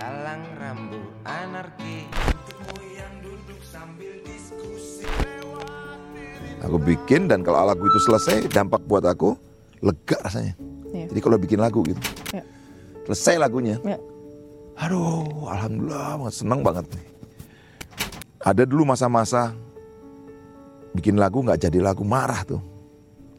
Galang 0.00 0.40
rambu 0.56 0.96
anarki 1.28 2.08
Aku 6.64 6.76
bikin 6.80 7.28
dan 7.28 7.44
kalau 7.44 7.68
lagu 7.68 7.84
itu 7.84 8.00
selesai 8.08 8.48
dampak 8.48 8.80
buat 8.88 9.04
aku 9.04 9.36
lega 9.84 10.16
rasanya. 10.24 10.56
Iya. 10.92 11.08
Jadi 11.12 11.20
kalau 11.20 11.36
bikin 11.40 11.60
lagu 11.60 11.80
gitu, 11.84 12.00
Iya. 12.32 12.44
selesai 13.08 13.40
lagunya. 13.40 13.76
Iya. 13.80 13.96
Aduh, 14.80 15.48
alhamdulillah 15.48 16.20
banget 16.20 16.34
seneng 16.36 16.60
banget 16.60 16.84
nih. 16.96 17.06
Ada 18.40 18.64
dulu 18.68 18.88
masa-masa 18.88 19.52
bikin 20.96 21.16
lagu 21.20 21.44
nggak 21.44 21.60
jadi 21.60 21.80
lagu 21.80 22.04
marah 22.04 22.40
tuh, 22.44 22.60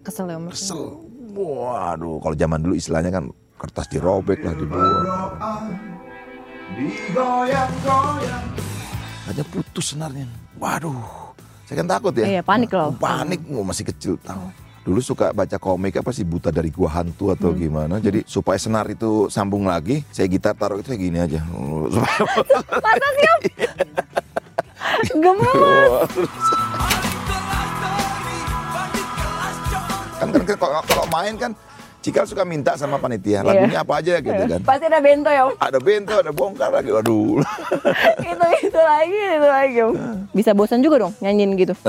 Kesel 0.01 0.29
ya 0.29 0.37
kesel. 0.49 1.01
Waduh, 1.37 2.21
kalau 2.21 2.35
zaman 2.37 2.61
dulu 2.61 2.73
istilahnya 2.77 3.09
kan 3.13 3.25
kertas 3.57 3.85
dirobek 3.89 4.45
lah 4.45 4.53
dibuang. 4.57 5.05
Hanya 9.27 9.43
putus 9.47 9.85
senarnya. 9.91 10.27
Waduh, 10.55 10.95
saya 11.65 11.81
kan 11.81 11.87
takut 11.89 12.13
ya. 12.13 12.25
Iya, 12.29 12.41
panik 12.41 12.71
loh. 12.71 12.91
Panik, 12.93 13.39
oh, 13.49 13.63
masih 13.63 13.85
kecil 13.85 14.15
tahu. 14.19 14.51
Dulu 14.81 14.97
suka 14.99 15.29
baca 15.29 15.57
komik 15.57 15.93
apa 15.93 16.09
sih 16.09 16.25
buta 16.25 16.49
dari 16.49 16.73
gua 16.73 16.89
hantu 16.91 17.29
atau 17.29 17.53
Hmm. 17.53 17.59
gimana. 17.59 17.95
Jadi 17.97 18.25
supaya 18.25 18.57
senar 18.57 18.89
itu 18.89 19.29
sambung 19.29 19.63
lagi, 19.63 20.01
saya 20.09 20.25
gitar 20.25 20.57
taruh 20.57 20.81
itu 20.81 20.89
kayak 20.89 21.01
gini 21.01 21.17
aja. 21.17 21.39
Supaya- 21.93 22.25
Masa 22.81 23.07
sih? 23.13 23.29
Gemes. 25.13 26.11
kan 30.13 30.27
kan 30.29 30.43
kan 30.43 30.55
kalau, 30.55 30.81
kalau 30.83 31.05
main 31.09 31.33
kan 31.35 31.51
Cikal 32.01 32.25
suka 32.25 32.41
minta 32.41 32.73
sama 32.73 32.97
panitia 32.97 33.39
Iya. 33.39 33.45
lagunya 33.45 33.79
apa 33.79 33.93
aja 34.01 34.17
gitu 34.17 34.33
kan. 34.41 34.59
Pasti 34.65 34.85
ada 34.89 34.97
bento 34.97 35.29
ya 35.29 35.45
Om? 35.45 35.53
Ada 35.55 35.77
bento, 35.77 36.13
ada 36.17 36.31
bongkar 36.33 36.73
lagi. 36.73 36.89
Waduh. 36.89 37.45
itu 38.25 38.45
itu 38.59 38.79
lagi 38.81 39.19
itu 39.37 39.47
lagi 39.47 39.77
Om. 39.81 39.93
Bisa 40.33 40.51
bosan 40.51 40.81
juga 40.81 40.97
dong 40.99 41.13
nyanyiin 41.21 41.53
gitu. 41.55 41.77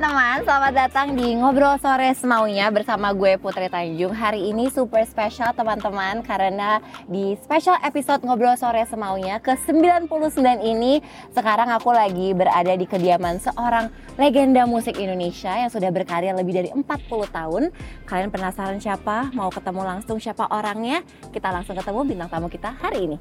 teman-teman, 0.00 0.40
selamat 0.48 0.72
datang 0.72 1.08
di 1.12 1.36
Ngobrol 1.36 1.76
Sore 1.76 2.16
Semaunya 2.16 2.72
bersama 2.72 3.12
gue 3.12 3.36
Putri 3.36 3.68
Tanjung 3.68 4.16
Hari 4.16 4.48
ini 4.48 4.72
super 4.72 5.04
spesial 5.04 5.52
teman-teman 5.52 6.24
Karena 6.24 6.80
di 7.04 7.36
special 7.36 7.76
episode 7.84 8.24
Ngobrol 8.24 8.56
Sore 8.56 8.80
Semaunya 8.88 9.44
ke-99 9.44 10.40
ini 10.64 11.04
Sekarang 11.36 11.68
aku 11.68 11.92
lagi 11.92 12.32
berada 12.32 12.72
di 12.80 12.88
kediaman 12.88 13.44
seorang 13.44 13.92
legenda 14.16 14.64
musik 14.64 14.96
Indonesia 14.96 15.52
Yang 15.52 15.76
sudah 15.76 15.92
berkarya 15.92 16.32
lebih 16.32 16.56
dari 16.56 16.72
40 16.72 16.80
tahun 17.28 17.68
Kalian 18.08 18.32
penasaran 18.32 18.80
siapa? 18.80 19.28
Mau 19.36 19.52
ketemu 19.52 19.84
langsung 19.84 20.16
siapa 20.16 20.48
orangnya? 20.48 21.04
Kita 21.28 21.52
langsung 21.52 21.76
ketemu 21.76 22.08
bintang 22.08 22.32
tamu 22.32 22.48
kita 22.48 22.72
hari 22.72 23.04
ini 23.04 23.20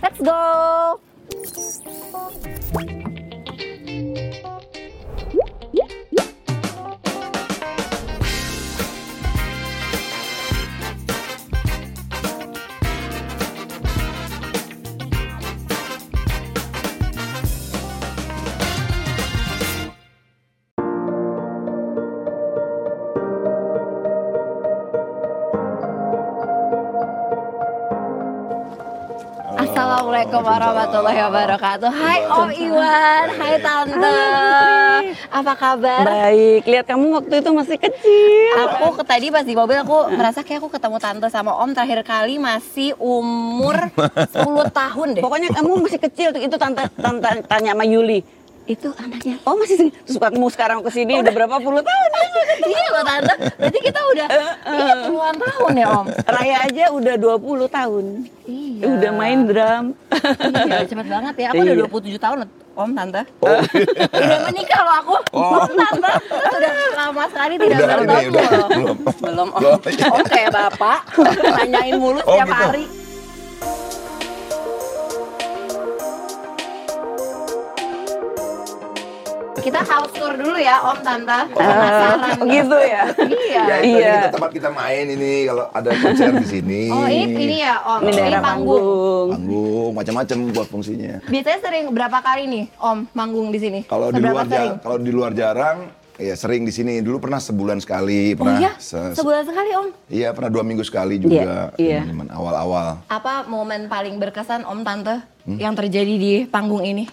Let's 0.00 0.16
go! 0.24 0.96
Assalamualaikum 30.26 30.58
warahmatullahi 30.58 31.20
wabarakatuh. 31.22 31.90
Hai 31.94 32.20
Om 32.26 32.50
Iwan, 32.50 33.26
hai 33.38 33.54
Tante. 33.62 34.18
Apa 35.30 35.52
kabar? 35.54 36.02
Baik, 36.02 36.66
lihat 36.66 36.82
kamu 36.90 37.14
waktu 37.14 37.34
itu 37.38 37.50
masih 37.54 37.78
kecil. 37.78 38.50
Aku 38.66 38.98
ke 38.98 39.06
tadi 39.06 39.30
pas 39.30 39.46
di 39.46 39.54
mobil 39.54 39.78
aku 39.78 40.10
merasa 40.10 40.42
kayak 40.42 40.66
aku 40.66 40.74
ketemu 40.74 40.98
Tante 40.98 41.30
sama 41.30 41.54
Om 41.62 41.70
terakhir 41.78 42.02
kali 42.02 42.42
masih 42.42 42.98
umur 42.98 43.78
10 44.34 44.66
tahun 44.74 45.08
deh. 45.14 45.22
Pokoknya 45.22 45.54
kamu 45.54 45.86
masih 45.86 46.02
kecil 46.02 46.34
tuh. 46.34 46.42
Itu 46.42 46.58
tante, 46.58 46.82
tante 46.98 47.46
tanya 47.46 47.78
sama 47.78 47.86
Yuli. 47.86 48.26
Itu 48.66 48.90
anaknya. 48.98 49.38
Oh 49.46 49.54
masih. 49.54 49.94
Terus 49.94 50.18
kamu 50.18 50.50
sekarang 50.50 50.82
ke 50.82 50.90
sini 50.90 51.22
udah 51.22 51.30
berapa 51.30 51.62
puluh 51.62 51.86
tahun? 51.86 52.05
Iya 52.66 52.84
loh 52.90 53.02
Tante. 53.02 53.34
Berarti 53.54 53.78
kita 53.80 54.00
udah 54.04 54.26
iya 54.66 54.94
puluhan 55.04 55.36
tahun 55.36 55.72
ya 55.74 55.86
Om. 55.92 56.06
Raya 56.24 56.56
aja 56.64 56.84
udah 56.90 57.14
20 57.14 57.68
tahun. 57.68 58.04
Iya. 58.44 58.84
Udah 58.88 59.10
main 59.12 59.38
drum. 59.44 59.84
Iya, 60.66 60.78
cepet 60.84 61.06
banget 61.06 61.34
ya. 61.36 61.46
Aku 61.50 61.62
udah 61.62 61.74
Iya. 61.74 61.86
27 61.86 62.18
tahun 62.18 62.36
Om 62.76 62.90
Tante. 62.92 63.22
udah 63.40 64.38
menikah 64.44 64.80
loh 64.82 64.94
aku. 65.00 65.14
Om 65.32 65.70
Tante. 65.72 66.12
Sudah 66.28 66.70
lama 66.94 67.24
sekali 67.26 67.54
tidak 67.56 67.76
Udah 67.76 67.86
ini, 67.86 67.96
bertemu 67.96 68.28
udah. 68.28 68.68
Belum. 68.68 68.96
Belum 69.18 69.48
Om. 69.48 69.60
Belum, 69.60 69.80
iya. 69.88 70.06
Om 70.08 70.24
kayak 70.26 70.50
bapak 70.52 70.98
nanyain 71.56 71.94
mulu 71.96 72.20
Oh, 72.20 72.36
setiap 72.36 72.46
gitu. 72.46 72.64
hari. 72.68 72.84
Kita 79.66 79.82
house 79.82 80.14
tour 80.14 80.30
dulu 80.32 80.54
ya 80.54 80.78
Om 80.80 80.98
Tante. 81.02 81.38
Penasaran. 81.50 82.38
Oh, 82.38 82.46
gitu 82.54 82.78
ya. 82.78 83.02
Iya. 83.18 83.62
Ya, 83.64 83.76
itu 83.80 83.98
Iya. 83.98 84.14
kita 84.16 84.28
tempat 84.30 84.50
kita 84.52 84.68
main 84.70 85.04
ini 85.08 85.32
kalau 85.44 85.64
ada 85.68 85.90
konser 85.92 86.30
di 86.32 86.46
sini. 86.46 86.82
Oh 86.88 87.02
ini 87.04 87.34
ini 87.36 87.56
ya 87.58 87.74
Om. 87.82 88.00
Ini 88.00 88.10
daerah 88.14 88.40
panggung. 88.40 88.78
panggung. 88.78 89.28
Panggung 89.34 89.90
macam-macam 89.92 90.36
buat 90.52 90.68
fungsinya. 90.68 91.14
Biasanya 91.26 91.58
sering 91.60 91.84
berapa 91.90 92.18
kali 92.20 92.42
nih 92.46 92.64
Om 92.76 92.98
manggung 93.10 93.50
di 93.50 93.58
sini? 93.58 93.80
Kalau 93.84 94.08
di 94.08 94.22
luar 94.22 94.46
jarang, 94.46 94.78
kalau 94.78 94.96
di 94.96 95.10
luar 95.10 95.32
jarang, 95.32 95.76
ya 96.16 96.34
sering 96.34 96.62
di 96.62 96.70
sini. 96.70 97.02
Dulu 97.02 97.18
pernah 97.18 97.42
sebulan 97.42 97.78
sekali, 97.78 98.32
Oh 98.32 98.38
pernah 98.38 98.58
iya? 98.60 98.72
se- 98.76 99.12
Sebulan 99.12 99.42
sekali 99.44 99.70
Om? 99.74 99.86
Iya 100.06 100.30
pernah 100.30 100.50
dua 100.52 100.62
minggu 100.62 100.82
sekali 100.82 101.18
juga. 101.18 101.74
Iya, 101.74 101.98
iya. 101.98 102.00
Zaman 102.06 102.30
awal-awal. 102.30 103.02
Apa 103.08 103.42
momen 103.44 103.90
paling 103.90 104.14
berkesan 104.16 104.62
Om 104.62 104.80
Tante 104.80 105.26
Hmm? 105.42 105.58
yang 105.58 105.74
terjadi 105.74 106.10
di 106.12 106.32
panggung 106.44 106.82
ini? 106.82 107.06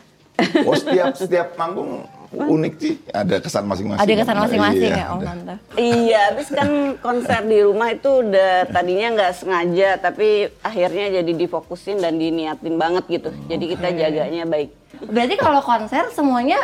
Oh 0.65 0.73
setiap 0.73 1.13
setiap 1.13 1.53
panggung 1.53 2.01
unik 2.33 2.73
sih, 2.75 2.93
ada 3.09 3.35
kesan 3.37 3.63
masing-masing. 3.63 4.01
Ada 4.01 4.13
kesan 4.17 4.37
masing-masing 4.37 4.81
Iya, 4.83 4.97
ya 4.97 5.05
Om 5.05 5.15
ada. 5.15 5.25
Tante? 5.25 5.55
Iya, 5.75 6.19
habis 6.27 6.47
kan 6.49 6.69
konser 6.97 7.39
di 7.43 7.57
rumah 7.59 7.89
itu 7.89 8.09
udah 8.09 8.51
tadinya 8.67 9.07
nggak 9.13 9.31
sengaja, 9.33 9.89
tapi 9.97 10.27
akhirnya 10.59 11.21
jadi 11.21 11.31
difokusin 11.31 11.97
dan 11.97 12.17
diniatin 12.17 12.75
banget 12.75 13.03
gitu. 13.07 13.29
Jadi 13.45 13.63
kita 13.69 13.87
jaganya 13.89 14.43
baik. 14.43 14.69
Berarti 15.03 15.35
kalau 15.35 15.61
konser 15.61 16.09
semuanya 16.09 16.59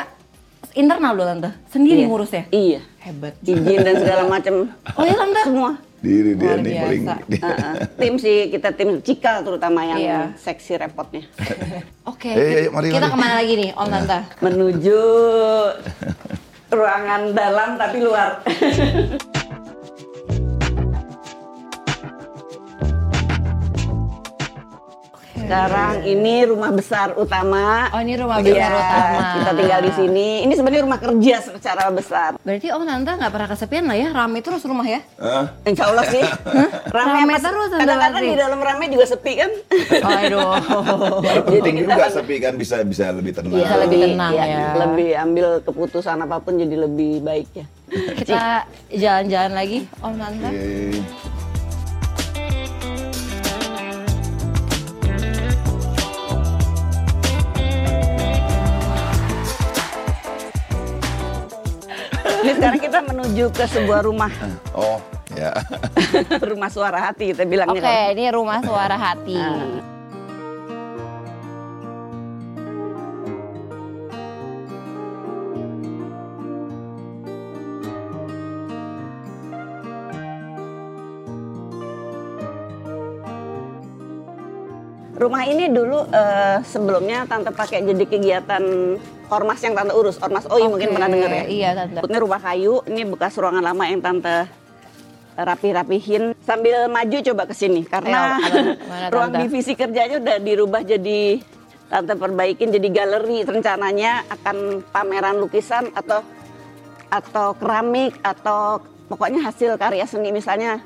internal 0.73 1.13
loh 1.13 1.25
Tante? 1.25 1.49
Sendiri 1.67 2.01
Iya. 2.01 2.07
ngurus 2.07 2.31
ya? 2.31 2.43
Iya. 2.49 2.81
Hebat. 2.99 3.33
Izin 3.41 3.79
dan 3.79 3.95
segala 3.95 4.23
macam. 4.27 4.67
Oh 4.93 5.03
iya 5.03 5.15
Tante? 5.15 5.41
Semua. 5.45 5.71
Diri 5.99 6.31
dia 6.33 6.55
nih 6.55 6.75
paling. 6.77 7.03
Heeh. 7.29 7.73
tim 7.93 8.13
sih 8.15 8.47
kita 8.47 8.71
tim 8.71 8.99
Cikal 8.99 9.41
terutama 9.41 9.83
yang 9.83 9.99
Iya. 9.99 10.19
seksi 10.33 10.77
repotnya 10.77 11.27
Oke, 12.09 12.29
Eh, 12.29 12.63
ayo, 12.63 12.69
mari, 12.71 12.87
kita 12.87 13.03
mari. 13.03 13.11
ke 13.11 13.19
mana 13.19 13.33
lagi 13.35 13.53
nih 13.55 13.69
Om 13.73 13.87
Tante? 13.89 14.19
menuju 14.39 15.01
ruangan 16.69 17.21
dalam 17.31 17.69
tapi 17.75 17.97
luar 17.99 18.31
sekarang 25.49 26.05
ini 26.05 26.45
rumah 26.45 26.69
besar 26.69 27.17
utama 27.17 27.89
Oh 27.89 27.97
ini 27.97 28.13
rumah 28.13 28.37
Iya, 28.37 28.53
besar 28.53 28.69
utama. 28.71 29.25
kita 29.33 29.51
tinggal 29.57 29.79
di 29.81 29.91
sini 29.97 30.27
ini 30.45 30.53
sebenarnya 30.53 30.83
rumah 30.85 30.99
kerja 31.01 31.35
secara 31.41 31.89
besar 31.89 32.29
Berarti 32.37 32.69
Om 32.69 32.85
Tante 32.85 33.11
nggak 33.17 33.31
pernah 33.33 33.49
kesepian 33.49 33.83
lah 33.89 33.97
ya? 33.97 34.07
Rame 34.13 34.39
terus 34.39 34.61
rumah 34.61 34.85
ya? 34.85 35.01
Hah? 35.17 35.49
Insya 35.65 35.89
Allah 35.89 36.05
sih 36.05 36.21
Rame 36.95 37.25
rame, 37.25 37.33
terus, 37.41 37.69
kadang-kadang 37.73 38.21
di 38.21 38.37
dalam 38.37 38.59
rame 38.61 38.85
juga 38.93 39.05
sepi 39.09 39.33
kan 39.35 39.51
Aduh. 40.21 40.53
Penting 41.49 41.75
kita 41.81 41.89
juga 41.89 42.05
kan- 42.05 42.13
sepi 42.13 42.35
kan 42.37 42.53
bisa 42.53 42.75
bisa 42.85 43.09
lebih 43.09 43.33
tenang. 43.33 43.57
Bisa 43.57 43.75
lebih 43.81 43.97
tenang 44.05 44.31
iya, 44.31 44.45
ya. 44.45 44.69
lebih 44.77 45.09
ambil 45.17 45.47
keputusan 45.65 46.17
apa 46.21 46.37
pun 46.37 46.61
jadi 46.61 46.75
lebih 46.77 47.25
baik 47.25 47.49
ya 47.57 47.65
Kita 47.89 48.69
jalan-jalan 48.93 49.53
lagi 49.57 49.89
Om 49.97 50.13
Tante. 50.13 50.45
Oke. 50.45 51.48
Ini 62.49 62.57
sekarang 62.57 62.81
kita 62.81 62.99
menuju 63.05 63.45
ke 63.53 63.65
sebuah 63.69 64.01
rumah. 64.09 64.33
Oh, 64.73 64.97
ya. 65.37 65.53
rumah 66.49 66.73
suara 66.73 66.97
hati 66.97 67.29
kita 67.29 67.45
bilangnya. 67.45 67.77
Oke, 67.77 67.85
okay, 67.85 68.05
ini 68.17 68.25
rumah 68.33 68.57
suara 68.65 68.97
hati. 68.97 69.37
Nah. 69.37 69.85
Rumah 85.19 85.43
ini 85.45 85.69
dulu 85.69 86.01
uh, 86.01 86.57
sebelumnya 86.65 87.29
tante 87.29 87.53
pakai 87.53 87.85
jadi 87.85 88.05
kegiatan 88.09 88.63
ormas 89.29 89.59
yang 89.61 89.73
tante 89.77 89.93
urus, 89.93 90.17
ormas 90.19 90.45
OI 90.49 90.65
mungkin 90.67 90.89
Oke, 90.89 90.95
pernah 90.97 91.09
dengar 91.09 91.31
ya. 91.31 91.45
Iya, 91.45 91.69
tante. 91.77 91.99
Ini 92.05 92.17
rumah 92.17 92.41
kayu, 92.41 92.73
ini 92.89 93.01
bekas 93.05 93.33
ruangan 93.37 93.63
lama 93.63 93.83
yang 93.85 94.01
tante 94.01 94.49
rapi-rapihin 95.39 96.35
sambil 96.43 96.91
maju 96.91 97.17
coba 97.23 97.47
ke 97.47 97.55
sini 97.55 97.87
karena 97.87 98.35
mana, 98.91 99.07
ruang 99.07 99.31
Tante? 99.31 99.47
divisi 99.47 99.71
kerjanya 99.71 100.19
udah 100.19 100.37
dirubah 100.43 100.81
jadi 100.83 101.39
tante 101.87 102.13
perbaikin 102.19 102.75
jadi 102.75 102.87
galeri 102.91 103.47
rencananya 103.47 104.27
akan 104.27 104.83
pameran 104.91 105.39
lukisan 105.39 105.95
atau 105.95 106.19
atau 107.09 107.57
keramik 107.57 108.19
atau 108.21 108.83
pokoknya 109.09 109.41
hasil 109.41 109.79
karya 109.79 110.05
seni 110.05 110.29
misalnya 110.29 110.83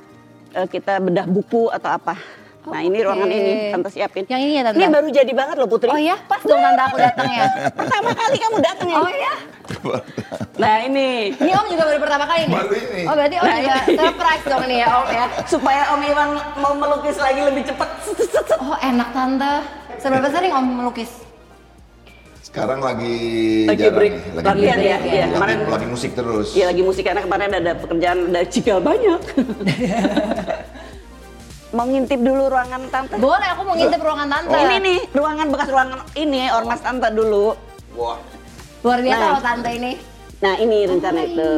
eh, 0.55 0.67
kita 0.69 1.01
bedah 1.01 1.27
buku 1.27 1.67
atau 1.73 1.89
apa. 1.91 2.15
Nah 2.63 2.79
ini 2.79 2.97
ruangan 2.99 3.27
ini 3.27 3.51
tante 3.69 3.89
siapin. 3.91 4.23
Yang 4.23 4.41
ini 4.41 4.53
ya, 4.53 4.61
Tante? 4.63 4.77
Ini 4.77 4.87
baru 4.87 5.07
jadi 5.09 5.31
banget 5.31 5.55
loh 5.57 5.67
Putri. 5.67 5.89
Oh 5.89 5.99
ya, 5.99 6.15
pas 6.23 6.39
dong 6.39 6.55
tante 6.57 6.81
aku 6.81 6.97
datang 6.97 7.27
ya. 7.27 7.43
Pertama 7.79 8.09
kali 8.11 8.37
kamu 8.37 8.57
datang 8.59 8.87
ya. 8.87 8.97
Oh 8.97 9.11
ya, 9.11 9.33
Nah 10.53 10.75
ini 10.81 11.07
ini 11.33 11.51
Om 11.51 11.65
juga 11.67 11.83
baru 11.85 11.99
pertama 11.99 12.23
kali 12.25 12.41
nih. 12.45 12.55
Baru 12.55 12.73
ini. 12.73 13.01
Oh 13.03 13.13
berarti 13.13 13.35
Om 13.35 13.43
Nah, 13.43 13.57
juga 13.59 13.75
surprise 13.99 14.43
dong 14.47 14.63
nih 14.63 14.77
ya 14.79 14.87
Om 14.93 15.07
ya. 15.09 15.25
supaya 15.43 15.81
Om 15.91 16.01
Iwan 16.03 16.29
mau 16.57 16.73
melukis 16.73 17.17
lagi 17.17 17.41
lebih 17.41 17.63
cepat. 17.65 17.89
Oh 18.57 18.77
enak 18.79 19.09
tante. 19.11 19.53
Seberapa 19.99 20.27
sering 20.29 20.51
Om 20.51 20.65
melukis? 20.77 21.11
Sekarang 22.43 22.79
lagi 22.79 23.17
Lagi 23.65 23.81
jarang 23.81 23.97
break. 23.97 24.13
nih, 24.13 24.31
Latihan 24.37 24.53
break. 24.53 24.69
ya, 24.85 24.97
iya. 25.01 25.25
Lagi, 25.25 25.33
Kemarin- 25.33 25.67
lagi 25.67 25.87
musik 25.89 26.11
terus. 26.13 26.47
Iya 26.53 26.65
lagi 26.69 26.81
musik 26.81 27.03
karena 27.03 27.21
kemarin 27.21 27.51
ada 27.51 27.71
pekerjaan 27.73 28.19
ada 28.29 28.41
cikal 28.45 28.79
banyak. 28.79 29.19
mau 31.73 31.89
ngintip 31.89 32.21
dulu 32.21 32.53
ruangan 32.53 32.85
tante. 32.93 33.17
Boleh, 33.17 33.47
aku 33.49 33.61
mau 33.65 33.73
ngintip 33.73 33.97
ruangan 33.99 34.29
tante. 34.29 34.53
Ini 34.53 34.75
nih 34.77 34.99
ruangan 35.17 35.47
bekas 35.49 35.69
ruangan 35.73 35.99
ini 36.13 36.41
ormas 36.53 36.79
tante 36.85 37.09
dulu. 37.09 37.57
Wah. 37.97 38.21
Luar 38.85 38.99
biasa 39.01 39.23
Nah. 39.25 39.31
loh 39.33 39.41
tante 39.41 39.69
ini. 39.73 39.91
Nah 40.43 40.55
ini 40.61 40.77
rencana 40.85 41.21
itu. 41.25 41.51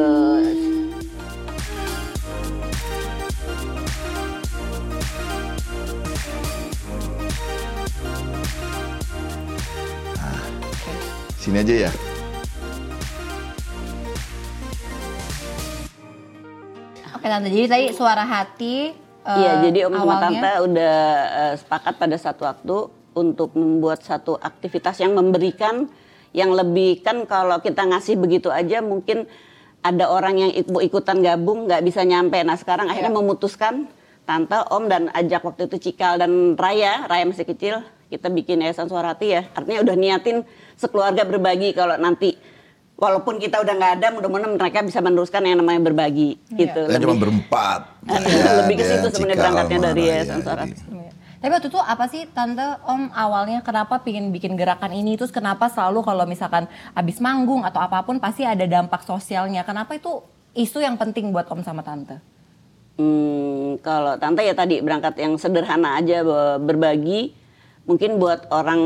Sini 11.36 11.62
aja 11.62 11.74
ya. 11.86 11.92
Oke 17.14 17.26
tante, 17.30 17.48
jadi 17.54 17.66
tadi 17.70 17.86
suara 17.94 18.26
hati. 18.26 19.05
Eh, 19.26 19.36
Iya, 19.42 19.52
jadi 19.66 19.78
Om 19.90 19.94
sama 19.98 20.14
Tante 20.22 20.52
udah 20.70 20.96
eh, 21.28 21.54
sepakat 21.58 21.94
pada 21.98 22.16
satu 22.16 22.42
waktu 22.46 22.76
untuk 23.16 23.56
membuat 23.58 24.04
satu 24.04 24.36
aktivitas 24.38 25.00
yang 25.02 25.16
memberikan 25.16 25.88
yang 26.36 26.52
lebih 26.52 27.00
kan 27.00 27.24
kalau 27.24 27.58
kita 27.64 27.82
ngasih 27.88 28.20
begitu 28.20 28.52
aja 28.52 28.84
mungkin 28.84 29.24
ada 29.80 30.10
orang 30.10 30.36
yang 30.36 30.50
ikut 30.52 30.82
ikutan 30.84 31.22
gabung 31.24 31.64
nggak 31.64 31.80
bisa 31.80 32.02
nyampe. 32.02 32.36
Nah 32.42 32.58
sekarang 32.58 32.90
akhirnya 32.90 33.14
Iya. 33.14 33.18
memutuskan 33.18 33.74
Tante, 34.26 34.58
Om 34.58 34.90
dan 34.90 35.06
ajak 35.14 35.46
waktu 35.46 35.70
itu 35.70 35.78
Cikal 35.78 36.18
dan 36.18 36.58
Raya, 36.58 37.06
Raya 37.06 37.22
masih 37.30 37.46
kecil, 37.46 37.78
kita 38.10 38.26
bikin 38.26 38.58
Yayasan 38.58 38.90
Suarati 38.90 39.30
ya. 39.30 39.46
Artinya 39.54 39.86
udah 39.86 39.94
niatin 39.94 40.42
sekeluarga 40.74 41.22
berbagi 41.22 41.70
kalau 41.70 41.94
nanti 41.94 42.34
walaupun 42.96 43.36
kita 43.36 43.60
udah 43.60 43.74
nggak 43.76 43.92
ada, 44.00 44.06
mudah-mudahan 44.10 44.56
mereka 44.56 44.80
bisa 44.80 44.98
meneruskan 44.98 45.44
yang 45.44 45.60
namanya 45.60 45.80
berbagi 45.84 46.40
gitu. 46.50 46.80
Kita 46.88 46.98
cuma 46.98 47.12
Lebih- 47.12 47.22
berempat. 47.22 47.80
Lebih 48.64 48.74
ke 48.74 48.84
situ 48.84 49.06
sebenarnya 49.12 49.36
Cikal, 49.36 49.52
berangkatnya 49.52 49.78
dari 49.84 50.02
Yayasan 50.02 50.38
Suarati. 50.40 50.72
jadi- 50.72 50.80
Iya. 50.96 51.10
Tapi 51.36 51.50
waktu 51.52 51.68
itu 51.68 51.78
apa 51.78 52.04
sih 52.08 52.22
tante 52.32 52.64
Om 52.82 53.12
awalnya 53.12 53.60
kenapa 53.60 54.00
pingin 54.00 54.32
bikin 54.32 54.56
gerakan 54.56 54.90
ini 54.90 55.14
terus 55.14 55.28
kenapa 55.28 55.68
selalu 55.68 56.00
kalau 56.02 56.24
misalkan 56.24 56.64
abis 56.90 57.20
manggung 57.20 57.60
atau 57.62 57.78
apa 57.78 58.02
pun 58.02 58.16
pasti 58.16 58.42
ada 58.42 58.64
dampak 58.64 59.04
sosialnya 59.04 59.60
kenapa 59.62 59.94
itu 59.94 60.24
isu 60.56 60.80
yang 60.80 60.96
penting 60.96 61.30
buat 61.30 61.46
Om 61.46 61.60
sama 61.60 61.84
tante? 61.84 62.16
Hmm, 62.96 63.76
kalau 63.84 64.16
tante 64.16 64.40
ya 64.40 64.56
tadi 64.56 64.80
berangkat 64.80 65.20
yang 65.20 65.36
sederhana 65.36 66.00
aja 66.00 66.24
berbagi 66.56 67.36
mungkin 67.84 68.16
buat 68.16 68.48
orang 68.48 68.80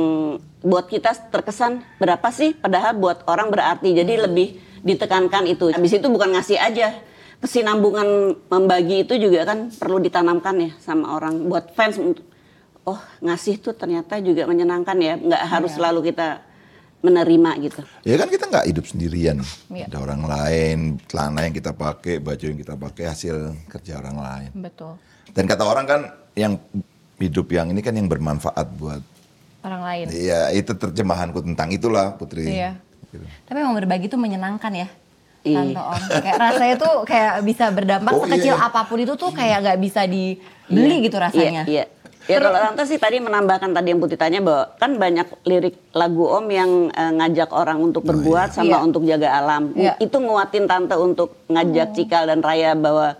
buat 0.60 0.86
kita 0.88 1.32
terkesan 1.32 1.84
berapa 1.96 2.28
sih 2.32 2.52
padahal 2.56 2.96
buat 2.96 3.24
orang 3.28 3.48
berarti 3.48 3.96
jadi 3.96 4.28
lebih 4.28 4.60
ditekankan 4.84 5.48
itu 5.48 5.72
habis 5.72 5.92
itu 5.96 6.06
bukan 6.08 6.36
ngasih 6.36 6.60
aja 6.60 7.00
kesinambungan 7.40 8.36
membagi 8.52 9.08
itu 9.08 9.16
juga 9.16 9.48
kan 9.48 9.72
perlu 9.72 9.96
ditanamkan 9.96 10.54
ya 10.60 10.70
sama 10.80 11.16
orang 11.16 11.48
buat 11.48 11.72
fans 11.72 11.96
untuk 11.96 12.24
oh 12.84 13.00
ngasih 13.24 13.60
tuh 13.60 13.72
ternyata 13.72 14.20
juga 14.20 14.44
menyenangkan 14.44 14.96
ya 15.00 15.14
nggak 15.16 15.42
harus 15.48 15.72
selalu 15.72 16.12
kita 16.12 16.44
menerima 17.00 17.50
gitu 17.64 17.80
Ya 18.04 18.20
kan 18.20 18.28
kita 18.28 18.44
nggak 18.44 18.66
hidup 18.68 18.84
sendirian. 18.84 19.40
Iya. 19.72 19.88
Ada 19.88 19.98
orang 20.04 20.22
lain, 20.28 20.78
celana 21.08 21.48
yang 21.48 21.56
kita 21.56 21.72
pakai, 21.72 22.20
baju 22.20 22.44
yang 22.44 22.60
kita 22.60 22.76
pakai 22.76 23.04
hasil 23.08 23.36
kerja 23.72 24.04
orang 24.04 24.16
lain. 24.20 24.50
Betul. 24.52 25.00
Dan 25.32 25.48
kata 25.48 25.64
orang 25.64 25.88
kan 25.88 26.00
yang 26.36 26.60
hidup 27.16 27.48
yang 27.52 27.72
ini 27.72 27.80
kan 27.80 27.96
yang 27.96 28.04
bermanfaat 28.04 28.68
buat. 28.76 29.00
Orang 29.60 29.82
lain. 29.84 30.06
Iya, 30.08 30.52
itu 30.56 30.72
terjemahanku 30.72 31.44
tentang 31.44 31.68
itulah 31.68 32.16
Putri. 32.16 32.48
Iya. 32.48 32.80
Gitu. 33.12 33.24
Tapi 33.44 33.56
emang 33.60 33.76
berbagi 33.76 34.08
itu 34.08 34.16
menyenangkan 34.16 34.72
ya. 34.72 34.88
Iya. 35.40 35.56
Tante 35.56 35.80
Om. 35.80 36.00
Kayak 36.20 36.38
rasanya 36.38 36.74
tuh 36.76 36.94
kayak 37.04 37.32
bisa 37.44 37.64
berdampak 37.72 38.12
Oh, 38.12 38.24
sekecil 38.24 38.54
iya. 38.56 38.66
apa 38.68 38.80
pun 38.84 38.98
itu 39.00 39.14
tuh 39.16 39.30
kayak 39.32 39.64
nggak 39.64 39.78
bisa 39.80 40.04
dibeli 40.04 40.96
gitu 41.04 41.16
rasanya. 41.16 41.64
Iya, 41.64 41.84
iya. 41.88 41.98
Ya 42.28 42.36
kalau 42.38 42.52
tante 42.54 42.84
sih 42.86 43.00
tadi 43.00 43.18
menambahkan 43.18 43.72
tadi 43.72 43.90
yang 43.90 43.98
Putih 43.98 44.14
tanya 44.14 44.38
bahwa 44.38 44.70
kan 44.76 44.94
banyak 44.94 45.26
lirik 45.42 45.80
lagu 45.90 46.28
Om 46.28 46.46
yang 46.46 46.70
eh, 46.92 47.12
ngajak 47.16 47.50
orang 47.50 47.80
untuk 47.80 48.04
berbuat 48.04 48.52
sama 48.52 48.78
Iya. 48.78 48.84
untuk 48.84 49.02
jaga 49.02 49.28
alam. 49.34 49.72
Iya. 49.74 49.96
Itu 49.98 50.20
nguatin 50.20 50.64
tante 50.64 50.94
untuk 50.94 51.34
ngajak 51.48 51.96
Cikal 51.96 52.28
dan 52.28 52.40
Raya 52.40 52.76
bahwa 52.76 53.16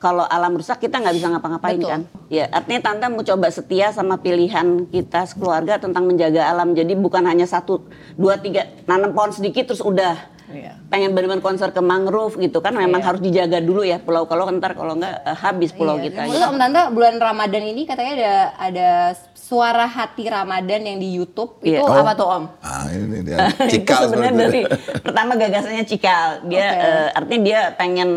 kalau 0.00 0.24
alam 0.24 0.56
rusak 0.56 0.80
kita 0.80 0.96
nggak 0.96 1.12
bisa 1.12 1.28
ngapa-ngapain 1.28 1.76
Betul. 1.76 1.90
kan. 1.92 2.00
Ya 2.26 2.48
artinya 2.48 2.80
tante 2.82 3.06
mau 3.06 3.20
coba 3.20 3.52
setia 3.52 3.92
sama 3.92 4.16
pilihan 4.16 4.88
kita 4.88 5.28
sekeluarga 5.28 5.76
tentang 5.76 6.08
menjaga 6.08 6.48
alam. 6.48 6.72
Jadi 6.72 6.96
bukan 6.96 7.20
hanya 7.22 7.44
satu, 7.44 7.84
dua, 8.16 8.40
tiga 8.40 8.64
nanam 8.84 9.12
pohon 9.12 9.30
sedikit 9.30 9.68
terus 9.68 9.84
udah. 9.84 10.16
Iya. 10.50 10.74
Pengen 10.88 11.14
benar-benar 11.14 11.44
konser 11.44 11.70
ke 11.70 11.78
mangrove 11.78 12.34
gitu 12.34 12.58
kan 12.58 12.74
memang 12.74 12.98
Iya. 12.98 13.06
harus 13.06 13.20
dijaga 13.20 13.62
dulu 13.62 13.86
ya 13.86 14.02
pulau 14.02 14.26
kalau 14.26 14.50
ntar 14.50 14.74
kalau 14.74 14.98
nggak 14.98 15.14
eh, 15.22 15.36
habis 15.36 15.70
pulau 15.70 15.94
Iya. 15.94 16.10
kita. 16.10 16.20
Terus 16.26 16.42
Om 16.42 16.56
Tante 16.58 16.80
bulan 16.90 17.14
Ramadan 17.20 17.62
ini 17.62 17.82
katanya 17.84 18.12
ada 18.16 18.32
ada 18.58 18.88
suara 19.30 19.84
hati 19.84 20.26
Ramadan 20.26 20.80
yang 20.82 20.98
di 20.98 21.12
YouTube. 21.12 21.60
Iya. 21.60 21.78
Itu 21.78 21.86
Oh. 21.86 21.94
apa 21.94 22.12
tuh 22.16 22.26
Om? 22.26 22.44
Ah, 22.58 22.88
ini 22.88 23.18
dia. 23.22 23.36
itu 23.68 23.78
Cikal 23.78 24.00
sebenarnya 24.08 24.32
seperti 24.32 24.42
dari 24.42 24.60
itu. 24.64 24.76
pertama 24.98 25.32
gagasannya 25.36 25.84
Cikal. 25.84 26.26
Dia 26.48 26.58
Oke. 26.58 26.82
eh, 26.82 27.08
artinya 27.14 27.42
dia 27.44 27.60
pengen 27.76 28.08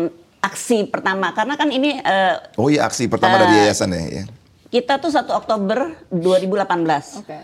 aksi 0.44 0.84
pertama 0.92 1.32
karena 1.32 1.56
kan 1.56 1.72
ini 1.72 1.96
eh, 2.04 2.36
Oh 2.60 2.68
iya, 2.68 2.84
aksi 2.84 3.08
pertama 3.08 3.40
dari 3.40 3.64
yayasan 3.64 3.96
ya. 3.96 4.02
ya. 4.20 4.24
kita 4.68 4.98
tuh 4.98 5.08
1 5.08 5.24
Oktober 5.30 5.94
2018. 6.10 7.22
Oke. 7.22 7.38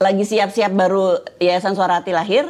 Lagi 0.00 0.24
siap-siap 0.24 0.72
baru 0.72 1.20
Yayasan 1.40 1.76
Suarati 1.76 2.12
lahir, 2.12 2.48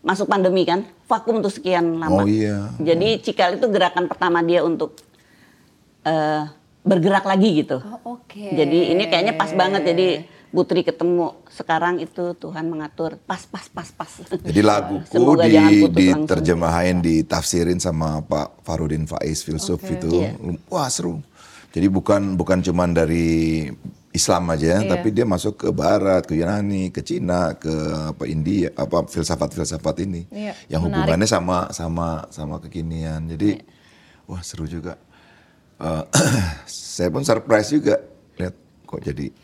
masuk 0.00 0.28
pandemi 0.28 0.64
kan, 0.64 0.84
vakum 1.04 1.40
tuh 1.40 1.52
sekian 1.52 2.00
lama. 2.00 2.24
Oh 2.24 2.28
iya. 2.28 2.72
Jadi 2.80 3.20
Cikal 3.20 3.56
itu 3.56 3.68
gerakan 3.68 4.08
pertama 4.08 4.40
dia 4.40 4.64
untuk 4.64 4.96
eh, 6.04 6.44
bergerak 6.84 7.24
lagi 7.24 7.64
gitu. 7.64 7.80
Oh, 7.80 8.16
Oke. 8.20 8.52
Jadi 8.52 8.92
ini 8.92 9.08
kayaknya 9.08 9.36
pas 9.36 9.52
banget 9.52 9.92
jadi 9.92 10.08
Putri 10.54 10.86
ketemu 10.86 11.34
sekarang 11.50 11.98
itu 11.98 12.30
Tuhan 12.38 12.70
mengatur 12.70 13.18
pas 13.26 13.42
pas 13.42 13.66
pas 13.66 13.90
pas. 13.90 14.06
Jadi 14.22 14.62
laguku 14.62 15.02
Semoga 15.10 15.50
di, 15.50 15.82
diterjemahin, 15.90 17.02
ditafsirin 17.02 17.82
sama 17.82 18.22
Pak 18.22 18.62
Farudin 18.62 19.02
Faiz 19.04 19.42
filsuf 19.42 19.82
Oke. 19.82 19.98
itu. 19.98 20.22
Iya. 20.22 20.38
Wah 20.70 20.86
seru. 20.86 21.18
Jadi 21.74 21.90
bukan 21.90 22.38
bukan 22.38 22.62
cuman 22.62 22.94
dari 22.94 23.66
Islam 24.14 24.46
aja, 24.54 24.78
Iya. 24.78 24.94
tapi 24.94 25.10
dia 25.10 25.26
masuk 25.26 25.58
ke 25.58 25.68
Barat, 25.74 26.22
ke 26.22 26.38
Yunani, 26.38 26.94
ke 26.94 27.02
Cina, 27.02 27.58
ke 27.58 27.74
apa 28.14 28.30
India, 28.30 28.70
apa 28.78 29.10
filsafat-filsafat 29.10 30.06
ini, 30.06 30.22
Iya, 30.30 30.54
yang 30.70 30.86
menarik. 30.86 31.02
hubungannya 31.02 31.26
sama 31.26 31.66
sama 31.74 32.22
sama 32.30 32.62
kekinian. 32.62 33.26
Jadi 33.26 33.58
wah 34.30 34.38
seru 34.38 34.70
juga. 34.70 34.94
Eh, 35.82 36.02
saya 36.94 37.10
pun 37.10 37.26
surprise 37.26 37.74
juga 37.74 37.98
lihat 38.38 38.54
kok 38.86 39.02
jadi 39.02 39.34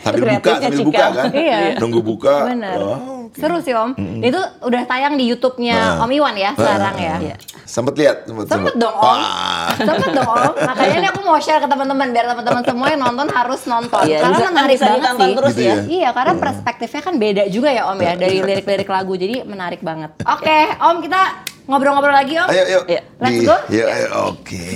sambil 0.00 0.22
buka 0.32 0.52
sambil 0.58 0.80
buka 0.82 1.04
kan 1.12 1.28
Iya. 1.30 1.58
nunggu 1.78 2.00
buka 2.00 2.34
Bener. 2.46 2.76
oh, 2.76 2.98
oke. 3.24 3.36
Seru 3.36 3.58
sih 3.58 3.72
Om. 3.72 3.94
Itu 4.20 4.36
udah 4.60 4.82
tayang 4.84 5.14
di 5.14 5.26
YouTube-nya 5.26 5.74
Nah. 5.96 6.02
Om 6.02 6.10
Iwan 6.12 6.34
ya 6.34 6.50
sekarang 6.52 6.94
ya. 6.96 7.16
Iya. 7.20 7.36
sempet 7.64 7.94
lihat 7.96 8.16
sempet, 8.24 8.44
Sempet 8.46 8.74
dong 8.76 8.92
Om. 8.92 9.02
Wah. 9.04 9.72
Sempet 9.74 10.10
dong 10.12 10.28
Om. 10.28 10.52
Makanya 10.64 10.96
ini 10.96 11.08
aku 11.08 11.20
mau 11.22 11.38
share 11.38 11.58
ke 11.58 11.66
teman-teman 11.66 12.06
biar 12.08 12.26
teman-teman 12.28 12.62
semua 12.62 12.86
yang 12.88 13.02
nonton 13.02 13.26
harus 13.28 13.60
nonton. 13.64 14.02
Iya, 14.04 14.18
karena 14.20 14.36
bisa- 14.36 14.50
menarik 14.52 14.76
bisa 14.76 14.86
banget 14.88 15.10
sih. 15.16 15.32
terus 15.34 15.52
Gitu 15.52 15.62
ya. 15.62 15.72
ya. 15.72 15.76
Iya, 15.84 16.08
karena 16.12 16.32
perspektifnya 16.36 17.02
kan 17.02 17.14
beda 17.16 17.42
juga 17.48 17.68
ya 17.70 17.82
Om 17.88 17.98
ya 18.00 18.12
dari 18.14 18.36
lirik-lirik 18.40 18.88
lagu. 18.88 19.12
Jadi 19.14 19.42
menarik 19.44 19.80
banget. 19.80 20.10
Oke, 20.20 20.58
Om 20.76 20.96
kita 21.00 21.22
ngobrol-ngobrol 21.64 22.12
lagi 22.12 22.34
Om. 22.36 22.48
ayo 22.48 22.64
yuk 22.70 22.84
Iya. 22.86 23.00
Let's 23.16 23.40
go. 23.40 23.56
yuk, 23.68 23.88
ayo, 23.88 24.08
oke 24.28 24.66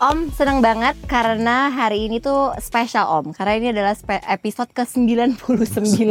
Om 0.00 0.32
seneng 0.32 0.64
banget 0.64 0.96
karena 1.04 1.68
hari 1.68 2.08
ini 2.08 2.24
tuh 2.24 2.56
spesial 2.56 3.04
Om. 3.20 3.36
Karena 3.36 3.52
ini 3.54 3.68
adalah 3.68 3.92
spe- 3.92 4.24
episode 4.24 4.72
ke-99 4.72 5.36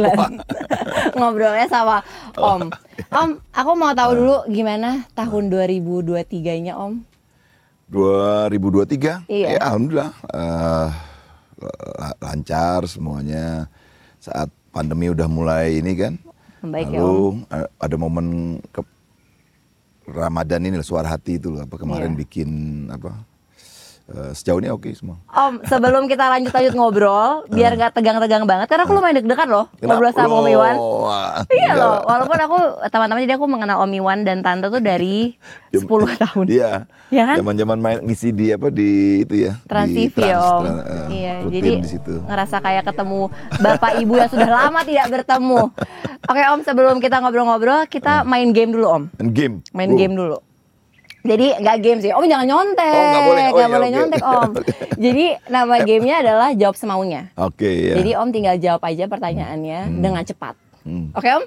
Ngobrolnya 1.18 1.66
sama 1.66 1.98
Om. 2.38 2.70
Om, 3.10 3.30
aku 3.50 3.70
mau 3.74 3.90
tahu 3.90 4.14
dulu 4.14 4.36
gimana 4.46 5.10
tahun 5.10 5.50
2023-nya 5.50 6.78
Om? 6.78 7.02
2023 7.90 9.26
Iya. 9.26 9.58
ya 9.58 9.60
alhamdulillah. 9.60 10.10
La- 11.98 12.18
lancar 12.22 12.86
semuanya. 12.86 13.66
Saat 14.22 14.54
pandemi 14.70 15.10
udah 15.10 15.26
mulai 15.26 15.82
ini 15.82 15.98
kan. 15.98 16.14
Membaik 16.62 16.94
ya 16.94 17.02
Om. 17.02 17.02
lalu 17.02 17.26
eh, 17.50 17.66
ada 17.74 17.96
momen 17.98 18.26
ke 18.70 18.86
Ramadan 20.06 20.62
ini 20.62 20.78
suara 20.80 21.10
hati 21.10 21.42
itu 21.42 21.50
loh 21.50 21.66
apa 21.66 21.74
kemarin 21.74 22.14
Iya. 22.14 22.18
bikin 22.22 22.50
apa 22.86 23.26
eh, 24.10 24.32
sejauh 24.32 24.58
ini 24.58 24.68
oke 24.68 24.90
semua 24.90 25.16
Om, 25.26 25.62
sebelum 25.64 26.04
kita 26.04 26.26
lanjut-lanjut 26.28 26.74
ngobrol, 26.74 27.30
biar 27.54 27.74
nggak 27.74 27.94
tegang-tegang 27.94 28.44
banget, 28.44 28.66
karena 28.66 28.82
aku 28.84 28.92
lumayan 28.92 29.16
deg-degan 29.16 29.48
loh 29.48 29.66
ngobrol 29.78 30.10
sama 30.10 30.34
Om 30.34 30.48
Iwan. 30.48 30.76
Iya 31.46 31.70
enggak. 31.70 31.78
loh, 31.78 31.96
walaupun 32.04 32.38
aku 32.38 32.58
teman-teman 32.88 33.22
jadi 33.22 33.34
aku 33.34 33.46
mengenal 33.46 33.76
Om 33.82 33.92
Iwan 33.94 34.18
dan 34.22 34.42
Tante 34.42 34.66
tuh 34.68 34.82
dari 34.82 35.34
10 35.70 35.86
tahun. 36.26 36.44
Iya. 36.50 36.72
Iya 37.10 37.22
kan? 37.26 37.36
Zaman-zaman 37.42 37.78
main 37.78 37.98
ngisi 38.02 38.30
di 38.30 38.50
apa 38.50 38.70
di 38.70 39.22
itu 39.22 39.34
ya. 39.46 39.58
Trans 39.66 39.90
di 39.90 40.06
TV 40.06 40.14
ya 40.18 40.38
Trans, 40.38 40.46
Om. 40.46 40.62
Trans, 40.62 40.80
eh, 40.80 41.06
iya, 41.10 41.34
jadi 41.46 41.70
di 41.78 41.88
situ. 41.90 42.14
ngerasa 42.22 42.56
kayak 42.58 42.84
ketemu 42.86 43.20
bapak 43.58 43.92
ibu 43.98 44.14
yang 44.14 44.30
sudah 44.30 44.50
lama 44.50 44.80
tidak 44.82 45.06
bertemu. 45.10 45.60
Oke 46.30 46.42
Om, 46.46 46.60
sebelum 46.62 46.96
kita 46.98 47.18
ngobrol-ngobrol, 47.18 47.86
kita 47.86 48.22
main 48.22 48.50
game 48.50 48.70
dulu 48.70 48.86
Om. 48.86 49.02
Main 49.18 49.30
game. 49.30 49.54
Main 49.70 49.90
game 49.94 50.14
dulu. 50.14 50.38
Jadi 51.22 51.46
nggak 51.54 51.76
game 51.78 52.00
sih, 52.00 52.10
Om 52.10 52.24
jangan 52.24 52.46
nyontek, 52.46 52.88
Oh, 52.90 53.04
nggak 53.06 53.22
boleh. 53.22 53.42
Oh, 53.42 53.50
nggak 53.50 53.60
iya, 53.60 53.68
boleh 53.70 53.86
oke. 53.86 53.94
nyontek 53.94 54.22
Om. 54.22 54.50
Jadi 55.04 55.24
nama 55.46 55.74
gamenya 55.78 56.16
adalah 56.18 56.48
jawab 56.52 56.74
semaunya. 56.74 57.22
Oke 57.34 57.68
ya. 57.68 57.94
Jadi 57.94 58.10
Om 58.14 58.28
tinggal 58.30 58.56
jawab 58.56 58.82
aja 58.82 59.04
pertanyaannya 59.04 59.78
dengan 59.94 60.22
cepat. 60.22 60.54
Hmm. 60.80 61.12
Oke 61.12 61.28
Om? 61.30 61.44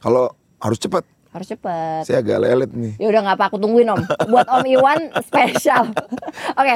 Kalau 0.00 0.24
harus 0.58 0.78
cepat, 0.78 1.04
Harus 1.28 1.48
cepat. 1.48 2.04
saya 2.04 2.20
agak 2.20 2.38
lelet 2.38 2.70
nih. 2.70 2.92
Ya 2.96 3.06
udah 3.08 3.20
nggak 3.22 3.36
apa 3.36 3.44
aku 3.46 3.56
tungguin 3.56 3.88
Om. 3.88 4.00
Buat 4.26 4.48
Om 4.50 4.64
Iwan 4.66 5.00
spesial. 5.20 5.88
Oke, 6.60 6.74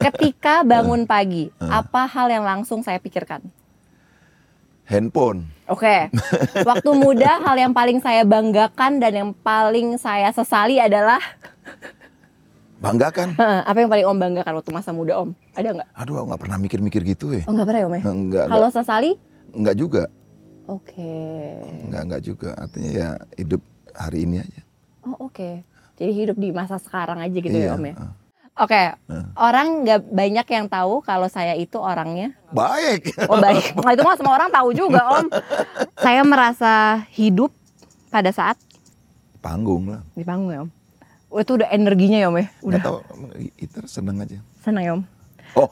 ketika 0.00 0.62
bangun 0.62 1.04
pagi, 1.04 1.50
apa 1.60 2.04
hal 2.04 2.26
yang 2.28 2.42
langsung 2.42 2.80
saya 2.80 2.98
pikirkan? 2.98 3.42
Handphone. 4.86 5.50
Oke. 5.66 6.08
Waktu 6.62 6.90
muda 6.94 7.38
hal 7.44 7.56
yang 7.58 7.74
paling 7.74 7.98
saya 7.98 8.22
banggakan 8.22 8.98
dan 8.98 9.12
yang 9.12 9.30
paling 9.36 9.98
saya 9.98 10.30
sesali 10.30 10.78
adalah 10.78 11.18
Banggakan. 12.76 13.32
Apa 13.40 13.78
yang 13.80 13.88
paling 13.88 14.04
Om 14.04 14.18
banggakan 14.20 14.52
waktu 14.60 14.70
masa 14.70 14.92
muda 14.92 15.16
Om? 15.16 15.32
Ada 15.56 15.72
nggak? 15.72 15.88
Aduh, 15.96 16.20
aku 16.20 16.26
nggak 16.28 16.42
pernah 16.44 16.58
mikir-mikir 16.60 17.02
gitu 17.02 17.32
ya. 17.32 17.42
Oh 17.48 17.56
nggak 17.56 17.66
pernah 17.66 17.80
ya 17.80 17.86
Om 17.88 17.94
ya? 17.96 18.02
Enggak, 18.04 18.44
Kalau 18.46 18.68
sesali? 18.68 19.10
enggak 19.50 19.76
juga. 19.76 20.02
Oke. 20.68 21.16
Enggak, 21.88 22.02
enggak 22.04 22.22
juga. 22.22 22.48
Artinya 22.52 22.90
ya 22.92 23.08
hidup 23.34 23.62
hari 23.90 24.18
ini 24.22 24.36
aja. 24.44 24.60
Oh 25.02 25.26
oke. 25.26 25.64
Jadi 25.96 26.12
hidup 26.12 26.36
di 26.36 26.52
masa 26.52 26.76
sekarang 26.76 27.16
aja 27.16 27.32
gitu 27.32 27.48
ya 27.48 27.72
Iya, 27.72 27.80
Om 27.80 27.84
ya? 27.86 27.94
eh. 27.96 28.12
Oke. 28.56 28.96
Orang 29.36 29.84
nggak 29.84 30.08
banyak 30.08 30.46
yang 30.48 30.66
tahu 30.66 31.04
kalau 31.04 31.28
saya 31.28 31.52
itu 31.52 31.76
orangnya 31.76 32.32
Baik. 32.56 33.12
Oh 33.28 33.36
baik, 33.36 33.76
nah, 33.76 33.92
itu 33.92 34.00
mah 34.00 34.16
semua 34.16 34.32
orang 34.32 34.48
tahu 34.48 34.72
juga 34.72 35.04
om. 35.12 35.28
Saya 36.00 36.24
merasa 36.24 37.04
hidup 37.12 37.52
pada 38.08 38.32
saat 38.32 38.56
Panggung 39.44 39.92
lah. 39.92 40.00
di 40.16 40.24
panggung 40.24 40.50
ya 40.50 40.60
om. 40.64 40.70
Oh, 41.28 41.42
itu 41.42 41.52
udah 41.58 41.68
energinya 41.68 42.16
ya 42.16 42.32
om 42.32 42.38
ya, 42.40 42.46
udah 42.64 42.80
tahu 42.80 42.98
itu 43.60 43.78
seneng 43.84 44.24
aja. 44.24 44.40
senang 44.64 44.82
ya 44.82 44.92
om. 44.96 45.02
Oh, 45.52 45.68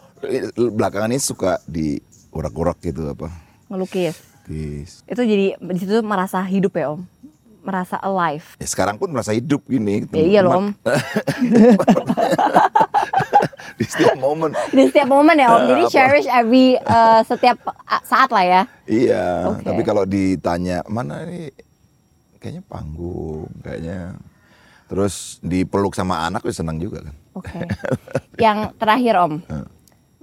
belakangan 0.54 1.08
ini 1.08 1.22
suka 1.22 1.58
di 1.64 1.98
urak-urak 2.30 2.84
gitu 2.84 3.16
apa. 3.16 3.32
Ngelukis. 3.72 4.20
Guys. 4.44 5.00
Itu 5.08 5.24
jadi 5.24 5.56
di 5.56 5.78
situ 5.80 6.04
merasa 6.04 6.44
hidup 6.44 6.76
ya 6.76 6.92
om, 6.92 7.08
merasa 7.64 7.96
alive. 7.98 8.44
Ya 8.60 8.68
sekarang 8.68 9.00
pun 9.00 9.08
merasa 9.08 9.32
hidup 9.32 9.64
gini. 9.64 10.04
Ya 10.12 10.22
iya 10.22 10.40
loh 10.44 10.60
om. 10.60 10.66
Di 13.74 13.84
setiap 13.90 14.14
momen. 14.20 14.54
Di 14.70 14.82
setiap 14.86 15.08
momen 15.10 15.34
ya 15.40 15.48
om. 15.50 15.66
Jadi 15.66 15.82
Apa? 15.88 15.90
cherish 15.90 16.28
every 16.30 16.78
uh, 16.84 17.24
setiap 17.26 17.58
uh, 17.66 18.02
saat 18.06 18.30
lah 18.30 18.44
ya. 18.44 18.62
Iya, 18.86 19.50
Oke. 19.50 19.64
tapi 19.66 19.82
kalau 19.82 20.04
ditanya 20.06 20.84
mana 20.86 21.24
ini 21.26 21.50
kayaknya 22.38 22.62
panggung, 22.68 23.48
kayaknya 23.64 24.14
terus 24.86 25.40
dipeluk 25.40 25.96
sama 25.96 26.28
anak 26.28 26.44
ya 26.44 26.52
senang 26.54 26.78
juga 26.78 27.02
kan. 27.02 27.16
Oke. 27.34 27.58
Yang 28.38 28.58
terakhir 28.78 29.14
om. 29.18 29.34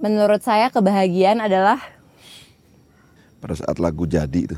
Menurut 0.00 0.40
saya 0.40 0.70
kebahagiaan 0.72 1.42
adalah 1.42 1.78
Pada 3.42 3.58
saat 3.58 3.82
lagu 3.82 4.06
jadi 4.06 4.46
itu. 4.46 4.54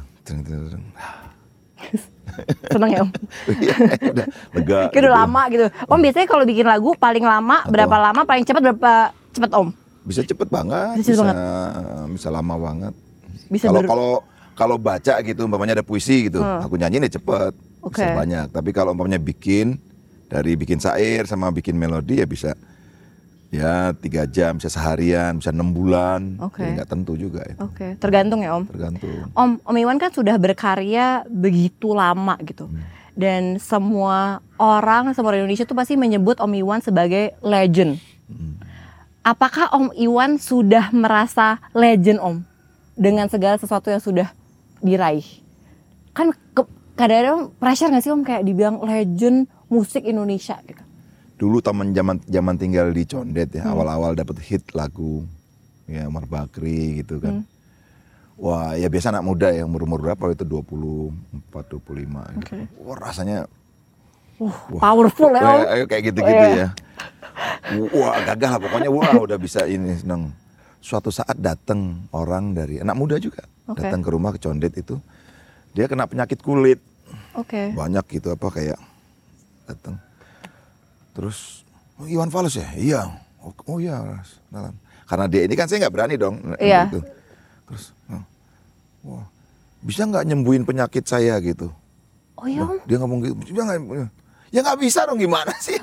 Senang 2.75 2.91
ya 2.91 3.01
om. 3.07 3.11
Iya, 3.65 3.75
udah 4.11 4.27
lega. 4.55 4.81
Kayak 4.91 5.03
udah 5.05 5.13
gitu. 5.13 5.21
lama 5.23 5.43
gitu. 5.53 5.67
Om 5.87 6.01
biasanya 6.03 6.27
kalau 6.27 6.45
bikin 6.45 6.67
lagu 6.67 6.91
paling 6.99 7.25
lama 7.25 7.57
berapa 7.71 7.97
lama? 8.11 8.21
Paling 8.27 8.45
cepat 8.45 8.63
berapa 8.73 8.93
cepat 9.35 9.51
om? 9.55 9.69
Bisa 10.05 10.21
cepet 10.21 10.49
banget, 10.53 11.01
Bisa 11.01 11.17
bisa 11.17 11.23
cepet 11.25 11.37
bisa, 12.13 12.29
lama 12.29 12.55
banget. 12.61 12.93
Bisa 13.49 13.73
Kalau 13.73 13.83
kalau 13.89 14.11
kalau 14.55 14.77
baca 14.79 15.19
gitu, 15.25 15.49
umpamanya 15.49 15.81
ada 15.81 15.87
puisi 15.87 16.29
gitu, 16.31 16.39
aku 16.39 16.79
nyanyiin 16.79 17.09
ya 17.09 17.19
cepet, 17.19 17.53
bisa 17.89 18.05
Oke. 18.05 18.07
banyak. 18.15 18.47
Tapi 18.53 18.71
kalau 18.71 18.93
umpamanya 18.93 19.19
bikin 19.19 19.81
dari 20.29 20.55
bikin 20.59 20.79
syair 20.83 21.25
sama 21.25 21.51
bikin 21.51 21.79
melodi 21.79 22.21
ya 22.21 22.27
bisa 22.29 22.53
ya 23.55 23.95
tiga 23.95 24.27
jam, 24.27 24.59
bisa 24.59 24.67
seharian, 24.67 25.39
bisa 25.39 25.55
enam 25.55 25.71
bulan. 25.71 26.39
Oke. 26.43 26.67
Jadi 26.67 26.75
nggak 26.81 26.91
tentu 26.91 27.15
juga 27.15 27.47
itu, 27.47 27.59
Oke, 27.63 27.95
tergantung 28.03 28.43
ya 28.43 28.59
Om. 28.59 28.65
tergantung. 28.67 29.11
Om, 29.31 29.51
Om 29.63 29.77
Iwan 29.79 29.99
kan 30.03 30.11
sudah 30.11 30.35
berkarya 30.35 31.23
begitu 31.31 31.95
lama 31.95 32.35
gitu. 32.43 32.67
Dan 33.15 33.63
semua 33.63 34.43
orang, 34.59 35.15
semua 35.15 35.31
orang 35.31 35.47
Indonesia 35.47 35.63
tuh 35.63 35.79
pasti 35.79 35.95
menyebut 35.95 36.43
Om 36.43 36.51
Iwan 36.51 36.83
sebagai 36.83 37.39
legend. 37.47 38.03
Apakah 39.23 39.71
Om 39.71 39.95
Iwan 39.95 40.37
sudah 40.37 40.91
merasa 40.91 41.63
legend 41.73 42.19
Om? 42.19 42.37
Dengan 42.95 43.27
segala 43.27 43.59
sesuatu 43.59 43.91
yang 43.91 44.03
sudah 44.03 44.29
diraih. 44.83 45.27
Kan 46.15 46.31
kadang-kadang 46.95 47.51
pressure 47.59 47.91
gak 47.91 48.03
sih 48.03 48.11
Om 48.11 48.23
kayak 48.23 48.43
dibilang 48.47 48.83
legend 48.83 49.51
musik 49.71 50.07
Indonesia 50.07 50.59
gitu. 50.67 50.83
Dulu 51.35 51.59
taman 51.59 51.91
zaman 51.91 52.23
zaman 52.25 52.55
tinggal 52.55 52.91
di 52.91 53.03
Condet 53.05 53.51
Hmm. 53.51 53.59
ya, 53.59 53.63
awal-awal 53.69 54.15
dapat 54.15 54.39
hit 54.41 54.63
lagu 54.71 55.27
ya 55.85 56.07
Umar 56.07 56.25
Bakri 56.25 57.03
gitu 57.03 57.19
kan. 57.19 57.43
Hmm. 57.43 57.53
Wah, 58.35 58.75
ya 58.75 58.91
biasa 58.91 59.15
anak 59.15 59.23
muda 59.23 59.51
yang 59.51 59.71
umur-umur 59.71 60.03
berapa 60.03 60.31
itu 60.31 60.43
24 60.43 61.15
25 61.71 62.35
gitu. 62.41 62.55
Wah, 62.83 62.99
rasanya 62.99 63.47
Powerful 64.75 65.31
ya 65.31 65.43
Om. 65.43 65.61
Kayak, 65.63 65.87
kayak 65.87 66.03
gitu-gitu 66.11 66.43
Oh, 66.43 66.51
iya. 66.51 66.59
ya. 66.59 66.69
Wah 67.95 68.19
gagah 68.25 68.51
lah 68.51 68.61
pokoknya 68.61 68.91
wah 68.91 69.15
udah 69.17 69.39
bisa 69.39 69.63
ini 69.65 69.95
seneng. 69.95 70.35
Suatu 70.79 71.09
saat 71.09 71.39
datang 71.39 72.05
orang 72.11 72.53
dari 72.53 72.77
anak 72.77 72.93
muda 72.93 73.17
juga 73.17 73.47
Oke. 73.65 73.81
datang 73.81 74.03
ke 74.03 74.11
rumah 74.11 74.35
ke 74.35 74.39
Condet 74.39 74.75
itu 74.77 74.99
dia 75.73 75.89
kena 75.89 76.05
penyakit 76.05 76.43
kulit 76.45 76.77
Oke. 77.33 77.73
banyak 77.73 78.05
gitu 78.11 78.31
apa 78.31 78.47
kayak 78.51 78.79
datang 79.65 79.97
terus 81.15 81.63
oh, 81.97 82.05
Iwan 82.05 82.29
Fals 82.29 82.59
ya 82.59 82.69
iya 82.75 83.01
oh, 83.41 83.55
oh 83.71 83.79
iya. 83.79 84.03
Kenalan. 84.51 84.75
karena 85.07 85.27
dia 85.31 85.43
ini 85.47 85.55
kan 85.55 85.67
saya 85.67 85.87
nggak 85.87 85.95
berani 85.95 86.15
dong 86.19 86.37
Iya. 86.59 86.91
gitu. 86.91 87.01
terus 87.71 87.85
oh, 88.11 88.23
wah 89.07 89.27
bisa 89.81 90.05
nggak 90.05 90.25
nyembuhin 90.27 90.65
penyakit 90.65 91.05
saya 91.05 91.39
gitu 91.41 91.71
Oh 92.35 92.51
iya 92.51 92.67
dia 92.85 92.99
ngomong 92.99 93.23
gitu, 93.23 93.55
dia 93.55 93.63
nggak, 93.63 93.81
ya 94.51 94.61
nggak 94.61 94.79
bisa 94.83 95.07
dong 95.07 95.17
gimana 95.17 95.55
sih? 95.65 95.79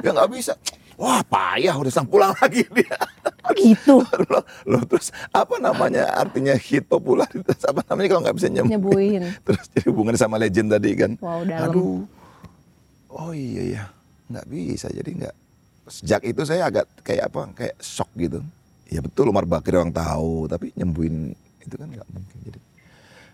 ya 0.00 0.10
nggak 0.10 0.30
bisa. 0.32 0.56
Wah 0.96 1.20
payah 1.22 1.76
udah 1.76 1.92
sang 1.92 2.08
pulang 2.08 2.32
lagi 2.40 2.64
dia. 2.72 2.96
Oh 3.44 3.52
gitu. 3.52 4.00
loh, 4.32 4.42
loh, 4.64 4.82
terus 4.88 5.12
apa 5.28 5.60
namanya 5.60 6.08
artinya 6.16 6.56
hit 6.56 6.88
populer 6.88 7.28
terus 7.30 7.62
apa 7.62 7.84
namanya 7.86 8.08
kalau 8.10 8.22
nggak 8.24 8.36
bisa 8.40 8.48
nyembuhin? 8.48 8.72
Nyembuhin. 8.74 9.22
terus 9.46 9.64
jadi 9.70 9.86
hubungannya 9.92 10.18
sama 10.18 10.40
legend 10.40 10.72
tadi 10.72 10.90
kan? 10.96 11.10
Wow, 11.20 11.44
dalam. 11.44 11.68
Aduh, 11.68 11.96
oh 13.12 13.30
iya 13.30 13.62
ya 13.78 13.84
nggak 14.30 14.46
bisa 14.48 14.88
jadi 14.90 15.10
nggak. 15.10 15.36
Sejak 15.84 16.22
itu 16.24 16.42
saya 16.48 16.68
agak 16.72 16.88
kayak 17.04 17.28
apa 17.28 17.40
kayak 17.52 17.76
shock 17.80 18.08
gitu. 18.16 18.40
Ya 18.88 19.00
betul 19.04 19.28
Umar 19.28 19.44
Bakri 19.44 19.76
orang 19.76 19.92
tahu 19.92 20.48
tapi 20.48 20.72
nyembuhin 20.76 21.36
itu 21.60 21.74
kan 21.76 21.88
nggak 21.88 22.08
mungkin 22.08 22.38
jadi. 22.44 22.60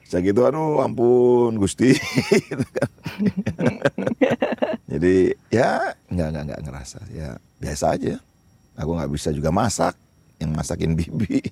Sejak 0.06 0.34
itu 0.34 0.40
aduh 0.42 0.82
ampun 0.82 1.54
Gusti 1.58 1.94
gitu 2.50 2.66
kan. 2.74 2.90
Jadi 4.90 5.38
ya 5.54 5.94
nggak 6.10 6.28
nggak 6.34 6.44
nggak 6.50 6.60
ngerasa 6.66 6.98
ya 7.14 7.38
biasa 7.62 7.94
aja. 7.94 8.18
Aku 8.74 8.96
nggak 8.96 9.12
bisa 9.12 9.28
juga 9.30 9.52
masak, 9.52 9.92
yang 10.40 10.56
masakin 10.56 10.96
bibi. 10.96 11.44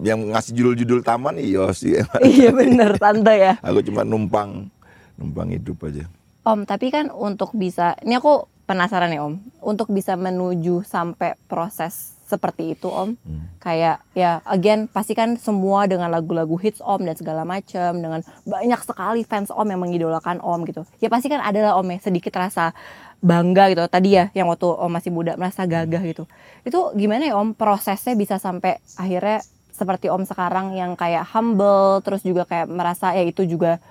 yang 0.08 0.20
ngasih 0.32 0.52
judul-judul 0.56 1.04
taman 1.04 1.36
iya 1.36 1.68
sih. 1.76 2.00
iya 2.24 2.50
bener 2.50 2.96
tante 2.96 3.34
ya. 3.36 3.54
Aku 3.60 3.84
cuma 3.84 4.02
numpang 4.02 4.72
numpang 5.20 5.52
hidup 5.52 5.76
aja. 5.84 6.08
Om, 6.40 6.64
tapi 6.64 6.88
kan 6.88 7.12
untuk 7.12 7.52
bisa, 7.52 7.92
ini 8.00 8.16
aku 8.16 8.48
penasaran 8.64 9.12
ya 9.12 9.26
Om, 9.28 9.36
untuk 9.60 9.92
bisa 9.92 10.16
menuju 10.16 10.86
sampai 10.86 11.36
proses 11.50 12.16
seperti 12.30 12.78
itu 12.78 12.86
Om, 12.86 13.18
kayak 13.58 13.98
ya 14.14 14.38
again 14.46 14.86
pasti 14.86 15.18
kan 15.18 15.34
semua 15.34 15.90
dengan 15.90 16.06
lagu-lagu 16.14 16.54
hits 16.62 16.78
Om 16.78 17.02
dan 17.02 17.18
segala 17.18 17.42
macam, 17.42 17.98
dengan 17.98 18.22
banyak 18.46 18.80
sekali 18.86 19.26
fans 19.26 19.50
Om 19.50 19.66
yang 19.66 19.82
mengidolakan 19.82 20.38
Om 20.38 20.62
gitu. 20.70 20.86
Ya 21.02 21.10
pasti 21.10 21.26
kan 21.26 21.42
adalah 21.42 21.74
Om 21.82 21.90
ya 21.90 21.98
sedikit 21.98 22.30
rasa 22.38 22.70
bangga 23.18 23.74
gitu. 23.74 23.82
Tadi 23.90 24.14
ya 24.14 24.30
yang 24.30 24.46
waktu 24.46 24.62
Om 24.62 24.90
masih 24.94 25.10
muda 25.10 25.34
merasa 25.34 25.66
gagah 25.66 26.06
gitu. 26.06 26.30
Itu 26.62 26.94
gimana 26.94 27.26
ya 27.26 27.34
Om 27.34 27.58
prosesnya 27.58 28.14
bisa 28.14 28.38
sampai 28.38 28.78
akhirnya 28.94 29.42
seperti 29.74 30.06
Om 30.06 30.22
sekarang 30.22 30.78
yang 30.78 30.94
kayak 30.94 31.26
humble 31.34 31.98
terus 32.06 32.22
juga 32.22 32.46
kayak 32.46 32.70
merasa 32.70 33.10
ya 33.10 33.26
itu 33.26 33.42
juga 33.42 33.82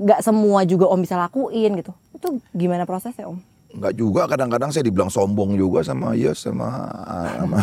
nggak 0.00 0.20
semua 0.24 0.64
juga 0.64 0.88
Om 0.88 1.00
bisa 1.04 1.20
lakuin 1.20 1.76
gitu. 1.76 1.92
Itu 2.16 2.40
gimana 2.56 2.88
prosesnya 2.88 3.28
Om? 3.28 3.38
Enggak 3.70 3.94
juga 3.94 4.26
kadang-kadang 4.26 4.74
saya 4.74 4.82
dibilang 4.82 5.12
sombong 5.12 5.54
juga 5.54 5.86
sama 5.86 6.16
Yes 6.18 6.42
sama 6.42 6.90
sama, 7.38 7.58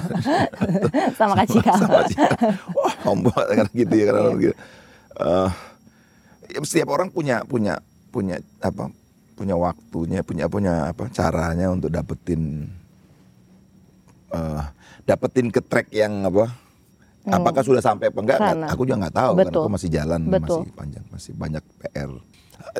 Sama 1.20 1.34
Kak 1.36 1.48
Cika. 1.52 1.74
sama 1.76 2.02
Cika. 2.08 2.30
Wah, 2.72 2.94
sombong 3.04 3.36
gitu 3.76 3.92
ya 3.92 4.06
kadang 4.14 4.40
gitu. 4.40 4.56
Eh, 5.18 5.50
ya, 6.56 6.60
setiap 6.64 6.96
orang 6.96 7.12
punya 7.12 7.44
punya 7.44 7.82
punya 8.14 8.40
apa? 8.64 8.94
punya 9.38 9.54
waktunya, 9.54 10.26
punya 10.26 10.50
punya 10.50 10.90
apa? 10.90 11.14
caranya 11.14 11.70
untuk 11.70 11.94
dapetin 11.94 12.66
eh 14.34 14.64
dapetin 15.06 15.54
ke 15.54 15.62
track 15.62 15.94
yang 15.94 16.26
apa? 16.26 16.67
Apakah 17.28 17.62
sudah 17.64 17.84
sampai 17.84 18.08
apa 18.08 18.20
enggak? 18.24 18.40
Sana. 18.40 18.68
Aku 18.72 18.88
juga 18.88 19.04
nggak 19.04 19.16
tahu 19.16 19.32
karena 19.36 19.50
Betul. 19.52 19.64
aku 19.64 19.72
masih 19.76 19.90
jalan, 19.92 20.20
Betul. 20.24 20.60
masih 20.64 20.74
panjang, 20.74 21.06
masih 21.12 21.32
banyak 21.36 21.64
PR. 21.80 22.10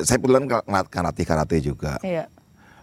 Saya 0.00 0.16
kebetulan 0.16 0.44
karate 0.88 1.22
karate 1.28 1.56
juga. 1.60 1.92
Iya. 2.00 2.24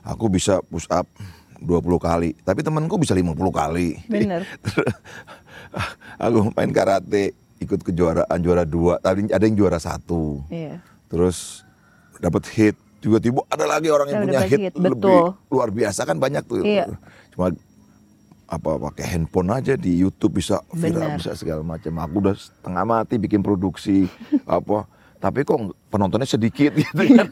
Aku 0.05 0.29
bisa 0.29 0.62
push 0.69 0.86
up 0.93 1.10
20 1.57 1.81
kali, 1.98 2.29
tapi 2.45 2.62
temanku 2.62 3.01
bisa 3.01 3.17
50 3.17 3.34
kali. 3.50 3.98
Bener. 4.05 4.45
aku 6.25 6.53
main 6.53 6.69
karate, 6.69 7.34
ikut 7.57 7.81
kejuaraan 7.81 8.38
juara 8.39 8.63
dua, 8.63 9.01
tadi 9.01 9.25
ada 9.34 9.43
yang 9.43 9.57
juara 9.57 9.81
satu. 9.81 10.45
Iya. 10.53 10.79
Terus 11.10 11.65
dapat 12.22 12.45
hit, 12.53 12.77
tiba-tiba 13.01 13.41
ada 13.50 13.65
lagi 13.65 13.89
orang 13.89 14.07
yang 14.13 14.19
Ya, 14.22 14.25
punya 14.25 14.39
hit, 14.45 14.60
hit, 14.69 14.74
lebih 14.77 15.01
betul. 15.01 15.34
luar 15.50 15.69
biasa 15.74 16.01
kan 16.05 16.17
banyak 16.22 16.43
tuh. 16.45 16.62
Iya. 16.62 16.86
Cuma 17.34 17.50
apa 18.46 18.78
pakai 18.78 19.06
handphone 19.18 19.50
aja 19.50 19.74
di 19.74 19.98
YouTube 19.98 20.38
bisa 20.38 20.62
Benar. 20.70 20.82
viral 20.82 21.10
bisa 21.18 21.32
segala 21.34 21.62
macam. 21.66 21.94
Aku 22.02 22.16
udah 22.22 22.36
setengah 22.38 22.84
mati 22.86 23.16
bikin 23.18 23.42
produksi 23.42 24.06
apa 24.50 24.86
tapi 25.25 25.42
kok 25.42 25.58
penontonnya 25.90 26.30
sedikit 26.30 26.75
gitu 26.82 27.02
kan. 27.18 27.25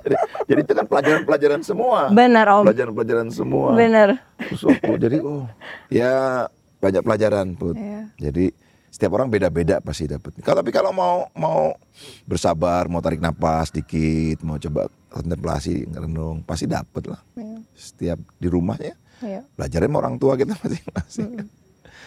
jadi, 0.00 0.16
jadi 0.48 0.60
itu 0.64 0.72
kan 0.72 0.86
pelajaran-pelajaran 0.88 1.60
semua. 1.60 2.08
Benar 2.08 2.46
Om. 2.48 2.64
Pelajaran-pelajaran 2.72 3.28
semua. 3.28 3.76
Bener. 3.76 4.08
Terus 4.40 4.62
aku 4.64 4.96
jadi 4.96 5.20
oh 5.20 5.44
ya 5.92 6.46
banyak 6.80 7.02
pelajaran 7.04 7.52
put. 7.58 7.76
Iya. 7.76 8.08
Jadi 8.16 8.48
setiap 8.88 9.20
orang 9.20 9.28
beda-beda 9.28 9.84
pasti 9.84 10.08
dapat. 10.08 10.40
Kalau 10.40 10.64
tapi 10.64 10.72
kalau 10.72 10.90
mau 10.96 11.28
mau 11.36 11.76
bersabar, 12.24 12.88
mau 12.88 13.04
tarik 13.04 13.20
napas 13.20 13.76
dikit, 13.76 14.40
mau 14.40 14.56
coba 14.56 14.88
kontemplasi 15.12 15.84
ngerenung, 15.84 16.40
pasti 16.48 16.64
dapat 16.64 17.12
lah. 17.12 17.20
Iya. 17.36 17.58
Setiap 17.76 18.18
di 18.40 18.48
rumahnya 18.48 18.96
Iya. 19.20 19.42
belajarnya 19.58 19.88
sama 19.90 19.98
orang 20.00 20.16
tua 20.16 20.38
kita 20.38 20.54
masing-masing. 20.64 21.44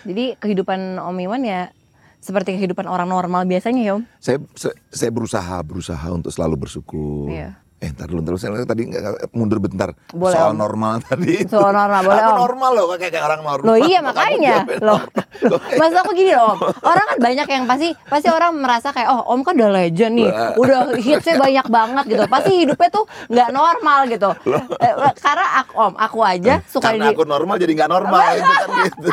Jadi 0.01 0.25
kehidupan 0.41 0.97
Om 0.97 1.17
Iwan 1.21 1.45
ya 1.45 1.69
seperti 2.21 2.57
kehidupan 2.57 2.85
orang 2.89 3.09
normal 3.09 3.45
biasanya 3.45 3.81
ya 3.85 3.91
Om. 3.97 4.03
Saya, 4.17 4.37
saya 4.57 4.75
saya 4.89 5.11
berusaha 5.13 5.57
berusaha 5.61 6.07
untuk 6.09 6.33
selalu 6.33 6.67
bersyukur. 6.67 7.29
Iya. 7.29 7.60
Eh, 7.81 7.89
ntar 7.97 8.05
dulu, 8.05 8.21
terus 8.21 8.45
saya 8.45 8.61
tadi 8.61 8.85
mundur 9.33 9.57
bentar. 9.57 9.89
Boleh, 10.13 10.37
Soal 10.37 10.53
Om. 10.53 10.61
normal 10.61 11.01
tadi. 11.01 11.41
itu. 11.41 11.49
Soal 11.49 11.73
normal, 11.73 12.05
boleh, 12.05 12.21
Aku 12.21 12.31
Om. 12.31 12.41
normal 12.45 12.71
loh, 12.77 12.85
kayak 12.93 13.09
kayak 13.09 13.25
orang 13.25 13.41
normal. 13.41 13.65
Loh 13.65 13.77
iya 13.81 13.99
makanya 14.05 14.55
loh. 14.85 15.01
loh. 15.49 15.59
Maksud 15.81 15.97
aku 15.97 16.11
gini 16.13 16.37
loh 16.37 16.53
Om. 16.53 16.57
Orang 16.77 17.05
kan 17.09 17.17
banyak 17.17 17.47
yang 17.49 17.65
pasti 17.65 17.89
pasti 18.05 18.29
orang 18.29 18.53
merasa 18.53 18.93
kayak 18.93 19.09
oh 19.09 19.25
Om 19.33 19.41
kan 19.41 19.57
udah 19.57 19.71
legend 19.73 20.13
nih. 20.13 20.29
Udah 20.61 20.93
hitsnya 20.93 21.41
banyak 21.41 21.67
banget 21.73 22.05
gitu. 22.05 22.23
Pasti 22.29 22.51
hidupnya 22.61 22.89
tuh 22.93 23.05
nggak 23.33 23.49
normal 23.49 23.99
gitu. 24.13 24.29
Eh, 24.77 24.93
Karena 25.17 25.45
aku 25.65 25.73
Om, 25.73 25.93
aku 25.97 26.19
aja 26.21 26.53
suka 26.69 26.93
Karena 26.93 27.09
di 27.09 27.17
aku 27.17 27.25
normal 27.25 27.57
jadi 27.57 27.73
nggak 27.73 27.89
normal 27.89 28.21
itu 28.37 28.45
kan 28.45 28.69
gitu. 28.85 29.09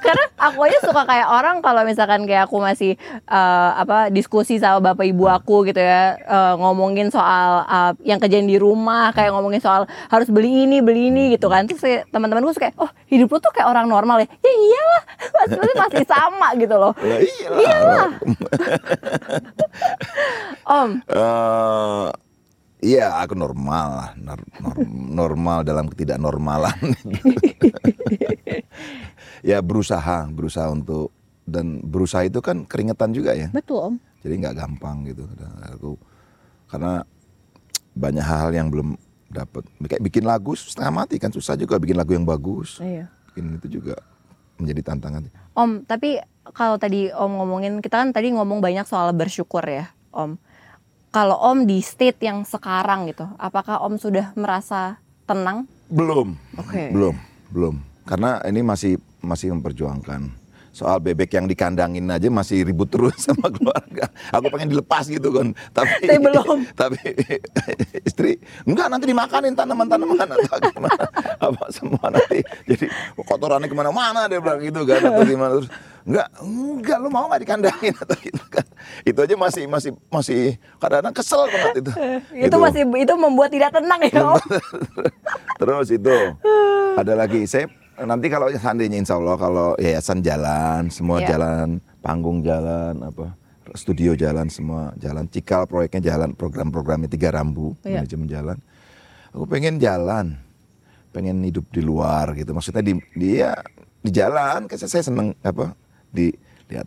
karena 0.00 0.24
aku 0.38 0.58
aja 0.62 0.78
suka 0.80 1.02
kayak 1.04 1.28
orang 1.28 1.58
kalau 1.60 1.82
misalkan 1.82 2.22
kayak 2.24 2.46
aku 2.46 2.60
masih 2.60 2.94
eh, 3.26 3.70
apa 3.76 4.08
diskusi 4.08 4.56
sama 4.56 4.92
bapak 4.92 5.06
ibu 5.06 5.26
aku 5.26 5.66
gitu 5.66 5.80
ya 5.80 6.16
eh, 6.30 6.52
ngomongin 6.54 7.08
soal 7.08 7.62
eh, 7.62 7.90
yang 8.06 8.16
kejadian 8.16 8.46
di 8.46 8.56
rumah 8.56 9.10
kayak 9.10 9.30
ngomongin 9.30 9.58
soal 9.58 9.84
harus 10.06 10.26
beli 10.28 10.64
ini 10.64 10.78
beli 10.78 11.10
ini 11.10 11.34
gitu 11.34 11.46
kan 11.46 11.66
terus 11.66 11.78
kayak 11.78 12.06
teman-temanku 12.08 12.50
suka 12.50 12.70
oh 12.76 12.88
hidup 13.04 13.28
lu 13.28 13.36
tuh 13.38 13.50
kayak 13.50 13.66
orang 13.66 13.84
normal 13.84 14.16
ya 14.16 14.26
ya 14.30 14.50
iyalah 14.52 15.02
masih 15.58 15.74
masih 15.76 16.04
sama 16.06 16.46
gitu 16.54 16.74
loh 16.74 16.92
Ya 16.96 17.16
iyalah. 17.20 18.08
om 20.70 20.88
Eh, 21.02 22.06
Iya, 22.80 23.12
aku 23.20 23.36
normal 23.36 23.86
lah, 23.92 24.08
Nor- 24.16 24.48
nor- 24.56 24.88
normal 24.88 25.68
dalam 25.68 25.84
ketidaknormalan. 25.84 26.72
ya 29.44 29.60
berusaha, 29.60 30.24
berusaha 30.32 30.64
untuk 30.72 31.12
dan 31.44 31.84
berusaha 31.84 32.24
itu 32.24 32.40
kan 32.40 32.64
keringetan 32.64 33.12
juga 33.12 33.36
ya. 33.36 33.52
betul 33.52 33.84
om 33.84 33.94
Jadi 34.24 34.32
nggak 34.32 34.56
gampang 34.56 35.04
gitu. 35.04 35.28
Kadang 35.28 35.52
Aku 35.76 36.00
karena 36.70 37.02
banyak 37.92 38.22
hal 38.22 38.54
yang 38.54 38.70
belum 38.70 38.94
dapat. 39.30 39.66
Kayak 39.86 40.02
bikin 40.02 40.24
lagu 40.26 40.54
setengah 40.54 41.04
mati 41.04 41.18
kan 41.18 41.34
susah 41.34 41.58
juga 41.58 41.76
bikin 41.76 41.98
lagu 41.98 42.14
yang 42.14 42.24
bagus. 42.24 42.78
iya 42.78 43.10
Bikin 43.30 43.58
itu 43.58 43.82
juga 43.82 43.98
menjadi 44.58 44.92
tantangan. 44.92 45.30
Om, 45.54 45.84
tapi 45.86 46.18
kalau 46.54 46.76
tadi 46.76 47.10
Om 47.10 47.32
ngomongin, 47.42 47.78
kita 47.82 48.02
kan 48.02 48.10
tadi 48.14 48.34
ngomong 48.34 48.62
banyak 48.62 48.84
soal 48.84 49.10
bersyukur 49.14 49.62
ya, 49.64 49.90
Om. 50.10 50.36
Kalau 51.10 51.36
Om 51.38 51.66
di 51.66 51.82
state 51.82 52.22
yang 52.22 52.46
sekarang 52.46 53.10
gitu, 53.10 53.26
apakah 53.38 53.82
Om 53.82 53.98
sudah 53.98 54.30
merasa 54.38 55.02
tenang? 55.26 55.66
Belum. 55.90 56.38
Oke. 56.54 56.94
Belum, 56.94 57.18
belum. 57.50 57.74
Karena 58.06 58.38
ini 58.46 58.62
masih 58.62 58.98
masih 59.22 59.50
memperjuangkan. 59.54 60.39
Soal 60.70 61.02
bebek 61.02 61.34
yang 61.34 61.50
dikandangin 61.50 62.06
aja 62.06 62.30
masih 62.30 62.62
ribut 62.62 62.86
terus 62.86 63.18
sama 63.26 63.50
keluarga. 63.50 64.06
Aku 64.30 64.46
pengen 64.54 64.70
dilepas 64.70 65.10
gitu 65.10 65.34
kan. 65.34 65.50
Tapi 65.74 66.06
Tapi 66.06 66.18
belum. 66.22 66.58
Tapi 66.80 67.00
istri 68.08 68.38
enggak 68.62 68.86
nanti 68.86 69.10
dimakanin 69.10 69.58
tanaman-tanaman 69.58 70.30
atau 70.30 70.58
gimana. 70.70 71.02
Apa 71.42 71.64
semua 71.74 72.06
nanti 72.08 72.38
jadi 72.70 72.86
kotorannya 73.18 73.66
ke 73.66 73.74
mana-mana 73.74 74.30
dia 74.30 74.38
bilang 74.38 74.62
gitu 74.62 74.86
kan 74.86 75.00
atau 75.02 75.24
gimana 75.26 75.52
terus 75.58 75.70
enggak 76.00 76.26
enggak 76.40 76.96
lu 77.02 77.08
mau 77.12 77.26
nggak 77.28 77.42
dikandangin 77.44 77.94
atau 77.98 78.16
gitu 78.22 78.44
kan. 78.46 78.66
Itu 79.02 79.18
aja 79.26 79.34
masih 79.34 79.64
masih 79.66 79.90
masih 80.06 80.40
kadang-kadang 80.78 81.14
kesel 81.18 81.50
banget 81.50 81.82
itu. 81.82 81.92
itu 82.30 82.46
Gitu. 82.46 82.56
masih 82.56 82.82
itu 82.94 83.14
membuat 83.18 83.50
tidak 83.50 83.70
tenang 83.74 84.00
ya, 84.06 84.22
Om. 84.22 84.38
Terus 85.60 85.88
itu 85.92 86.16
ada 86.96 87.12
lagi 87.18 87.44
saya 87.44 87.66
nanti 88.00 88.26
kalau 88.26 88.48
seandainya 88.48 88.96
insya 88.96 89.16
Allah 89.16 89.36
kalau 89.36 89.68
yayasan 89.76 90.20
jalan 90.20 90.88
semua 90.88 91.20
Iya. 91.20 91.36
jalan 91.36 91.66
panggung 92.00 92.40
jalan 92.40 92.96
apa 93.00 93.36
studio 93.72 94.12
jalan 94.14 94.48
semua 94.48 94.90
jalan 94.96 95.28
cikal 95.28 95.64
proyeknya 95.64 96.14
jalan 96.14 96.32
program-programnya 96.32 97.06
tiga 97.06 97.30
rambu 97.30 97.76
Iya. 97.82 98.02
manajemen 98.02 98.28
jalan 98.28 98.58
aku 99.30 99.44
pengen 99.46 99.76
jalan 99.78 100.26
pengen 101.10 101.42
hidup 101.42 101.66
di 101.70 101.82
luar 101.82 102.32
gitu 102.34 102.50
maksudnya 102.50 102.82
di 102.82 102.94
dia 103.14 103.54
di 104.00 104.10
jalan 104.10 104.64
kayak 104.64 104.80
saya 104.80 105.04
seneng 105.04 105.36
apa 105.42 105.74
di 106.08 106.32
lihat 106.66 106.86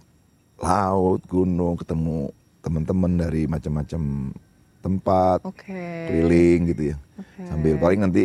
laut 0.60 1.22
gunung 1.28 1.76
ketemu 1.76 2.32
teman-teman 2.64 3.12
dari 3.20 3.44
macam-macam 3.46 4.32
tempat 4.80 5.40
Oke. 5.44 6.08
keliling 6.08 6.72
gitu 6.72 6.84
ya. 6.92 6.98
Oke. 7.16 7.44
Sambil 7.48 7.76
paling 7.76 8.00
nanti 8.00 8.24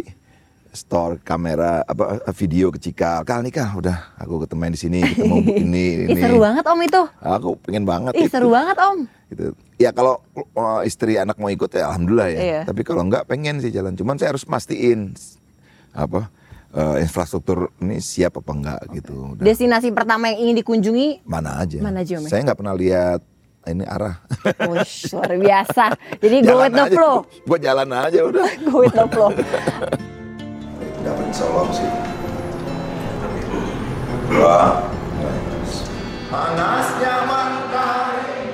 store 0.73 1.21
kamera 1.25 1.83
apa 1.85 2.21
video 2.37 2.69
ke 2.69 2.79
Cikal. 2.79 3.25
Kal 3.25 3.41
nih 3.45 3.53
kal 3.53 3.79
udah 3.79 4.17
aku 4.21 4.45
ketemu 4.45 4.75
di 4.75 4.79
sini 4.79 5.01
ketemu 5.03 5.37
ini 5.65 5.85
Ih, 6.05 6.13
ini. 6.13 6.21
seru 6.21 6.39
banget 6.41 6.65
Om 6.65 6.81
itu. 6.85 7.03
Aku 7.21 7.49
pengen 7.65 7.85
banget 7.89 8.13
Ih, 8.17 8.27
itu. 8.27 8.33
seru 8.33 8.49
banget 8.53 8.77
Om. 8.77 8.99
Gitu. 9.29 9.47
Ya 9.79 9.91
kalau 9.95 10.21
uh, 10.59 10.83
istri 10.83 11.17
anak 11.17 11.39
mau 11.39 11.49
ikut 11.49 11.71
ya 11.73 11.89
alhamdulillah 11.93 12.29
ya. 12.33 12.41
Iya. 12.41 12.61
Tapi 12.69 12.81
kalau 12.85 13.07
enggak 13.07 13.25
pengen 13.29 13.61
sih 13.63 13.73
jalan. 13.73 13.95
Cuman 13.97 14.21
saya 14.21 14.35
harus 14.35 14.45
pastiin 14.45 15.17
apa 15.97 16.29
uh, 16.75 16.97
infrastruktur 17.01 17.73
ini 17.81 18.01
siap 18.03 18.41
apa 18.41 18.53
enggak 18.53 18.81
gitu. 18.93 19.37
Udah. 19.37 19.45
Destinasi 19.45 19.93
pertama 19.95 20.29
yang 20.33 20.49
ingin 20.49 20.57
dikunjungi, 20.65 21.09
mana 21.25 21.63
aja. 21.63 21.79
Mana 21.81 22.05
aja, 22.05 22.21
Om, 22.21 22.25
ya? 22.27 22.31
Saya 22.31 22.41
nggak 22.49 22.59
pernah 22.59 22.75
lihat 22.77 23.21
ini 23.69 23.85
arah. 23.85 24.17
Wush, 24.71 25.13
luar 25.13 25.33
biasa. 25.37 25.85
Jadi 26.21 26.37
go 26.45 26.57
with 26.65 26.75
the 26.77 26.87
flow. 26.93 27.17
Gua 27.45 27.59
jalan 27.61 27.89
aja 27.93 28.21
udah. 28.25 28.49
Go 28.65 28.85
with 28.85 28.97
the 28.97 29.07
flow. 29.13 29.31
Dapat 31.07 31.31
Solo 31.31 31.71
sih. 31.71 31.91
Dua. 34.29 34.83
Panasnya 36.29 37.15
matahari. 37.25 38.45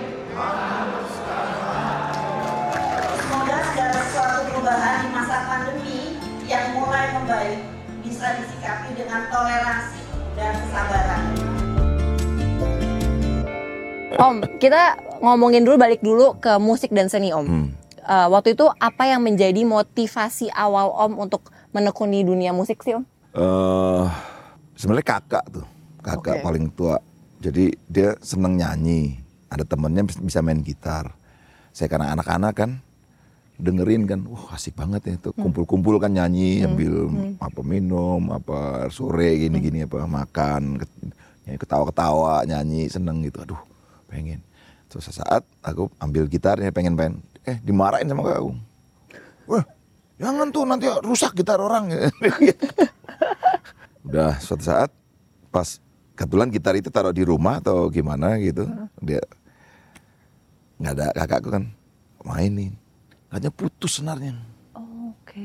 Semoga 3.18 3.56
segala 3.72 3.98
sesuatu 3.98 4.38
perubahan 4.46 4.96
di 5.02 5.08
masa 5.10 5.36
pandemi 5.50 5.98
yang 6.46 6.78
mulai 6.78 7.16
membaik 7.18 7.60
bisa 8.04 8.38
disikapi 8.38 8.94
dengan 8.94 9.26
toleransi 9.32 10.02
dan 10.38 10.52
kesabaran. 10.60 11.22
Om, 14.14 14.36
kita 14.62 14.94
ngomongin 15.18 15.66
dulu 15.66 15.76
balik 15.80 15.98
dulu 15.98 16.38
ke 16.38 16.54
musik 16.62 16.94
dan 16.94 17.10
seni 17.10 17.34
Om. 17.34 17.46
Hmm. 17.48 17.66
Eh, 18.04 18.28
waktu 18.28 18.52
itu 18.52 18.68
apa 18.68 19.08
yang 19.08 19.24
menjadi 19.24 19.64
motivasi 19.64 20.52
awal 20.52 20.92
Om 20.92 21.24
untuk 21.24 21.53
menekuni 21.74 22.22
dunia 22.22 22.54
musik 22.54 22.80
sih 22.80 22.94
Om? 22.94 23.04
eh 23.34 24.06
sebenarnya 24.78 25.06
kakak 25.18 25.44
tuh, 25.50 25.66
kakak 25.98 26.38
Oke. 26.38 26.44
paling 26.46 26.70
tua. 26.70 26.96
Jadi 27.42 27.74
dia 27.90 28.14
seneng 28.22 28.54
nyanyi. 28.54 29.18
Ada 29.50 29.66
temennya 29.66 30.06
bis- 30.06 30.22
bisa 30.22 30.38
main 30.40 30.62
gitar. 30.62 31.12
Saya 31.74 31.90
karena 31.90 32.14
anak-anak 32.14 32.54
kan 32.54 32.70
dengerin 33.54 34.06
kan, 34.06 34.22
wah 34.26 34.54
asik 34.54 34.74
banget 34.74 35.02
ya 35.06 35.14
tuh 35.18 35.34
kumpul-kumpul 35.34 35.98
kan 36.02 36.10
nyanyi 36.10 36.62
sambil 36.62 37.10
apa 37.38 37.60
minum, 37.62 38.22
apa 38.34 38.90
sore 38.90 39.38
gini-gini 39.38 39.86
apa 39.86 40.06
makan, 40.06 40.78
nyanyi 41.46 41.58
ketawa-ketawa 41.58 42.46
nyanyi 42.46 42.86
seneng 42.90 43.22
gitu. 43.26 43.42
Aduh 43.42 43.60
pengen. 44.06 44.42
Terus 44.90 45.10
sesaat 45.10 45.42
aku 45.62 45.90
ambil 45.98 46.30
gitarnya 46.30 46.70
pengen 46.70 46.94
pengen, 46.94 47.22
eh 47.46 47.58
dimarahin 47.62 48.06
sama 48.06 48.26
aku. 48.30 48.54
Wah 49.50 49.66
jangan 50.20 50.48
tuh 50.50 50.64
nanti 50.66 50.86
rusak 51.02 51.34
gitar 51.38 51.60
orang. 51.60 51.88
Udah 54.06 54.36
suatu 54.38 54.64
saat 54.64 54.90
pas 55.48 55.80
kebetulan 56.14 56.52
gitar 56.52 56.76
itu 56.76 56.92
taruh 56.92 57.14
di 57.14 57.24
rumah 57.24 57.58
atau 57.58 57.88
gimana 57.88 58.36
gitu. 58.38 58.68
Dia 59.00 59.22
nggak 60.78 60.92
ada 60.98 61.06
kakakku 61.14 61.48
kan 61.50 61.64
mainin. 62.22 62.74
Hanya 63.30 63.50
putus 63.50 63.98
senarnya. 63.98 64.38
Oke. 64.74 65.42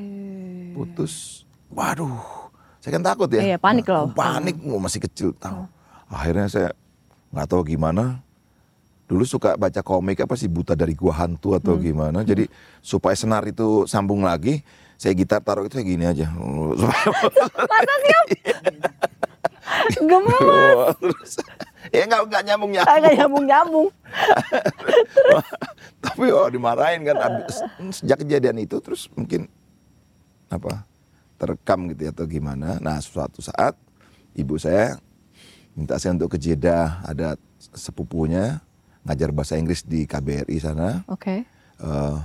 Putus. 0.78 1.46
Waduh. 1.74 2.50
Saya 2.80 2.96
kan 2.96 3.04
takut 3.04 3.30
ya. 3.34 3.42
Iya, 3.44 3.58
panik 3.60 3.90
Nah, 3.90 4.06
loh. 4.06 4.16
Panik, 4.16 4.56
oh, 4.64 4.80
masih 4.80 5.04
kecil 5.04 5.36
tahu. 5.36 5.68
Akhirnya 6.10 6.48
saya 6.48 6.70
nggak 7.34 7.48
tahu 7.50 7.62
gimana. 7.66 8.22
Dulu 9.10 9.26
suka 9.26 9.58
baca 9.58 9.82
komik 9.82 10.22
apa 10.22 10.38
sih 10.38 10.46
buta 10.46 10.78
dari 10.78 10.94
gua 10.94 11.18
hantu 11.18 11.58
atau 11.58 11.74
Hmm. 11.74 11.82
gimana. 11.82 12.22
Jadi 12.22 12.46
supaya 12.80 13.18
senar 13.18 13.42
itu 13.44 13.90
sambung 13.90 14.22
lagi, 14.22 14.62
saya 14.96 15.18
gitar 15.18 15.42
taruh 15.42 15.66
itu 15.66 15.74
kayak 15.74 15.90
gini 15.90 16.06
aja. 16.06 16.30
Masa 17.74 17.94
sih 17.98 18.14
Om? 18.14 18.28
Gemes. 20.00 21.32
Ya 21.90 22.06
nggak 22.06 22.22
nggak 22.30 22.44
nyambung 22.46 22.72
Agak 22.72 22.86
nyambung. 22.86 23.18
nyambung-nyambung. 23.18 23.88
Tapi 26.06 26.26
oh 26.30 26.48
dimarahin 26.48 27.02
kan 27.02 27.18
abis, 27.18 27.56
sejak 27.92 28.22
kejadian 28.22 28.62
itu 28.62 28.78
terus 28.80 29.10
mungkin 29.12 29.50
apa 30.48 30.86
terekam 31.36 31.90
gitu 31.90 32.06
ya 32.06 32.12
atau 32.14 32.30
gimana. 32.30 32.78
Nah 32.78 33.02
suatu 33.02 33.42
saat 33.42 33.74
ibu 34.32 34.54
saya 34.56 35.02
minta 35.74 35.98
saya 35.98 36.14
untuk 36.14 36.30
ke 36.30 36.38
Jeddah 36.38 37.02
ada 37.02 37.34
sepupunya 37.74 38.62
ngajar 39.02 39.30
bahasa 39.30 39.56
Inggris 39.56 39.82
di 39.82 40.04
KBRI 40.04 40.58
sana. 40.58 41.04
Oke. 41.06 41.46
eh, 41.80 42.18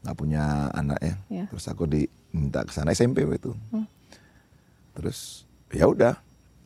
nggak 0.00 0.16
punya 0.16 0.44
anak 0.72 0.98
ya. 0.98 1.14
Iya. 1.28 1.44
Terus 1.48 1.64
aku 1.66 1.84
diminta 1.84 2.62
ke 2.62 2.70
sana 2.70 2.90
SMP 2.90 3.22
waktu 3.22 3.38
itu. 3.40 3.52
Terus 4.94 5.46
ya 5.70 5.86
udah 5.86 6.18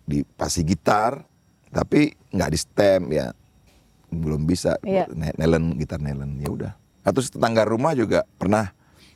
dipasih 0.05 0.65
gitar 0.65 1.23
tapi 1.69 2.13
nggak 2.29 2.51
di 2.51 2.59
stem 2.59 3.03
ya 3.11 3.27
belum 4.09 4.45
bisa 4.45 4.77
Iya. 4.83 5.09
Ne- 5.11 5.37
nelen 5.37 5.77
gitar 5.77 5.99
nelen 5.99 6.37
ya 6.39 6.49
udah. 6.49 6.73
Terus 7.03 7.29
tetangga 7.29 7.65
rumah 7.65 7.93
juga 7.93 8.25
pernah 8.37 8.73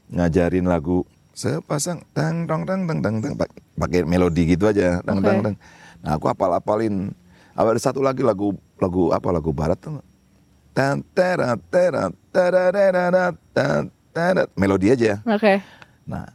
ngajarin 0.08 0.64
lagu 0.64 1.04
sepasang 1.32 2.00
tang 2.10 2.44
tang 2.44 2.64
tang 2.64 2.84
tang 2.84 3.00
tang 3.00 3.16
tang 3.18 3.34
pak- 3.34 3.52
pakai 3.74 4.02
melodi 4.02 4.46
gitu 4.46 4.64
aja 4.66 5.00
tang 5.00 5.20
Oke. 5.20 5.26
tang 5.26 5.38
tang. 5.42 5.56
Nah 6.00 6.10
aku 6.12 6.26
apal 6.26 6.52
apalin. 6.52 7.12
Ada 7.52 7.80
satu 7.82 8.00
lagi 8.00 8.20
lagu 8.20 8.52
lagu 8.76 9.08
apa 9.10 9.28
lagu 9.30 9.48
barat 9.48 9.76
tuh 9.78 10.00
melodi 14.52 14.92
aja. 14.92 15.24
Oke. 15.24 15.64
Nah, 16.04 16.28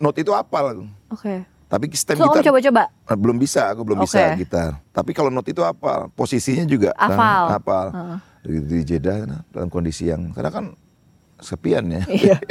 note 0.00 0.24
itu 0.24 0.32
apal. 0.32 0.88
Oke. 1.12 1.44
Tapi 1.68 1.90
stem 1.92 2.16
So 2.16 2.30
gitar 2.30 2.44
coba-coba. 2.48 2.82
eh, 2.86 3.16
belum 3.18 3.36
bisa, 3.36 3.66
aku 3.72 3.82
belum 3.82 4.00
bisa 4.06 4.32
Oke. 4.32 4.46
gitar. 4.46 4.78
Tapi 4.94 5.10
kalau 5.12 5.28
note 5.28 5.50
itu 5.50 5.60
apal, 5.60 6.08
posisinya 6.16 6.64
juga. 6.64 6.94
Nah, 6.96 7.58
hafal. 7.58 7.86
Heeh. 7.92 8.18
Di, 8.44 8.80
Jeddah 8.84 9.24
nah, 9.24 9.40
dalam 9.52 9.68
kondisi 9.72 10.08
yang 10.08 10.32
karena 10.32 10.52
kan 10.52 10.64
sepian 11.40 11.84
ya. 11.92 12.02
Iya. 12.08 12.36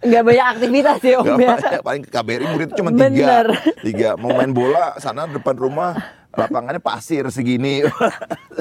Nggak 0.00 0.22
banyak 0.26 0.46
aktivitas 0.56 0.96
sih 1.04 1.12
Om 1.12 1.24
Gak 1.28 1.36
ya. 1.36 1.48
banyak, 1.54 1.82
paling 1.84 2.02
ke 2.02 2.10
KBRI 2.10 2.46
murid 2.56 2.70
cuma 2.72 2.90
Bener. 2.90 3.12
tiga. 3.12 3.36
Tiga, 3.84 4.10
mau 4.16 4.32
main 4.32 4.50
bola 4.50 4.96
sana 4.96 5.28
depan 5.28 5.54
rumah 5.54 5.92
lapangannya 6.34 6.78
pasir 6.82 7.26
segini. 7.30 7.82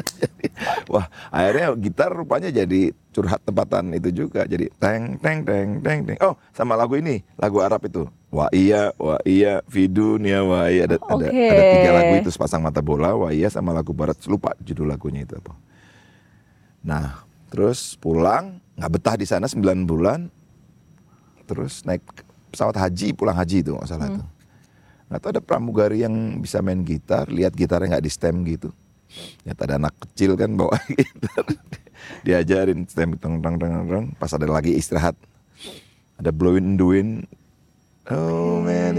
Wah, 0.91 1.05
akhirnya 1.29 1.71
gitar 1.77 2.09
rupanya 2.11 2.49
jadi 2.49 2.91
curhat 3.13 3.41
tempatan 3.45 3.93
itu 3.93 4.25
juga. 4.25 4.43
Jadi 4.45 4.73
teng 4.81 5.21
teng 5.21 5.45
teng 5.45 5.79
teng 5.79 5.99
teng. 6.05 6.17
Oh, 6.21 6.35
sama 6.51 6.73
lagu 6.73 6.97
ini, 6.97 7.21
lagu 7.37 7.61
Arab 7.61 7.85
itu. 7.85 8.09
Wah 8.29 8.49
iya, 8.53 8.93
wah 8.97 9.21
iya, 9.25 9.61
Fidunia, 9.69 10.45
wah 10.45 10.69
iya. 10.69 10.85
Ada, 10.89 10.97
ada, 11.01 11.25
Oke. 11.29 11.29
ada 11.29 11.63
tiga 11.73 11.91
lagu 11.93 12.13
itu 12.21 12.29
sepasang 12.33 12.61
mata 12.61 12.81
bola, 12.81 13.13
wah 13.17 13.31
iya 13.33 13.49
sama 13.49 13.73
lagu 13.73 13.93
barat. 13.93 14.17
Lupa 14.25 14.53
judul 14.61 14.89
lagunya 14.89 15.25
itu 15.25 15.37
apa. 15.37 15.53
Nah, 16.85 17.25
terus 17.49 17.97
pulang, 17.97 18.61
nggak 18.77 18.91
betah 18.93 19.15
di 19.17 19.25
sana 19.25 19.45
9 19.49 19.85
bulan, 19.85 20.29
terus 21.45 21.85
naik 21.85 22.01
pesawat 22.49 22.77
haji 22.77 23.13
pulang 23.13 23.37
haji 23.37 23.61
itu 23.61 23.77
nggak 23.77 23.89
salah 23.89 24.09
tuh 24.09 24.38
nggak 25.09 25.19
tahu 25.19 25.29
ada 25.33 25.41
pramugari 25.41 26.05
yang 26.05 26.37
bisa 26.37 26.61
main 26.61 26.85
gitar 26.85 27.25
lihat 27.33 27.57
gitarnya 27.57 27.97
nggak 27.97 28.05
di 28.05 28.11
stem 28.13 28.45
gitu. 28.45 28.69
Ternyata 29.41 29.61
ada 29.65 29.75
anak 29.81 29.93
kecil 30.05 30.37
kan 30.37 30.53
bawa 30.53 30.77
gitar. 30.93 31.45
Diajarin 32.21 32.85
stem 32.85 33.17
teng 33.17 33.41
teng 33.41 33.57
teng 33.57 33.73
teng 33.89 34.05
pas 34.21 34.29
ada 34.29 34.45
lagi 34.45 34.77
istirahat. 34.77 35.17
Ada 36.21 36.29
blowing 36.29 36.75
in 36.75 36.77
the 36.77 36.85
wind 36.85 37.11
oh 38.13 38.61
man 38.61 38.95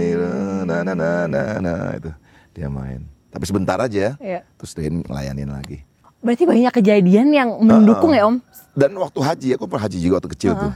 na 0.67 0.83
na 0.83 0.93
na 0.93 1.09
na 1.31 1.41
na 1.63 1.73
itu. 1.95 2.11
Dia 2.51 2.67
main. 2.67 3.07
Tapi 3.31 3.43
sebentar 3.47 3.79
aja. 3.79 4.19
Iya. 4.19 4.43
terus 4.59 4.75
dia 4.75 4.91
ngelayanin 4.91 5.47
lagi. 5.47 5.87
Berarti 6.21 6.43
banyak 6.45 6.73
kejadian 6.75 7.27
yang 7.33 7.49
mendukung 7.63 8.13
ya 8.13 8.29
Om? 8.29 8.37
dan 8.71 8.95
waktu 8.95 9.19
haji 9.19 9.47
aku 9.59 9.67
pernah 9.67 9.83
haji 9.83 9.97
juga 9.99 10.13
waktu 10.19 10.31
kecil 10.35 10.51
tuh. 10.55 10.73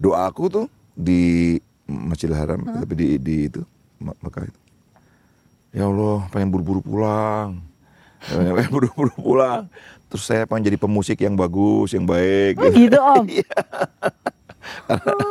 Doa 0.00 0.30
aku 0.30 0.48
tuh 0.48 0.66
di 0.94 1.58
Masjidil 1.90 2.38
Haram 2.38 2.62
tapi 2.62 2.94
di 2.94 3.08
di 3.18 3.36
itu 3.50 3.62
Mekah 4.00 4.48
itu. 4.48 4.60
Ya 5.70 5.86
Allah 5.86 6.26
pengen 6.28 6.50
buru-buru 6.50 6.80
pulang. 6.80 7.60
Pengen 8.20 8.52
pengen 8.56 8.72
buru-buru 8.72 9.12
pulang. 9.14 9.68
Terus 10.10 10.24
saya 10.26 10.42
pengen 10.42 10.66
jadi 10.66 10.76
pemusik 10.76 11.22
yang 11.22 11.38
bagus 11.38 11.94
yang 11.94 12.02
baik. 12.04 12.58
Oh 12.58 12.68
gitu 12.72 12.98
Om? 13.14 13.24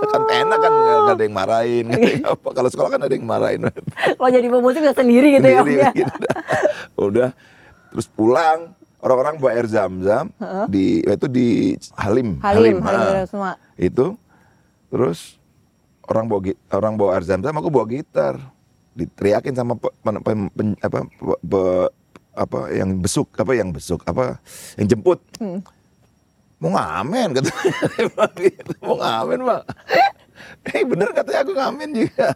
kan 0.09 0.23
enak 0.25 0.57
kan 0.57 0.71
nggak 0.73 1.15
ada 1.15 1.23
yang 1.23 1.35
marahin. 1.35 1.83
Nggak 1.89 1.99
ada 1.99 2.11
yang 2.15 2.27
apa. 2.31 2.47
Kalau 2.55 2.69
sekolah 2.71 2.89
kan 2.89 3.01
ada 3.03 3.13
yang 3.13 3.27
marahin. 3.27 3.61
Kalau 4.15 4.29
jadi 4.31 4.47
pemusik 4.47 4.79
bisa 4.81 4.95
sendiri 4.95 5.27
gitu 5.35 5.47
ya 5.47 5.59
Om 5.59 5.65
Sendiri, 5.67 5.81
ya? 5.83 5.91
gitu. 5.99 6.15
udah. 6.97 7.29
Terus 7.91 8.07
pulang. 8.07 8.59
Orang-orang 8.99 9.39
bawa 9.39 9.55
air 9.55 9.63
zam-zam 9.63 10.27
di 10.67 10.99
itu 10.99 11.27
di 11.31 11.47
Halim. 11.95 12.35
Halim, 12.43 12.83
Halim, 12.83 12.83
ah. 12.83 13.23
Halim 13.23 13.27
semua. 13.31 13.51
itu. 13.79 14.19
Terus 14.91 15.39
orang 16.03 16.27
bawa 16.27 16.39
orang 16.75 16.93
bawa 16.99 17.09
air 17.15 17.23
zam-zam 17.23 17.55
aku 17.55 17.71
bawa 17.71 17.87
gitar 17.87 18.35
diteriakin 18.99 19.53
sama 19.53 19.73
pe, 19.73 19.87
pen- 20.01 20.51
pen- 20.51 20.79
apa 20.79 21.07
pe- 21.07 21.41
pe- 21.41 21.91
apa 22.35 22.59
yang 22.69 22.99
besuk 22.99 23.31
apa 23.33 23.51
yang 23.51 23.69
besuk 23.69 24.03
apa 24.03 24.39
yang 24.75 24.87
jemput 24.87 25.19
Hmm. 25.37 25.59
mau 26.57 26.71
ngamen 26.71 27.33
kata 27.33 27.51
mau 28.83 28.95
ngamen 28.95 29.39
pak 29.41 29.61
eh 30.71 30.83
bener 30.83 31.11
katanya 31.11 31.39
aku 31.41 31.51
ngamen 31.51 31.89
juga 31.93 32.27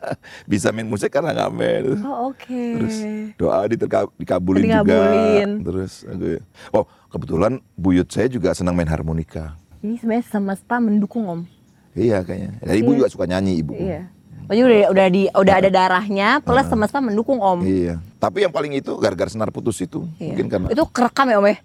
bisa 0.43 0.71
main 0.71 0.87
musik 0.87 1.07
karena 1.09 1.31
ngamen 1.33 2.03
Oh 2.03 2.31
oke. 2.31 2.47
terus 2.47 2.95
doa 3.35 3.63
diterka- 3.65 4.11
dikabulin, 4.15 4.63
Dikabulin. 4.63 5.49
juga 5.59 5.65
terus 5.65 5.93
aku 6.03 6.27
oh 6.71 6.83
kebetulan 7.09 7.53
buyut 7.73 8.07
saya 8.07 8.27
juga 8.27 8.51
senang 8.51 8.73
main 8.73 8.87
harmonika 8.87 9.55
Ini 9.79 9.99
sebenarnya 9.99 10.25
semesta 10.25 10.79
mendukung 10.79 11.27
Om. 11.27 11.41
iya 11.93 12.23
kayaknya 12.23 12.59
dan 12.59 12.75
ibu 12.75 12.89
Iya. 12.89 12.97
juga 12.97 13.07
suka 13.07 13.25
nyanyi 13.25 13.53
ibu 13.57 13.73
Iya. 13.73 14.07
Jadi 14.49 14.61
udah 14.61 14.79
udah 14.91 15.07
di 15.07 15.23
udah 15.31 15.55
ada 15.63 15.69
darahnya 15.71 16.43
plus 16.43 16.67
semesta 16.67 16.99
mendukung 16.99 17.39
Om. 17.39 17.63
Iya. 17.63 17.95
Tapi 18.19 18.47
yang 18.47 18.53
paling 18.53 18.75
itu 18.75 18.95
gara-gara 18.99 19.29
senar 19.31 19.51
putus 19.51 19.79
itu. 19.83 20.07
Iya. 20.19 20.35
Mungkin 20.35 20.47
karena 20.51 20.67
Itu 20.71 20.83
kerekam 20.91 21.27
ya 21.31 21.37
Om 21.39 21.47
ya? 21.47 21.57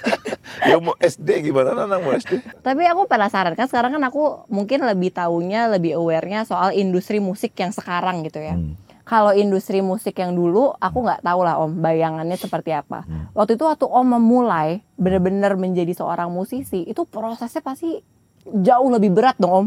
ya 0.70 0.76
mau 0.80 0.94
SD 0.96 1.28
gimana 1.50 1.76
anak 1.76 1.98
mau 2.00 2.12
SD? 2.16 2.40
Tapi 2.64 2.82
aku 2.88 3.04
penasaran 3.04 3.52
kan 3.52 3.68
sekarang 3.68 3.96
kan 3.96 4.02
aku 4.08 4.48
mungkin 4.48 4.84
lebih 4.84 5.12
taunya 5.12 5.68
lebih 5.68 5.96
awarenya 6.00 6.48
soal 6.48 6.72
industri 6.72 7.20
musik 7.20 7.52
yang 7.56 7.72
sekarang 7.72 8.24
gitu 8.24 8.40
ya. 8.40 8.56
Hmm. 8.56 8.76
Kalau 9.06 9.30
industri 9.30 9.78
musik 9.86 10.18
yang 10.18 10.34
dulu 10.34 10.74
aku 10.82 10.98
nggak 11.06 11.22
tahu 11.22 11.40
lah 11.46 11.62
Om 11.62 11.78
bayangannya 11.78 12.34
seperti 12.34 12.74
apa. 12.74 13.06
Hmm. 13.06 13.30
Waktu 13.36 13.54
itu 13.54 13.64
waktu 13.64 13.86
Om 13.86 14.18
memulai 14.18 14.82
benar-benar 14.98 15.54
menjadi 15.54 15.92
seorang 15.94 16.32
musisi 16.32 16.82
itu 16.88 17.06
prosesnya 17.06 17.62
pasti 17.62 18.02
jauh 18.46 18.88
lebih 18.90 19.14
berat 19.14 19.38
dong 19.38 19.52
Om 19.52 19.66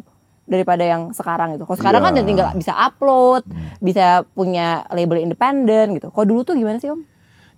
daripada 0.50 0.82
yang 0.82 1.14
sekarang 1.14 1.54
gitu. 1.54 1.64
Kalau 1.64 1.78
sekarang 1.78 2.02
kan 2.02 2.12
Iya. 2.12 2.18
udah 2.18 2.26
tinggal 2.26 2.48
bisa 2.58 2.74
upload, 2.76 3.46
bisa 3.80 4.06
punya 4.28 4.82
label 4.90 5.22
independen 5.22 5.94
gitu. 5.94 6.10
Kalau 6.10 6.26
dulu 6.26 6.42
tuh 6.44 6.58
gimana 6.58 6.82
sih 6.82 6.90
Om? 6.90 7.06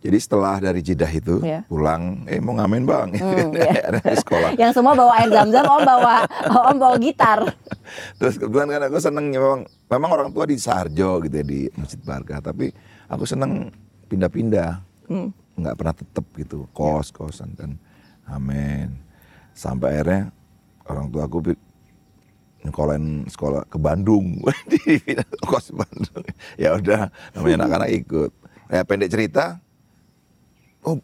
Jadi 0.01 0.17
setelah 0.17 0.58
dari 0.58 0.82
Jeddah 0.82 1.08
itu 1.08 1.39
Iya. 1.39 1.62
pulang, 1.63 2.25
eh 2.25 2.41
mau 2.41 2.51
ngamen 2.54 2.84
bang, 2.84 3.10
Hmm, 3.15 3.54
iya. 3.58 3.86
Ada 3.88 3.99
di 4.01 4.17
sekolah. 4.17 4.49
Yang 4.58 4.71
semua 4.75 4.91
bawa 4.91 5.13
air 5.15 5.30
zam-zam, 5.30 5.62
Om 5.63 5.82
bawa 5.82 6.15
Om 6.73 6.77
bawa 6.77 6.95
gitar. 6.97 7.39
Terus 8.17 8.36
kebetulan 8.36 8.67
kan 8.67 8.82
aku 8.84 8.97
seneng 8.97 9.25
memang, 9.30 9.62
memang 9.88 10.10
orang 10.12 10.30
tua 10.30 10.43
di 10.43 10.58
Sarjo 10.58 11.21
gitu 11.21 11.36
ya 11.38 11.45
di 11.45 11.69
Masjid 11.73 12.01
Barkah, 12.01 12.41
tapi 12.41 12.73
aku 13.08 13.23
seneng 13.23 13.69
pindah-pindah, 14.06 14.82
Hmm. 15.06 15.30
nggak 15.54 15.75
pernah 15.75 15.93
tetep 15.93 16.25
gitu, 16.34 16.65
kos 16.71 17.13
kosan 17.13 17.54
dan 17.54 17.77
amin. 18.25 18.97
Sampai 19.54 19.95
akhirnya 19.95 20.34
orang 20.84 21.08
tua 21.08 21.23
aku 21.23 21.54
nyekolahin 22.62 23.26
sekolah 23.26 23.65
ke 23.65 23.78
Bandung, 23.78 24.38
di 24.71 24.97
kos 25.41 25.74
Bandung. 25.74 26.26
Ya 26.56 26.78
udah, 26.78 27.10
namanya 27.34 27.65
anak-anak 27.65 27.89
ikut. 28.06 28.32
Ya 28.71 28.86
pendek 28.86 29.12
cerita, 29.12 29.60
oh 30.86 31.02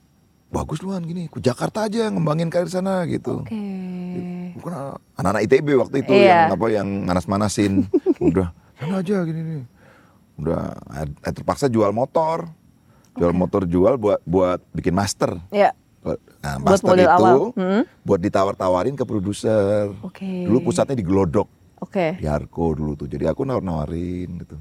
bagus 0.48 0.80
luan 0.80 1.04
gini, 1.04 1.28
ke 1.28 1.44
Jakarta 1.44 1.90
aja 1.90 2.08
ngembangin 2.08 2.48
karir 2.48 2.72
sana 2.72 3.04
gitu. 3.10 3.44
Oke. 3.44 3.58
Bukan 4.56 4.72
anak-anak 5.20 5.42
ITB 5.46 5.68
waktu 5.76 5.96
itu 6.06 6.14
Iya. 6.16 6.48
yang 6.48 6.56
apa 6.56 6.66
yang 6.72 6.88
manas-manasin. 7.04 7.84
Udah 8.24 8.54
sana 8.80 9.02
aja 9.04 9.26
gini 9.28 9.42
nih. 9.42 9.64
Udah 10.38 10.78
eh, 11.04 11.34
terpaksa 11.34 11.68
jual 11.68 11.92
motor. 11.92 12.48
Jual 13.18 13.34
motor 13.34 13.66
jual 13.66 13.98
buat 13.98 14.22
buat 14.24 14.62
bikin 14.78 14.94
master. 14.94 15.42
Ya. 15.50 15.74
Nah, 16.16 16.56
Buat 16.64 16.80
master 16.80 16.88
model 16.88 17.04
itu 17.04 17.12
awal. 17.12 17.38
Hmm. 17.58 17.84
buat 18.08 18.20
ditawar-tawarin 18.24 18.96
ke 18.96 19.04
produser. 19.04 19.92
Oke. 20.00 20.48
Dulu 20.48 20.72
pusatnya 20.72 20.96
di 20.96 21.04
Glodok, 21.04 21.48
Oke. 21.84 22.16
di 22.16 22.26
Harko 22.26 22.72
dulu 22.72 22.96
tuh. 22.96 23.12
Jadi 23.12 23.28
aku 23.28 23.44
nawar-nawarin 23.44 24.30
gitu. 24.40 24.56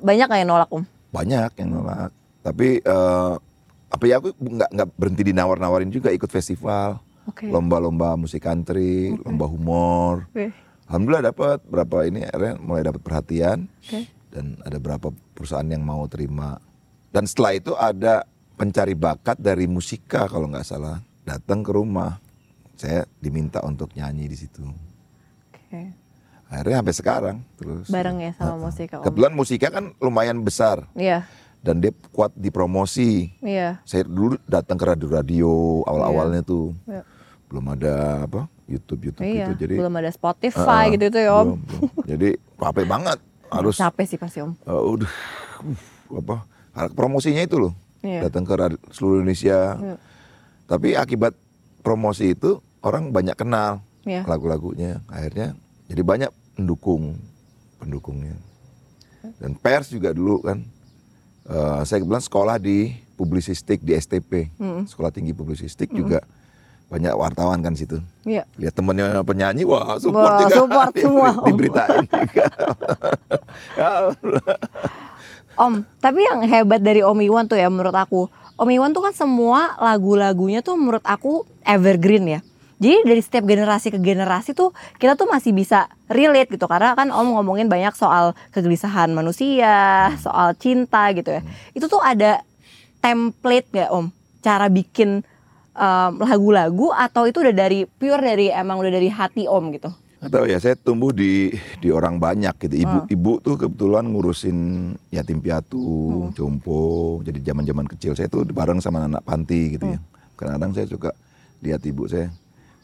Banyak 0.00 0.28
yang 0.28 0.48
nolak 0.48 0.68
Om? 0.68 0.84
Banyak 1.10 1.50
yang 1.56 1.68
nolak. 1.72 2.10
Tapi 2.40 2.80
eh, 2.80 3.34
apa 3.90 4.04
ya 4.06 4.22
aku 4.22 4.30
nggak 4.36 4.70
nggak 4.70 4.88
berhenti 4.94 5.22
dinawar-nawarin 5.26 5.88
juga 5.88 6.12
ikut 6.12 6.28
festival. 6.28 7.00
Oke. 7.24 7.48
Lomba-lomba 7.48 8.16
musik 8.16 8.42
country, 8.42 9.12
lomba 9.24 9.46
humor. 9.46 10.26
Oke. 10.32 10.52
Alhamdulillah 10.90 11.30
dapat 11.30 11.58
berapa 11.70 11.96
ini 12.02 12.26
akhirnya 12.26 12.58
mulai 12.58 12.82
dapat 12.82 12.98
perhatian 12.98 13.70
Oke. 13.78 14.10
dan 14.34 14.58
ada 14.66 14.78
berapa 14.82 15.14
perusahaan 15.38 15.66
yang 15.66 15.86
mau 15.86 16.02
terima. 16.10 16.58
Dan 17.14 17.30
setelah 17.30 17.52
itu 17.54 17.72
ada 17.78 18.26
pencari 18.60 18.92
bakat 18.92 19.40
dari 19.40 19.64
musika 19.64 20.28
kalau 20.28 20.44
nggak 20.44 20.68
salah 20.68 21.00
datang 21.24 21.64
ke 21.64 21.72
rumah. 21.72 22.20
Saya 22.76 23.04
diminta 23.16 23.60
untuk 23.60 23.92
nyanyi 23.92 24.24
di 24.24 24.36
situ. 24.36 24.64
Oke. 25.52 25.92
Akhirnya 26.48 26.80
sampai 26.80 26.96
sekarang 26.96 27.36
terus. 27.56 27.88
Bareng 27.88 28.20
ya 28.20 28.32
sama 28.36 28.52
Heeh. 28.52 28.60
musika 28.60 28.94
Om. 29.00 29.04
Kebetulan 29.04 29.32
musika 29.32 29.66
kan 29.70 29.84
lumayan 29.96 30.40
besar 30.40 30.84
Iya. 30.92 31.24
dan 31.60 31.80
dia 31.80 31.92
kuat 32.10 32.32
di 32.32 32.48
promosi. 32.48 33.32
Iya. 33.40 33.80
Saya 33.84 34.04
dulu 34.04 34.36
datang 34.44 34.76
ke 34.76 34.84
radio-radio 34.84 35.48
awal-awalnya 35.84 36.40
tuh. 36.40 36.72
Iya. 36.84 37.04
Belum 37.48 37.64
ada 37.68 38.24
apa 38.24 38.48
YouTube 38.64 39.08
YouTube 39.08 39.28
Iya. 39.28 39.52
gitu. 39.52 39.68
Jadi 39.68 39.74
Belum 39.76 39.94
ada 39.94 40.10
Spotify 40.10 40.88
Heeh, 40.88 40.92
gitu 40.96 41.04
itu 41.08 41.18
ya 41.20 41.32
Om. 41.32 41.44
belum, 41.46 41.60
belum. 41.64 41.90
Jadi 42.08 42.28
capek 42.56 42.86
banget 42.88 43.18
harus 43.56 43.74
Capek 43.76 44.04
sih 44.08 44.18
pasti 44.18 44.38
Om. 44.40 44.52
eh, 44.56 44.82
udah 44.96 45.12
uh, 45.68 46.18
apa 46.18 46.36
promosinya 46.90 47.44
itu 47.44 47.60
loh 47.60 47.72
Iya. 48.00 48.20
datang 48.24 48.42
ke 48.42 48.54
seluruh 48.90 49.20
Indonesia. 49.20 49.76
Iya. 49.76 49.96
Tapi 50.64 50.88
akibat 50.94 51.36
promosi 51.80 52.32
itu 52.32 52.56
orang 52.80 53.10
banyak 53.10 53.34
kenal 53.34 53.84
Iya. 54.02 54.24
lagu-lagunya. 54.24 55.04
Akhirnya 55.06 55.52
jadi 55.84 56.00
banyak 56.00 56.30
pendukung 56.54 57.20
pendukungnya. 57.76 58.36
Dan 59.36 59.52
pers 59.54 59.88
juga 59.88 60.10
dulu 60.10 60.40
kan. 60.40 60.64
eh, 61.42 61.80
saya 61.82 61.98
kebetulan 61.98 62.22
sekolah 62.22 62.56
di 62.56 62.94
publisistik 63.16 63.80
di 63.80 63.92
STP, 63.92 64.48
Sekolah 64.86 65.10
Tinggi 65.10 65.32
Publisistik 65.32 65.90
juga 65.90 66.22
banyak 66.86 67.10
wartawan 67.12 67.58
kan 67.58 67.74
situ. 67.74 67.98
Iya. 68.22 68.46
Lihat 68.54 68.70
temennya 68.72 69.20
penyanyi, 69.20 69.64
wah 69.64 69.94
support 69.96 70.30
Wah, 70.30 70.38
juga. 70.40 70.54
support 70.54 70.92
semua. 71.02 71.28
Diberitain 71.42 72.06
juga. 72.06 72.46
Om, 75.60 75.84
tapi 76.00 76.24
yang 76.24 76.40
hebat 76.48 76.80
dari 76.80 77.04
Om 77.04 77.20
Iwan 77.20 77.44
tuh 77.44 77.60
ya 77.60 77.68
menurut 77.68 77.92
aku, 77.92 78.32
Om 78.56 78.68
Iwan 78.72 78.96
tuh 78.96 79.04
kan 79.04 79.12
semua 79.12 79.76
lagu-lagunya 79.76 80.64
tuh 80.64 80.80
menurut 80.80 81.04
aku 81.04 81.44
evergreen 81.68 82.24
ya. 82.24 82.40
Jadi 82.80 83.04
dari 83.04 83.20
setiap 83.20 83.44
generasi 83.44 83.92
ke 83.92 84.00
generasi 84.00 84.56
tuh 84.56 84.72
kita 84.96 85.12
tuh 85.12 85.28
masih 85.28 85.52
bisa 85.52 85.84
relate 86.08 86.48
gitu 86.56 86.64
karena 86.64 86.96
kan 86.96 87.12
Om 87.12 87.36
ngomongin 87.36 87.68
banyak 87.68 87.92
soal 87.92 88.32
kegelisahan 88.56 89.12
manusia, 89.12 90.08
soal 90.24 90.56
cinta 90.56 91.12
gitu 91.12 91.28
ya. 91.28 91.44
Itu 91.76 91.92
tuh 91.92 92.00
ada 92.00 92.40
template 93.04 93.68
gak 93.68 93.92
Om? 93.92 94.08
Cara 94.40 94.72
bikin 94.72 95.20
um, 95.76 96.12
lagu-lagu 96.24 96.88
atau 96.96 97.28
itu 97.28 97.44
udah 97.44 97.52
dari 97.52 97.84
pure 97.84 98.24
dari 98.24 98.48
emang 98.48 98.80
udah 98.80 98.92
dari 98.96 99.12
hati 99.12 99.44
Om 99.44 99.64
gitu? 99.76 99.92
Tahu 100.20 100.52
ya, 100.52 100.60
saya 100.60 100.76
tumbuh 100.76 101.16
di 101.16 101.48
di 101.80 101.88
orang 101.88 102.20
banyak 102.20 102.52
gitu. 102.60 102.76
Ibu-ibu 102.84 103.40
tuh 103.40 103.56
kebetulan 103.56 104.04
ngurusin 104.04 104.92
yatim 105.08 105.40
piatu, 105.40 106.28
jompo. 106.36 107.24
Jadi 107.24 107.40
zaman-zaman 107.40 107.88
kecil 107.88 108.12
saya 108.12 108.28
tuh 108.28 108.44
bareng 108.44 108.84
sama 108.84 109.08
anak 109.08 109.24
panti 109.24 109.80
gitu 109.80 109.88
ya. 109.88 109.98
Kadang-kadang 110.36 110.76
saya 110.76 110.86
suka 110.92 111.10
lihat 111.64 111.80
ibu 111.88 112.04
saya, 112.04 112.28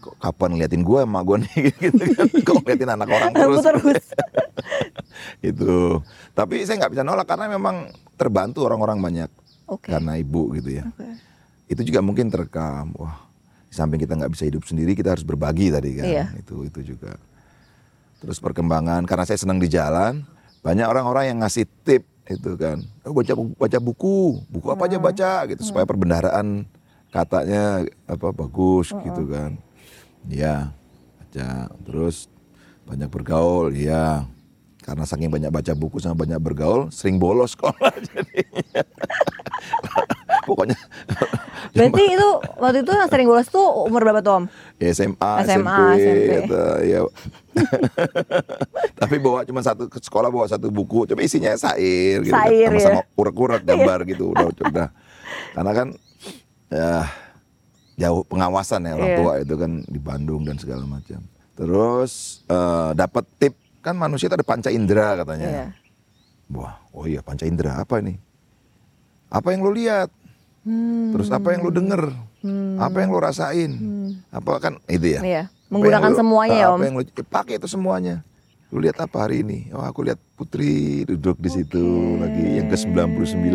kok 0.01 0.16
kapan 0.16 0.57
liatin 0.57 0.81
gua 0.81 1.05
sama 1.05 1.20
gua 1.20 1.37
nih 1.44 1.77
gitu 1.85 2.05
kan. 2.16 2.27
Kok 2.49 2.57
ngeliatin 2.64 2.90
anak 2.96 3.09
orang 3.12 3.33
terus. 3.37 3.61
Terus. 3.61 4.05
itu. 5.53 6.01
Tapi 6.33 6.64
saya 6.64 6.81
nggak 6.81 6.92
bisa 6.96 7.05
nolak 7.05 7.29
karena 7.29 7.53
memang 7.53 7.92
terbantu 8.16 8.64
orang-orang 8.64 8.96
banyak 8.96 9.31
Oke. 9.68 9.92
karena 9.92 10.16
ibu 10.16 10.57
gitu 10.57 10.81
ya. 10.81 10.88
Oke. 10.88 11.05
Itu 11.68 11.85
juga 11.85 12.01
mungkin 12.01 12.33
terekam. 12.33 12.96
Wah, 12.96 13.25
samping 13.76 14.00
kita 14.00 14.16
nggak 14.16 14.32
bisa 14.32 14.48
hidup 14.48 14.64
sendiri, 14.64 14.96
kita 14.96 15.12
harus 15.12 15.22
berbagi 15.22 15.68
tadi 15.68 16.00
kan. 16.00 16.04
Iya. 16.08 16.24
Itu 16.40 16.64
itu 16.64 16.96
juga. 16.96 17.20
Terus 18.24 18.40
perkembangan 18.40 19.04
karena 19.04 19.28
saya 19.28 19.36
senang 19.36 19.60
di 19.60 19.68
jalan, 19.68 20.24
banyak 20.64 20.88
orang-orang 20.88 21.36
yang 21.36 21.38
ngasih 21.44 21.68
tip 21.84 22.08
itu 22.26 22.56
kan. 22.56 22.80
Oh, 23.04 23.12
baca 23.12 23.32
baca 23.36 23.78
buku, 23.78 24.40
buku 24.48 24.66
apa 24.72 24.88
aja 24.88 24.98
baca 24.98 25.32
gitu 25.52 25.62
supaya 25.62 25.84
perbendaharaan 25.84 26.64
katanya 27.12 27.84
apa 28.08 28.32
bagus 28.32 28.90
gitu 28.90 29.22
kan. 29.28 29.60
Iya, 30.26 30.72
baca. 31.20 31.70
Terus 31.86 32.26
banyak 32.88 33.12
bergaul, 33.12 33.70
iya. 33.76 34.26
Karena 34.82 35.02
saking 35.02 35.30
banyak 35.30 35.50
baca 35.50 35.72
buku 35.74 35.98
sama 35.98 36.22
banyak 36.22 36.38
bergaul, 36.38 36.88
sering 36.94 37.18
bolos 37.18 37.52
sekolah 37.58 37.92
jadinya. 38.00 38.82
Pokoknya 40.46 40.78
Berarti 41.76 42.04
itu 42.08 42.28
waktu 42.56 42.78
itu 42.80 42.90
yang 42.90 43.08
sering 43.08 43.26
bolos 43.26 43.46
tuh 43.46 43.66
umur 43.84 44.00
berapa 44.00 44.20
tuh 44.20 44.32
Om? 44.32 44.44
ya 44.76 44.88
SMA, 44.90 45.32
SMA, 45.44 45.44
SMP, 45.44 45.76
SMP. 45.96 46.32
gitu, 46.32 46.62
ya. 46.82 47.00
Tapi 49.00 49.16
bawa 49.16 49.44
cuma 49.44 49.60
satu 49.60 49.86
ke 49.86 49.98
sekolah 49.98 50.28
bawa 50.28 50.44
satu 50.46 50.68
buku, 50.68 51.04
coba 51.04 51.20
isinya 51.20 51.52
sair 51.54 52.20
gitu, 52.20 52.32
kan. 52.32 52.48
Sair, 52.48 52.68
sama-sama 52.70 53.00
ya. 53.00 53.04
urak-urak 53.14 53.62
gambar 53.68 53.98
gitu, 54.04 54.32
udah 54.32 54.46
udah. 54.52 54.88
Karena 55.52 55.72
kan 55.72 55.88
ya 56.66 56.92
jauh 57.96 58.22
pengawasan 58.24 58.84
ya 58.84 58.92
orang 58.92 59.08
Iya. 59.08 59.18
tua 59.18 59.32
itu 59.40 59.54
kan 59.56 59.72
di 59.82 60.00
Bandung 60.00 60.42
dan 60.44 60.56
segala 60.56 60.84
macam. 60.84 61.20
Terus 61.56 62.44
eh, 62.44 62.90
dapat 62.92 63.24
tip 63.38 63.54
kan 63.80 63.94
manusia 63.94 64.28
itu 64.28 64.36
ada 64.36 64.44
panca 64.44 64.68
indera 64.68 65.16
katanya. 65.16 65.48
Iya. 65.48 65.66
Wah, 66.52 66.78
oh 66.92 67.04
iya 67.04 67.20
panca 67.20 67.42
indera 67.42 67.80
apa 67.80 67.98
ini? 67.98 68.14
Apa 69.26 69.50
yang 69.50 69.64
lo 69.64 69.72
lihat? 69.72 70.12
Hmm. 70.66 71.14
Terus 71.14 71.31
apa 71.31 71.55
yang 71.55 71.62
lo 71.62 71.70
denger? 71.70 72.11
Apa 72.76 72.96
yang 72.98 73.14
lo 73.14 73.22
rasain? 73.22 73.70
Apa 74.29 74.59
kan 74.59 74.83
itu 74.87 75.14
ya? 75.14 75.20
Iya. 75.22 75.42
Apa 75.46 75.70
Menggunakan 75.70 76.11
lu- 76.11 76.18
semuanya 76.18 76.57
ya 76.57 76.66
apa 76.68 76.74
Om. 76.74 76.83
yang 76.83 76.94
lu 76.94 77.02
pakai 77.24 77.55
itu 77.57 77.66
semuanya. 77.66 78.14
Lu 78.68 78.83
lihat 78.83 78.98
apa 78.98 79.16
hari 79.20 79.46
ini? 79.46 79.70
Oh, 79.70 79.79
aku 79.81 80.02
lihat 80.02 80.18
Putri 80.35 81.07
duduk 81.07 81.38
di 81.38 81.48
situ 81.48 81.87
lagi 82.18 82.59
yang 82.59 82.66
ke 82.66 82.74
99. 82.74 83.55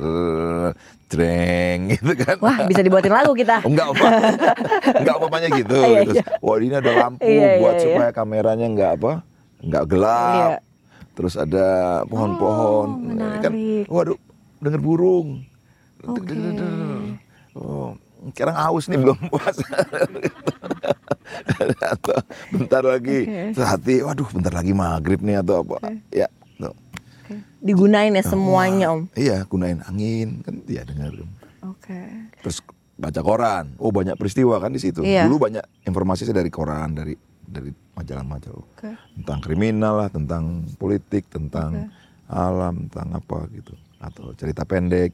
eh, 0.00 0.68
Dreng 1.06 1.78
gitu 1.92 2.12
kan. 2.16 2.36
Wah 2.40 2.64
bisa 2.64 2.80
dibuatin 2.80 3.12
lagu 3.12 3.36
kita. 3.36 3.60
Enggak 3.68 3.92
apa. 3.92 4.06
Enggak 4.96 5.14
apa-apanya 5.16 5.48
gitu. 5.54 5.76
Iya, 5.86 6.00
Terus, 6.02 6.16
wah 6.40 6.56
ini 6.56 6.72
ada 6.72 6.92
lampu 6.94 7.28
Iya, 7.28 7.60
buat 7.60 7.74
iya, 7.74 7.82
supaya 7.84 8.10
kameranya 8.10 8.64
enggak 8.64 8.90
apa? 8.96 9.12
Enggak 9.60 9.84
gelap. 9.86 10.50
Iya. 10.56 10.58
Terus 11.12 11.34
ada 11.36 11.66
pohon-pohon. 12.08 12.88
Oh, 13.12 13.28
Ini 13.28 13.38
kan, 13.44 13.52
waduh, 13.86 14.16
denger 14.58 14.80
burung. 14.80 15.44
Oke. 16.06 16.34
Oh, 17.56 17.98
sekarang 18.32 18.56
aus 18.56 18.86
nih 18.86 18.98
belum 19.00 19.18
puasa. 19.28 19.66
atau 21.80 22.16
bentar 22.54 22.82
lagi 22.82 23.26
Oke. 23.26 23.42
terus 23.54 23.68
hati, 23.68 23.94
waduh 24.02 24.28
bentar 24.30 24.52
lagi 24.54 24.72
maghrib 24.74 25.20
nih 25.22 25.42
atau 25.42 25.62
apa. 25.66 25.76
Ya, 26.10 26.28
no. 26.58 26.74
Digunain 27.62 28.10
ya 28.10 28.24
semuanya 28.26 28.90
Om. 28.94 29.12
Iya, 29.14 29.46
gunain 29.46 29.82
angin 29.86 30.42
kan 30.42 30.54
dia 30.66 30.82
dengar. 30.82 31.14
Oke. 31.62 32.00
Terus 32.42 32.58
baca 32.98 33.20
koran. 33.22 33.76
Oh, 33.78 33.94
banyak 33.94 34.18
peristiwa 34.18 34.58
kan 34.58 34.74
di 34.74 34.80
situ. 34.82 35.04
Iya. 35.06 35.28
Dulu 35.28 35.50
banyak 35.50 35.64
informasi 35.86 36.26
saya 36.26 36.42
dari 36.42 36.50
koran, 36.50 36.96
dari 36.96 37.14
dari 37.50 37.70
majalah-majalah 37.98 38.66
Oke. 38.78 38.90
tentang 39.20 39.38
kriminal 39.42 40.06
lah, 40.06 40.08
tentang 40.08 40.64
politik, 40.78 41.26
tentang 41.28 41.90
alam, 42.30 42.86
tentang 42.86 43.18
apa 43.18 43.50
gitu, 43.50 43.74
atau 43.98 44.30
cerita 44.38 44.62
pendek, 44.62 45.10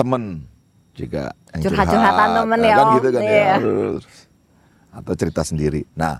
temen 0.00 0.48
juga 0.90 1.30
yang 1.52 1.60
Curhat-curhatan 1.62 2.08
curhat, 2.26 2.38
temen 2.40 2.58
nah, 2.58 2.66
ya, 2.66 2.74
kan 2.74 2.86
Om. 2.86 2.94
gitu 2.96 3.08
kan 3.10 3.22
Iya. 3.22 3.36
ya, 3.36 3.54
terus. 3.56 4.04
atau 4.90 5.12
cerita 5.14 5.42
sendiri. 5.44 5.80
Nah, 5.92 6.18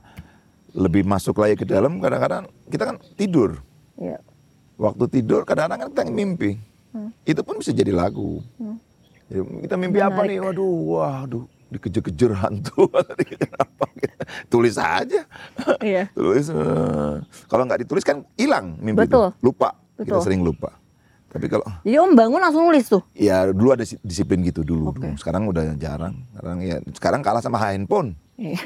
lebih 0.71 1.03
masuk 1.03 1.35
lagi 1.37 1.57
ke 1.57 1.65
dalam 1.65 1.99
kadang-kadang 1.99 2.45
kita 2.69 2.85
kan 2.85 2.97
tidur. 3.17 3.59
Iya. 3.97 4.21
Waktu 4.77 5.05
tidur 5.11 5.43
kadang-kadang 5.43 5.79
kan 5.81 5.89
kita 5.91 6.03
mimpi. 6.07 6.55
Hmm. 6.91 7.11
Itu 7.23 7.41
pun 7.41 7.59
bisa 7.59 7.71
jadi 7.71 7.91
lagu. 7.91 8.43
Jadi 9.27 9.41
kita 9.63 9.75
mimpi 9.75 9.99
apa 9.99 10.23
nih? 10.25 10.39
Waduh, 10.41 10.75
waduh, 10.93 11.45
dikejar-kejar 11.69 12.33
hantu 12.37 12.89
apa 12.95 13.13
gitu. 13.21 13.45
Tulis 14.49 14.75
aja. 14.75 15.23
Iya. 15.79 16.09
Tulis. 16.11 16.47
eh. 16.49 17.15
Kalau 17.47 17.63
nggak 17.65 17.85
ditulis 17.85 18.03
kan 18.03 18.23
hilang 18.35 18.75
mimpi 18.79 19.07
Betul. 19.07 19.31
itu. 19.31 19.45
Lupa. 19.45 19.71
Kita 19.99 20.17
Betul. 20.17 20.23
sering 20.25 20.43
lupa. 20.43 20.80
Tapi 21.31 21.47
kalau 21.47 21.63
Jadi 21.87 21.95
Om 21.97 22.13
bangun 22.19 22.43
langsung 22.43 22.67
nulis 22.67 22.91
tuh. 22.91 23.03
ya 23.15 23.47
dulu 23.47 23.71
ada 23.71 23.87
disi- 23.87 24.03
disiplin 24.03 24.43
gitu 24.43 24.67
dulu. 24.67 24.91
Oke. 24.91 24.99
dulu. 24.99 25.15
Sekarang 25.15 25.47
udah 25.47 25.79
jarang. 25.79 26.19
Sekarang 26.35 26.59
ya 26.59 26.77
sekarang 26.91 27.21
kalah 27.23 27.39
sama 27.39 27.63
handphone. 27.63 28.19
Iya. 28.35 28.59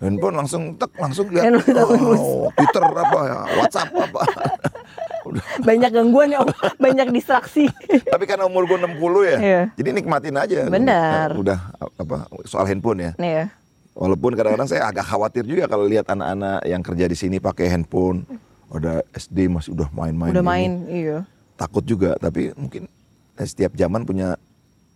Handphone 0.00 0.36
langsung 0.36 0.62
tek 0.76 0.92
langsung 0.96 1.28
lihat 1.28 1.52
oh, 1.52 2.48
Twitter 2.56 2.80
apa 2.84 3.18
ya, 3.28 3.38
WhatsApp 3.60 3.92
apa. 3.92 4.22
Udah. 5.28 5.44
Banyak 5.62 5.90
gangguan 5.94 6.34
ya 6.34 6.42
Om, 6.42 6.50
banyak 6.82 7.08
distraksi. 7.14 7.70
Tapi 8.12 8.24
karena 8.26 8.48
umur 8.48 8.66
gue 8.66 8.74
60 8.74 8.98
ya. 9.22 9.38
Iya. 9.38 9.62
Jadi 9.78 9.88
nikmatin 9.94 10.34
aja. 10.34 10.66
Benar. 10.66 11.36
Nah, 11.36 11.38
Udah 11.38 11.58
apa 11.78 12.26
soal 12.44 12.66
handphone 12.66 12.98
ya. 13.00 13.12
Nih 13.20 13.32
ya. 13.32 13.44
Walaupun 13.92 14.32
kadang-kadang 14.34 14.66
saya 14.66 14.88
agak 14.88 15.04
khawatir 15.04 15.44
juga 15.44 15.68
kalau 15.68 15.84
lihat 15.84 16.08
anak-anak 16.08 16.64
yang 16.64 16.80
kerja 16.80 17.04
di 17.06 17.16
sini 17.16 17.36
pakai 17.38 17.68
handphone. 17.70 18.24
Udah 18.72 19.04
SD 19.12 19.52
masih 19.52 19.76
udah 19.76 19.92
main-main. 19.92 20.32
Udah 20.32 20.40
ini. 20.42 20.48
main, 20.48 20.72
iya. 20.88 21.18
Takut 21.62 21.86
juga, 21.86 22.18
tapi 22.18 22.50
mungkin 22.58 22.90
eh, 23.38 23.46
setiap 23.46 23.78
zaman 23.78 24.02
punya 24.02 24.34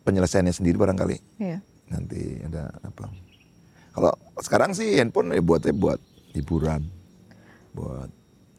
penyelesaiannya 0.03 0.51
sendiri 0.51 0.75
barangkali. 0.75 1.17
Iya. 1.39 1.63
Nanti 1.87 2.43
ada 2.43 2.75
apa. 2.83 3.07
Kalau 3.95 4.13
sekarang 4.43 4.75
sih 4.75 4.99
handphone 4.99 5.31
ya 5.31 5.39
buatnya 5.39 5.71
buat 5.71 6.03
hiburan. 6.35 6.83
Buat 7.71 8.11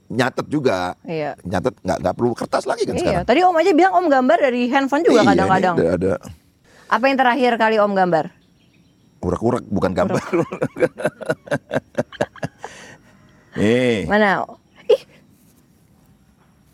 nyatet 0.08 0.48
juga. 0.48 0.96
Iya. 1.04 1.36
Nyatet 1.43 1.76
nggak 1.84 1.98
nggak 2.00 2.15
perlu 2.15 2.32
kertas 2.32 2.63
lagi 2.63 2.88
kan 2.88 2.96
Iya, 2.96 3.04
sekarang. 3.04 3.26
tadi 3.28 3.39
Om 3.43 3.58
aja 3.60 3.72
bilang 3.76 3.93
Om 4.00 4.08
gambar 4.08 4.38
dari 4.39 4.62
handphone 4.72 5.04
juga 5.04 5.20
Iya, 5.20 5.30
kadang-kadang. 5.36 5.76
Ada, 5.76 5.88
ada 6.00 6.13
Apa 6.88 7.04
yang 7.12 7.17
terakhir 7.20 7.52
kali 7.60 7.76
Om 7.76 7.91
gambar? 7.91 8.26
urak-urak 9.17 9.65
bukan 9.67 9.91
gambar. 9.91 10.24
Nih, 13.58 14.06
Mana? 14.06 14.46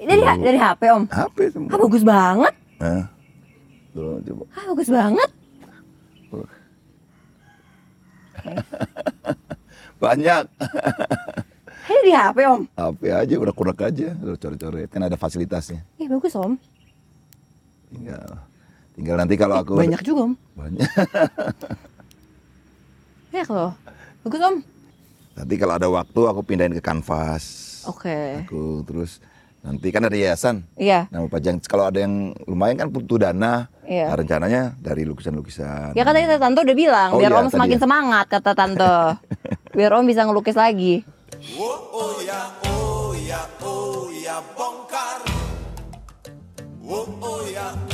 Dari 0.04 0.22
dari 0.42 0.58
HP 0.58 0.82
Om. 0.90 1.04
HP 1.08 1.38
semua. 1.50 1.70
Ah, 1.70 1.80
bagus 1.80 2.04
banget. 2.04 2.54
Nah, 2.78 3.04
tuh, 3.92 4.20
coba. 4.20 4.44
Ah, 4.52 4.66
bagus 4.70 4.90
banget. 4.90 5.30
Banyak. 10.04 10.44
Ini 11.84 12.00
di 12.04 12.12
HP 12.12 12.38
Om. 12.44 12.62
HP 12.76 13.02
aja, 13.08 13.36
urak-urak 13.40 13.80
aja, 13.84 14.08
Tuh, 14.16 14.36
coret-coret. 14.36 14.88
Kan 14.88 15.04
ada 15.04 15.16
fasilitasnya. 15.16 15.84
Ih, 15.96 16.08
bagus 16.08 16.36
Om. 16.36 16.56
Tinggal, 17.94 18.26
tinggal 18.98 19.16
nanti 19.22 19.36
kalau 19.38 19.56
aku 19.62 19.78
Banyak 19.78 20.02
juga 20.02 20.28
Om. 20.28 20.34
banyak. 20.56 20.90
Ya 23.34 23.42
loh. 23.50 23.74
Bagus 24.22 24.42
Om. 24.46 24.56
Nanti 25.34 25.54
kalau 25.58 25.74
ada 25.74 25.90
waktu 25.90 26.22
aku 26.22 26.46
pindahin 26.46 26.78
ke 26.78 26.84
kanvas. 26.86 27.82
Oke. 27.90 28.46
Aku 28.46 28.86
terus 28.86 29.18
nanti 29.64 29.88
kan 29.96 30.04
ada 30.04 30.14
yayasan. 30.14 30.68
Iya. 30.76 31.08
Nah, 31.10 31.24
pajang 31.32 31.64
kalau 31.64 31.88
ada 31.88 32.04
yang 32.04 32.36
lumayan 32.46 32.76
kan 32.76 32.92
butuh 32.92 33.16
dana. 33.16 33.72
Iya. 33.88 34.12
Nah, 34.12 34.16
rencananya 34.20 34.62
dari 34.78 35.08
lukisan-lukisan. 35.08 35.96
Ya 35.96 36.04
kan 36.04 36.14
tadi 36.14 36.28
Tante 36.28 36.60
udah 36.68 36.78
bilang, 36.78 37.10
Oh 37.16 37.20
biar 37.20 37.32
iya, 37.32 37.40
Om 37.40 37.48
semakin 37.50 37.78
ya. 37.80 37.82
semangat 37.82 38.26
kata 38.28 38.52
Tante. 38.54 38.96
biar 39.78 39.92
Om 39.96 40.06
bisa 40.06 40.28
ngelukis 40.28 40.60
lagi. 40.60 41.08
Oh 41.56 42.20
ya, 42.24 42.52
oh 42.68 43.12
ya, 43.16 43.42
oh 43.64 44.08
ya 44.12 44.38
bongkar. 44.56 45.20
Oh 46.84 47.08
oh 47.24 47.42
ya, 47.48 47.68
oh 47.72 47.88
ya, 47.88 47.93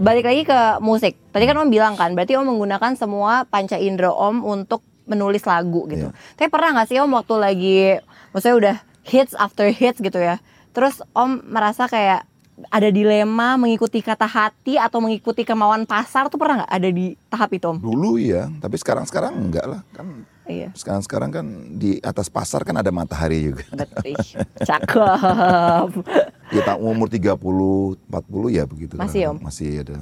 Balik 0.00 0.24
lagi 0.24 0.42
ke 0.48 0.60
musik. 0.80 1.12
Tadi 1.28 1.44
kan 1.44 1.60
Om 1.60 1.68
bilang 1.68 1.92
kan, 1.92 2.16
berarti 2.16 2.32
Om 2.32 2.56
menggunakan 2.56 2.96
semua 2.96 3.44
panca 3.44 3.76
indera 3.76 4.08
Om 4.08 4.40
untuk 4.48 4.80
menulis 5.04 5.44
lagu 5.44 5.84
gitu. 5.92 6.08
Iya. 6.08 6.16
Tapi 6.40 6.48
pernah 6.48 6.72
nggak 6.80 6.88
sih 6.88 6.96
Om 7.04 7.12
waktu 7.20 7.34
lagi, 7.36 7.80
maksudnya 8.32 8.56
udah 8.56 8.76
hits 9.04 9.36
after 9.36 9.68
hits 9.68 10.00
gitu 10.00 10.16
ya. 10.16 10.40
Terus 10.72 11.04
Om 11.12 11.44
merasa 11.52 11.84
kayak 11.84 12.24
ada 12.72 12.88
dilema 12.88 13.60
mengikuti 13.60 14.00
kata 14.00 14.24
hati 14.24 14.80
atau 14.80 15.04
mengikuti 15.04 15.44
kemauan 15.44 15.84
pasar 15.84 16.32
tuh 16.32 16.40
pernah 16.40 16.64
nggak 16.64 16.72
ada 16.80 16.88
di 16.88 17.12
tahap 17.28 17.52
itu 17.52 17.68
Om? 17.68 17.84
Dulu 17.84 18.16
ya, 18.16 18.48
tapi 18.56 18.80
sekarang-sekarang 18.80 19.36
enggak 19.36 19.68
lah. 19.68 19.80
Kan 19.92 20.24
Iya. 20.50 20.68
sekarang-sekarang 20.74 21.30
kan 21.30 21.46
di 21.78 22.02
atas 22.02 22.26
pasar 22.26 22.66
kan 22.66 22.74
ada 22.74 22.90
matahari 22.90 23.54
juga. 23.54 23.64
Betul. 23.70 24.18
Cakep. 24.68 25.90
Ya 26.50 26.60
tak 26.66 26.78
umur 26.82 27.06
30, 27.06 27.38
40 27.38 28.56
ya 28.58 28.64
begitu. 28.66 28.94
Masih, 28.98 29.30
kadang-kadang. 29.30 29.38
Om? 29.38 29.46
Masih 29.46 29.70
ada. 29.86 29.96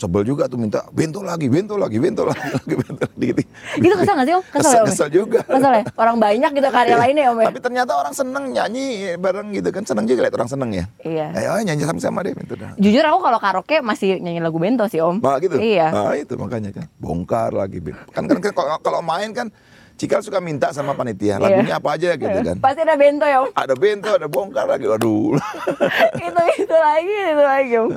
Sebel 0.00 0.24
juga 0.24 0.48
tuh 0.48 0.56
minta 0.56 0.80
bento 0.96 1.20
lagi, 1.20 1.52
bento 1.52 1.76
lagi, 1.76 2.00
bento 2.00 2.24
lagi, 2.24 2.40
lagi 2.56 2.72
bento 2.72 3.04
lagi. 3.04 3.26
Gitu. 3.36 3.42
Itu 3.84 3.94
kesel 4.00 4.14
nggak 4.16 4.28
sih 4.32 4.34
Om? 4.40 4.44
Kesel, 4.48 4.72
ya, 4.72 4.80
Om? 4.80 4.88
Kesel 4.88 5.08
juga. 5.12 5.40
Kesel 5.44 5.72
ya? 5.76 5.82
Orang 6.00 6.16
banyak 6.16 6.50
gitu 6.56 6.68
karya 6.72 6.96
lainnya 6.96 7.22
ya 7.28 7.30
Om 7.36 7.38
ya? 7.44 7.46
Tapi 7.52 7.60
ternyata 7.60 7.92
orang 8.00 8.14
seneng 8.16 8.44
nyanyi 8.48 8.86
bareng 9.20 9.52
gitu 9.52 9.68
kan. 9.68 9.84
Seneng 9.84 10.08
juga 10.08 10.24
lihat 10.24 10.34
orang 10.40 10.48
seneng 10.48 10.70
ya. 10.72 10.84
Iya. 11.04 11.26
Ayo 11.36 11.60
nyanyi 11.68 11.84
sama-sama 11.84 12.24
deh. 12.24 12.32
Bento 12.32 12.56
dah. 12.56 12.72
Jujur 12.80 13.04
aku 13.04 13.18
kalau 13.20 13.38
karaoke 13.44 13.76
masih 13.84 14.16
nyanyi 14.24 14.40
lagu 14.40 14.56
Bento 14.56 14.88
sih 14.88 15.04
Om. 15.04 15.20
Nah 15.20 15.36
gitu. 15.36 15.60
Iya. 15.60 15.92
Nah 15.92 16.16
itu 16.16 16.32
makanya 16.40 16.72
kan. 16.72 16.88
Bongkar 16.96 17.52
lagi. 17.52 17.84
Bento. 17.84 18.00
Kan 18.16 18.24
kan, 18.24 18.40
kan 18.40 18.80
kalau 18.80 19.04
main 19.04 19.36
kan 19.36 19.52
Cikal 20.00 20.24
suka 20.24 20.40
minta 20.40 20.72
sama 20.72 20.96
panitia. 20.96 21.36
Lagunya 21.36 21.76
apa 21.76 21.92
aja 21.92 22.16
gitu 22.16 22.38
kan. 22.40 22.56
Pasti 22.64 22.80
ada 22.80 22.96
Bento 22.96 23.28
ya 23.28 23.44
Om. 23.44 23.52
Ada 23.52 23.74
bento, 23.76 24.08
ada 24.16 24.28
bongkar 24.32 24.64
lagi. 24.64 24.88
Waduh. 24.88 25.36
itu 26.24 26.42
itu 26.56 26.76
lagi 26.80 27.12
itu 27.12 27.44
lagi 27.44 27.72
Om. 27.76 27.88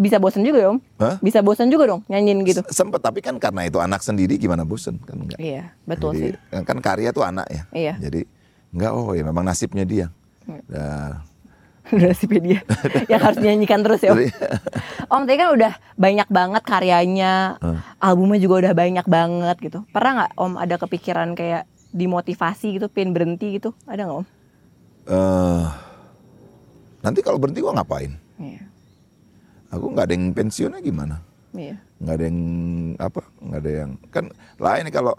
Bisa 0.00 0.16
bosen 0.16 0.40
juga 0.40 0.58
ya 0.64 0.68
Om. 0.72 0.78
Hah? 0.96 1.14
Bisa 1.20 1.44
bosen 1.44 1.68
juga 1.68 1.84
dong 1.84 2.00
nyanyiin 2.08 2.48
gitu. 2.48 2.64
Sempet 2.72 3.04
tapi 3.04 3.20
kan 3.20 3.36
karena 3.36 3.68
itu 3.68 3.76
anak 3.76 4.00
sendiri 4.00 4.40
gimana 4.40 4.64
bosen 4.64 4.96
kan 5.04 5.20
enggak. 5.20 5.36
Iya 5.36 5.68
betul 5.84 6.16
Jadi, 6.16 6.32
sih. 6.32 6.64
Kan 6.64 6.80
karya 6.80 7.12
tuh 7.12 7.28
anak 7.28 7.44
ya. 7.52 7.62
Iya. 7.76 7.94
Jadi 8.00 8.24
enggak 8.72 8.92
oh 8.96 9.12
ya 9.12 9.22
memang 9.28 9.44
nasibnya 9.44 9.84
dia. 9.84 10.08
Nah, 10.48 11.20
Udah 11.94 12.16
si 12.16 12.24
dia 12.24 12.64
yang 13.12 13.20
harus 13.20 13.36
dinyanyikan 13.36 13.84
terus 13.84 14.00
ya 14.00 14.16
Om. 14.16 14.16
jadi, 14.16 14.28
Om 15.12 15.22
tadi 15.28 15.36
kan 15.36 15.48
udah 15.52 15.72
banyak 16.00 16.28
banget 16.32 16.62
karyanya, 16.64 17.60
albumnya 18.00 18.40
juga 18.40 18.54
udah 18.64 18.72
banyak 18.72 19.06
banget 19.06 19.56
gitu. 19.60 19.78
Pernah 19.92 20.12
nggak 20.16 20.32
Om 20.40 20.52
ada 20.56 20.74
kepikiran 20.80 21.36
kayak 21.36 21.68
dimotivasi 21.92 22.80
gitu, 22.80 22.88
pengen 22.88 23.12
berhenti 23.12 23.60
gitu? 23.60 23.76
Ada 23.84 24.08
nggak 24.08 24.18
Om? 24.24 24.26
eh, 25.04 25.64
nanti 27.04 27.20
kalau 27.20 27.36
berhenti 27.36 27.60
gua 27.60 27.76
ngapain? 27.76 28.16
Iya. 28.40 28.64
Aku 29.68 29.92
nggak 29.92 30.08
ada 30.08 30.14
yang 30.16 30.32
pensiunnya 30.32 30.80
gimana? 30.80 31.20
Iya. 31.54 31.78
nggak 32.02 32.14
ada 32.18 32.24
yang 32.26 32.40
apa 32.98 33.20
nggak 33.38 33.60
ada 33.62 33.72
yang 33.72 33.90
kan 34.10 34.24
lain 34.58 34.84
kalau 34.90 35.14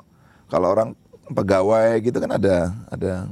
kalau 0.52 0.68
orang 0.76 0.90
pegawai 1.32 1.96
gitu 2.04 2.20
kan 2.20 2.36
ada 2.36 2.76
ada 2.92 3.32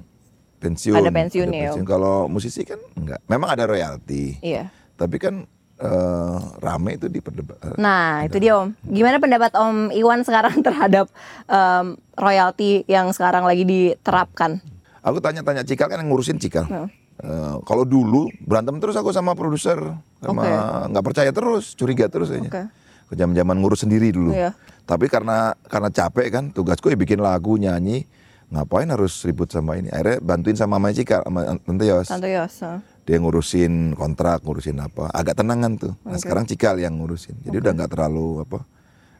pensiun 0.63 0.95
Ada 0.95 1.11
pensiunnya, 1.11 1.59
ya, 1.61 1.71
Om. 1.73 1.83
kalau 1.83 2.25
musisi 2.25 2.63
kan 2.63 2.79
enggak 2.95 3.19
memang 3.27 3.51
ada 3.51 3.63
royalti 3.63 4.39
Iya. 4.39 4.71
tapi 4.95 5.17
kan 5.17 5.43
eh, 5.75 6.35
rame 6.57 6.95
itu 6.95 7.05
di 7.05 7.19
perdebat 7.19 7.75
Nah, 7.75 8.23
itu 8.23 8.37
dia 8.37 8.55
Om. 8.55 8.71
Gimana 8.85 9.17
pendapat 9.17 9.51
Om 9.51 9.91
Iwan 9.91 10.23
sekarang 10.23 10.61
terhadap 10.65 11.11
em, 11.45 11.85
royalti 12.15 12.87
yang 12.87 13.11
sekarang 13.11 13.43
lagi 13.43 13.63
diterapkan? 13.63 14.63
aku 14.99 15.19
tanya-tanya 15.19 15.61
Cikal 15.61 15.91
kan 15.91 15.99
yang 15.99 16.07
ngurusin 16.07 16.39
Cikal 16.39 16.63
Hmm. 16.63 16.87
Eh, 17.15 17.55
kalau 17.63 17.83
dulu 17.83 18.25
berantem 18.39 18.79
terus 18.79 18.95
aku 18.95 19.11
sama 19.11 19.31
produser 19.33 19.77
sama 20.17 20.41
nggak 20.87 21.03
percaya 21.03 21.29
terus 21.29 21.71
curiga 21.73 22.07
terus 22.07 22.31
aja 22.31 22.71
ke 23.03 23.13
zaman-zaman 23.13 23.53
ngurus 23.55 23.83
sendiri 23.83 24.09
dulu 24.09 24.33
Iya. 24.33 24.57
tapi 24.81 25.05
karena 25.05 25.53
karena 25.63 25.89
capek 25.89 26.27
kan 26.31 26.43
tugasku 26.49 26.87
ya 26.87 26.95
bikin 26.95 27.19
lagu 27.19 27.53
nyanyi 27.55 28.09
ngapain 28.53 28.85
harus 28.85 29.17
ribut 29.25 29.49
sama 29.49 29.75
ini? 29.75 29.89
Akhirnya 29.89 30.21
bantuin 30.21 30.53
sama 30.53 30.77
Mama 30.77 30.93
Cika 30.93 31.25
sama 31.25 31.41
Tante 31.57 31.85
Yos. 31.85 32.07
Tante 32.07 32.29
Yos. 32.29 32.55
dia 33.03 33.17
ngurusin 33.19 33.97
kontrak 33.97 34.45
ngurusin 34.45 34.79
apa. 34.79 35.09
Agak 35.11 35.35
tenangan 35.35 35.75
tuh. 35.75 35.93
Nah 36.05 36.15
sekarang 36.15 36.45
Cikal 36.45 36.77
yang 36.77 36.95
ngurusin. 36.95 37.35
Jadi 37.41 37.55
udah 37.57 37.73
nggak 37.73 37.91
terlalu 37.91 38.45
apa 38.45 38.59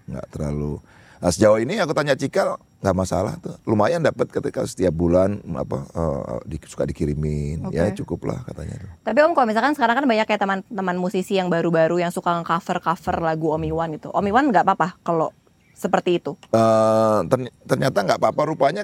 nggak 0.05 0.27
terlalu. 0.29 0.79
Nah 1.19 1.31
sejauh 1.31 1.57
ini 1.57 1.79
aku 1.79 1.91
tanya 1.91 2.13
Cikal 2.13 2.55
nggak 2.79 2.93
masalah 2.93 3.39
tuh, 3.39 3.55
lumayan 3.63 4.03
dapat 4.03 4.27
ketika 4.27 4.59
setiap 4.63 4.91
bulan 4.91 5.39
apa 5.55 5.87
eh, 5.89 6.39
di- 6.45 6.59
suka 6.63 6.83
dikirimin, 6.83 7.71
ya 7.71 7.87
Oke. 7.87 8.03
cukup 8.03 8.27
lah 8.27 8.43
katanya 8.43 8.75
tuh. 8.75 8.91
Tapi 9.01 9.19
Om 9.19 9.31
kalau 9.31 9.47
misalkan 9.47 9.71
sekarang 9.71 9.95
kan 9.95 10.05
banyak 10.05 10.27
kayak 10.27 10.41
teman-teman 10.43 10.95
musisi 10.95 11.35
yang 11.35 11.47
baru-baru 11.47 12.03
yang 12.03 12.11
suka 12.11 12.43
cover-cover 12.43 13.23
lagu 13.23 13.55
Om 13.55 13.63
Iwan 13.63 13.95
gitu. 13.95 14.11
Om 14.11 14.27
Iwan 14.27 14.51
nggak 14.51 14.67
apa-apa 14.67 14.99
kalau 14.99 15.31
seperti 15.73 16.19
itu. 16.19 16.35
Eh, 16.51 17.19
terny- 17.27 17.55
ternyata 17.63 18.03
nggak 18.03 18.19
apa-apa. 18.19 18.41
Rupanya 18.45 18.83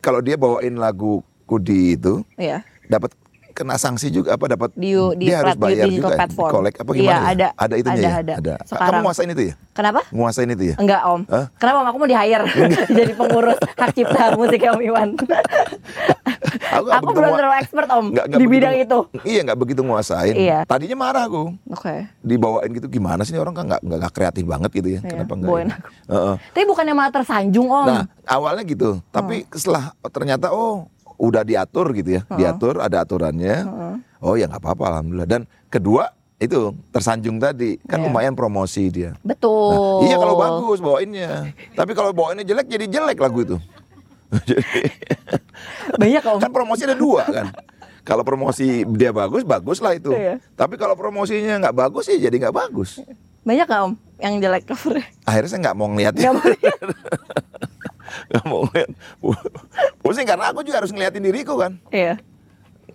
kalau 0.00 0.20
dia 0.20 0.36
bawain 0.36 0.76
lagu 0.76 1.20
Kudi 1.44 1.96
itu 1.96 2.24
Iya. 2.40 2.64
dapat 2.88 3.12
kena 3.54 3.76
sanksi 3.76 4.10
juga 4.10 4.34
apa 4.34 4.44
dapat 4.46 4.74
Di 4.74 4.90
di, 5.14 5.24
dia 5.24 5.38
harus 5.38 5.54
di 5.54 5.62
bayar 5.62 5.86
digital 5.86 5.94
juga 5.94 6.08
ya? 6.08 6.18
platform. 6.18 6.50
kolek 6.52 6.74
apa 6.76 6.90
Iya, 6.90 6.98
gimana 6.98 7.14
ya? 7.14 7.22
ada. 7.24 7.48
ada 7.56 7.74
itunya 7.76 7.94
ada, 7.94 8.02
ya 8.04 8.12
ada. 8.12 8.34
ada 8.34 8.54
Sekarang. 8.64 8.90
kamu 8.90 8.98
nguasain 9.00 9.30
itu 9.30 9.42
ya 9.44 9.54
Kenapa? 9.72 10.00
nguasain 10.08 10.50
itu 10.50 10.64
ya 10.64 10.74
Enggak 10.76 11.00
Om. 11.04 11.20
Hah? 11.26 11.46
Kenapa 11.54 11.76
Om? 11.76 11.86
Aku 11.86 11.96
mau 11.96 12.08
di 12.08 12.16
hire 12.16 12.44
jadi 12.98 13.12
pengurus 13.12 13.58
hak 13.72 13.90
cipta 13.92 14.22
musik 14.32 14.60
Om 14.60 14.80
Iwan. 14.82 15.08
Aku 16.74 16.86
aku 16.88 17.10
belum 17.12 17.32
terlalu 17.32 17.56
expert 17.56 17.86
Om 17.88 18.06
nggak- 18.08 18.26
nggak 18.26 18.26
di 18.32 18.44
begitu- 18.44 18.54
bidang 18.56 18.74
itu. 18.76 18.98
iya 19.24 19.40
nggak 19.42 19.58
begitu 19.58 19.80
nguasain 19.80 20.34
Iya. 20.34 20.58
tadinya 20.64 20.96
marah 20.96 21.24
aku 21.24 21.54
Oke. 21.68 22.10
dibawain 22.20 22.70
gitu 22.72 22.86
gimana 22.88 23.22
sih 23.22 23.34
orang 23.36 23.52
kan 23.52 23.64
nggak 23.64 23.80
nggak 23.80 24.12
kreatif 24.12 24.44
banget 24.44 24.70
gitu 24.72 24.88
ya 24.88 25.00
Iya, 25.00 25.10
kenapa 25.12 25.32
nggak 25.32 25.48
bawain 25.48 25.66
ini? 25.66 25.74
aku. 25.74 25.88
Heeh. 26.08 26.34
Tapi 26.48 26.64
bukannya 26.64 26.92
malah 26.92 27.12
tersanjung 27.12 27.68
Om. 27.68 27.86
nah 27.86 28.02
awalnya 28.24 28.62
gitu 28.64 28.98
tapi 29.08 29.46
setelah 29.48 29.84
ternyata 30.08 30.50
oh 30.50 30.90
udah 31.16 31.42
diatur 31.42 31.92
gitu 31.92 32.10
ya 32.12 32.22
diatur 32.28 32.78
ada 32.78 33.00
aturannya 33.00 33.64
oh 34.18 34.34
ya 34.34 34.44
nggak 34.44 34.58
apa-apa 34.58 34.84
alhamdulillah 34.90 35.28
dan 35.28 35.42
kedua 35.68 36.10
itu 36.36 36.74
tersanjung 36.90 37.38
tadi 37.38 37.78
kan 37.80 37.98
Iya. 37.98 38.06
lumayan 38.06 38.34
promosi 38.34 38.88
dia 38.88 39.14
Betul. 39.20 40.02
Nah, 40.02 40.04
iya 40.04 40.16
kalau 40.16 40.34
bagus 40.34 40.78
bawainnya 40.78 41.54
tapi 41.72 41.92
kalau 41.92 42.10
bawainnya 42.10 42.42
jelek 42.42 42.66
jadi 42.66 42.84
jelek 42.88 43.16
lagu 43.16 43.38
itu 43.40 43.56
jadi 44.44 44.82
Banyak 45.94 46.22
Om. 46.24 46.38
kan 46.40 46.50
promosi 46.50 46.82
ada 46.82 46.94
dua 46.94 47.22
kan 47.24 47.46
kalau 48.02 48.20
promosi 48.20 48.82
dia 48.90 49.10
bagus 49.10 49.40
bagus 49.42 49.78
lah 49.78 49.92
itu 49.92 50.10
Iya. 50.10 50.42
tapi 50.52 50.74
kalau 50.74 50.92
promosinya 50.92 51.62
nggak 51.62 51.76
bagus 51.78 52.04
ya 52.06 52.18
jadi 52.20 52.36
nggak 52.40 52.56
bagus 52.58 52.98
Banyak 53.42 53.64
gak 53.64 53.80
Om 53.82 53.92
yang 54.16 54.34
jelek 54.38 54.64
cover? 54.64 54.98
akhirnya 55.22 55.48
saya 55.48 55.60
nggak 55.62 55.76
mau 55.76 55.86
ngeliat 55.86 56.12
Nggak 56.12 56.32
mau 56.32 56.46
lihat. 56.46 56.78
nggak 58.26 58.44
mau 58.44 58.62
ngeliat 58.64 58.90
pusing 59.98 60.24
karena 60.24 60.50
aku 60.50 60.60
juga 60.60 60.78
harus 60.78 60.90
ngeliatin 60.90 61.22
diriku 61.22 61.56
kan 61.56 61.76
Iya. 61.88 62.18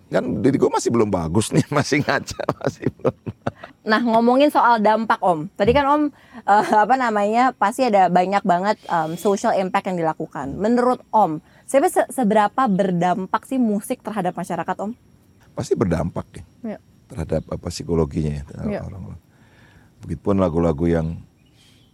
kan 0.08 0.40
diriku 0.40 0.66
masih 0.66 0.88
belum 0.88 1.08
bagus 1.08 1.50
nih 1.50 1.64
masih 1.72 2.00
ngaca 2.00 2.40
masih 2.58 2.88
belum 2.92 3.16
Nah 3.80 3.96
ngomongin 3.98 4.48
soal 4.48 4.76
dampak 4.78 5.16
Om, 5.18 5.48
tadi 5.50 5.72
kan 5.72 5.84
Om 5.84 6.02
eh, 6.38 6.74
apa 6.76 6.94
namanya 6.94 7.50
pasti 7.50 7.80
ada 7.82 8.06
banyak 8.06 8.44
banget 8.44 8.76
em, 8.84 9.16
social 9.16 9.56
impact 9.56 9.88
yang 9.88 9.96
dilakukan. 9.96 10.52
Menurut 10.52 11.00
Om, 11.08 11.40
sebenarnya 11.64 12.04
se- 12.04 12.12
seberapa 12.12 12.62
berdampak 12.66 13.40
sih 13.42 13.56
musik 13.56 14.00
terhadap 14.00 14.34
masyarakat 14.34 14.76
Om? 14.78 14.92
pasti 15.50 15.72
berdampak 15.74 16.26
ya 16.30 16.44
Ya. 16.66 16.78
terhadap 17.06 17.42
apa 17.48 17.66
psikologinya 17.66 18.32
ya 18.36 18.44
Iya. 18.68 18.80
orang-orang 18.82 19.20
begitupun 19.98 20.36
lagu-lagu 20.36 20.84
yang 20.86 21.06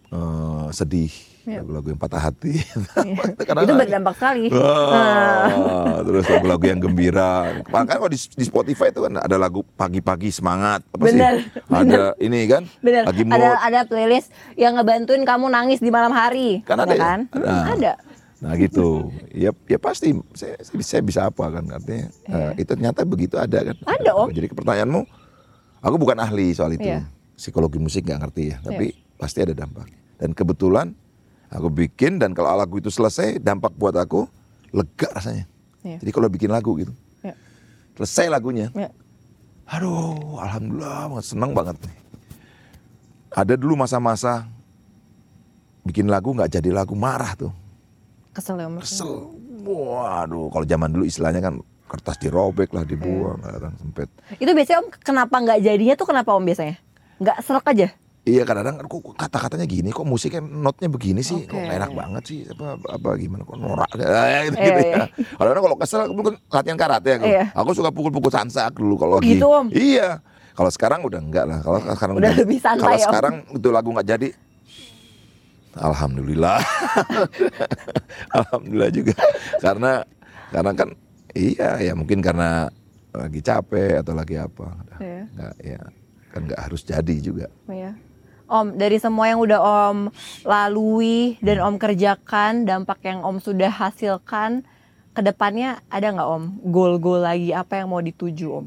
eh, 0.09 0.69
sedih. 0.73 1.15
Lagu-lagu 1.47 1.89
yang 1.89 2.01
patah 2.01 2.19
hati 2.21 2.59
Kadang- 3.39 3.63
Itu 3.63 3.75
berdampak 3.75 4.15
sekali. 4.15 4.51
Ah, 4.51 6.03
terus 6.03 6.27
lagu-lagu 6.27 6.65
yang 6.65 6.81
gembira. 6.81 7.63
Makanya 7.69 7.99
kalau 7.99 8.11
di, 8.11 8.19
di 8.19 8.45
Spotify 8.45 8.91
itu 8.91 9.01
kan 9.01 9.15
ada 9.17 9.37
lagu 9.37 9.63
pagi-pagi 9.75 10.29
semangat 10.29 10.83
apa 10.85 11.03
Benar, 11.03 11.33
sih? 11.39 11.71
Ada 11.71 12.03
ini 12.19 12.41
kan? 12.47 12.63
Bener, 12.81 13.03
Lagi 13.07 13.23
mood. 13.23 13.37
ada 13.37 13.51
ada 13.63 13.81
playlist 13.85 14.29
yang 14.55 14.75
ngebantuin 14.75 15.23
kamu 15.23 15.47
nangis 15.47 15.79
di 15.79 15.89
malam 15.89 16.11
hari. 16.11 16.61
Kan 16.63 16.83
ada 16.83 16.91
ya 16.91 16.97
ya? 16.97 17.05
kan? 17.05 17.21
Ada. 17.31 17.47
Hmm, 17.47 17.67
ada. 17.73 17.93
Nah 18.37 18.53
gitu. 18.59 18.89
Ya 19.31 19.51
ya 19.65 19.79
pasti 19.79 20.13
saya, 20.35 20.59
saya 20.61 21.01
bisa 21.01 21.21
apa 21.25 21.45
kan 21.49 21.65
artinya 21.71 22.07
eh, 22.27 22.51
itu 22.57 22.69
ternyata 22.69 23.01
begitu 23.07 23.39
ada 23.39 23.63
kan. 23.63 23.77
Iya. 23.79 23.95
Ada, 23.97 24.11
Om. 24.13 24.29
Jadi 24.35 24.47
pertanyaanmu 24.51 25.01
aku 25.81 25.97
bukan 25.97 26.19
ahli 26.19 26.51
soal 26.53 26.75
itu. 26.75 26.85
Iya. 26.85 27.07
Psikologi 27.37 27.77
musik 27.77 28.03
nggak 28.03 28.21
ngerti 28.23 28.43
ya, 28.49 28.57
tapi 28.61 28.97
pasti 29.15 29.45
ada 29.45 29.53
dampak. 29.53 29.93
Dan 30.17 30.33
kebetulan 30.33 30.97
aku 31.51 31.69
bikin 31.71 32.19
dan 32.19 32.35
kalau 32.35 32.55
lagu 32.57 32.79
itu 32.79 32.91
selesai 32.91 33.39
dampak 33.39 33.75
buat 33.77 33.95
aku 33.95 34.27
lega 34.75 35.09
rasanya. 35.15 35.45
Iya. 35.87 35.99
Jadi 36.03 36.11
kalau 36.11 36.29
bikin 36.31 36.51
lagu 36.51 36.75
gitu. 36.79 36.93
Iya. 37.23 37.35
Selesai 37.97 38.27
lagunya. 38.31 38.69
Ya. 38.75 38.91
Aduh, 39.67 40.39
alhamdulillah 40.39 41.11
banget 41.11 41.27
seneng 41.27 41.51
banget 41.51 41.77
nih. 41.83 41.97
Ada 43.35 43.55
dulu 43.59 43.75
masa-masa 43.75 44.47
bikin 45.83 46.07
lagu 46.11 46.35
nggak 46.35 46.59
jadi 46.59 46.71
lagu 46.71 46.95
marah 46.95 47.35
tuh. 47.35 47.53
Kesel 48.35 48.63
ya 48.63 48.67
Om. 48.71 48.83
Kesel. 48.83 49.11
Waduh, 49.67 50.47
kalau 50.55 50.67
zaman 50.67 50.95
dulu 50.95 51.05
istilahnya 51.07 51.43
kan 51.43 51.59
kertas 51.87 52.19
dirobek 52.19 52.75
lah 52.75 52.83
dibuang 52.87 53.39
kadang 53.43 53.75
sempet. 53.79 54.11
Itu 54.39 54.51
biasanya 54.55 54.87
Om 54.87 54.89
kenapa 55.03 55.37
nggak 55.43 55.59
jadinya 55.63 55.95
tuh 55.99 56.07
kenapa 56.07 56.31
Om 56.35 56.45
biasanya? 56.47 56.77
Nggak 57.19 57.37
serak 57.43 57.67
aja? 57.67 57.89
Iya 58.27 58.43
kadang-kadang 58.43 58.91
kok 58.91 59.15
kata-katanya 59.15 59.71
gini 59.71 59.95
kok 59.95 60.03
musiknya 60.03 60.43
notnya 60.43 60.91
begini 60.91 61.23
sih 61.23 61.47
kok 61.47 61.55
Oke. 61.55 61.63
nggak 61.63 61.79
enak 61.79 61.93
banget 61.95 62.23
sih 62.27 62.39
apa 62.43 62.75
apa 62.75 63.09
gimana 63.15 63.47
kok 63.47 63.55
norak 63.55 63.87
ya, 64.03 64.51
gitu, 64.51 64.57
gitu 64.59 64.81
Iya, 64.83 64.91
ya. 64.99 65.05
Kadang-kadang 65.39 65.65
kalau 65.71 65.77
kesel 65.79 66.01
aku 66.11 66.23
kan 66.27 66.35
latihan 66.51 66.79
karate 66.79 67.11
aku. 67.23 67.27
Iya. 67.31 67.45
Aku 67.55 67.71
suka 67.79 67.95
pukul-pukul 67.95 68.35
sansak 68.35 68.75
dulu 68.75 68.99
kalau 68.99 69.23
lagi. 69.23 69.39
Gitu, 69.39 69.47
Om? 69.47 69.71
Iya. 69.71 70.19
Kalau 70.59 70.71
sekarang 70.75 71.07
udah 71.07 71.21
enggak 71.23 71.47
lah. 71.47 71.63
Kalau 71.63 71.79
sekarang 71.87 72.15
Udah 72.19 72.33
lebih 72.35 72.59
santai, 72.59 72.83
Kalau 72.83 72.99
Om. 72.99 73.07
sekarang 73.07 73.35
itu 73.55 73.69
lagu 73.71 73.89
nggak 73.95 74.09
jadi 74.11 74.29
Alhamdulillah. 75.77 76.59
Alhamdulillah 78.43 78.91
juga. 78.91 79.17
Karena 79.63 80.03
karena 80.51 80.73
kan 80.75 80.89
iya 81.31 81.79
ya 81.79 81.93
mungkin 81.95 82.19
karena 82.25 82.67
lagi 83.15 83.39
capek 83.39 84.03
atau 84.03 84.19
lagi 84.19 84.35
apa. 84.35 84.67
Iya. 84.99 85.23
Nggak 85.31 85.55
ya 85.63 85.81
kan 86.35 86.41
nggak 86.43 86.61
harus 86.67 86.83
jadi 86.83 87.17
juga. 87.23 87.47
Iya. 87.71 87.95
Om, 88.47 88.75
dari 88.75 88.97
semua 88.97 89.27
yang 89.27 89.39
udah 89.39 89.59
Om 89.59 89.99
lalui 90.43 91.35
dan 91.41 91.59
Om 91.61 91.77
kerjakan, 91.77 92.63
dampak 92.63 93.03
yang 93.03 93.21
Om 93.21 93.39
sudah 93.39 93.69
hasilkan, 93.69 94.63
ke 95.11 95.21
depannya 95.21 95.83
ada 95.87 96.09
nggak 96.09 96.29
Om 96.29 96.45
goal-goal 96.65 97.21
lagi 97.21 97.51
apa 97.51 97.77
yang 97.77 97.91
mau 97.91 97.99
dituju 97.99 98.49
Om? 98.55 98.67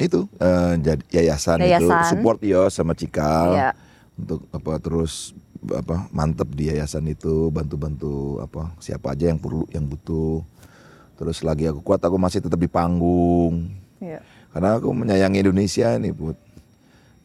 itu 0.00 0.24
eh, 0.40 0.80
jadi 0.80 1.02
yayasan, 1.12 1.60
itu 1.60 1.76
Yayasan. 1.76 2.08
support 2.08 2.40
Yos 2.40 2.72
sama 2.72 2.96
Cikal 2.96 3.52
Iya. 3.52 3.70
untuk 4.16 4.48
apa 4.48 4.80
terus 4.80 5.36
apa 5.76 6.08
mantep 6.08 6.48
di 6.50 6.72
yayasan 6.72 7.04
itu 7.04 7.52
bantu-bantu 7.52 8.40
apa 8.40 8.72
siapa 8.80 9.12
aja 9.12 9.28
yang 9.28 9.36
perlu 9.36 9.68
yang 9.68 9.84
butuh 9.84 10.40
terus 11.20 11.44
lagi 11.44 11.68
aku 11.68 11.84
kuat 11.84 12.00
aku 12.00 12.16
masih 12.16 12.40
tetap 12.40 12.56
di 12.56 12.64
panggung 12.64 13.68
Iya. 14.00 14.24
karena 14.48 14.80
aku 14.80 14.88
menyayangi 14.88 15.44
Indonesia 15.44 15.92
nih 16.00 16.16
put 16.16 16.40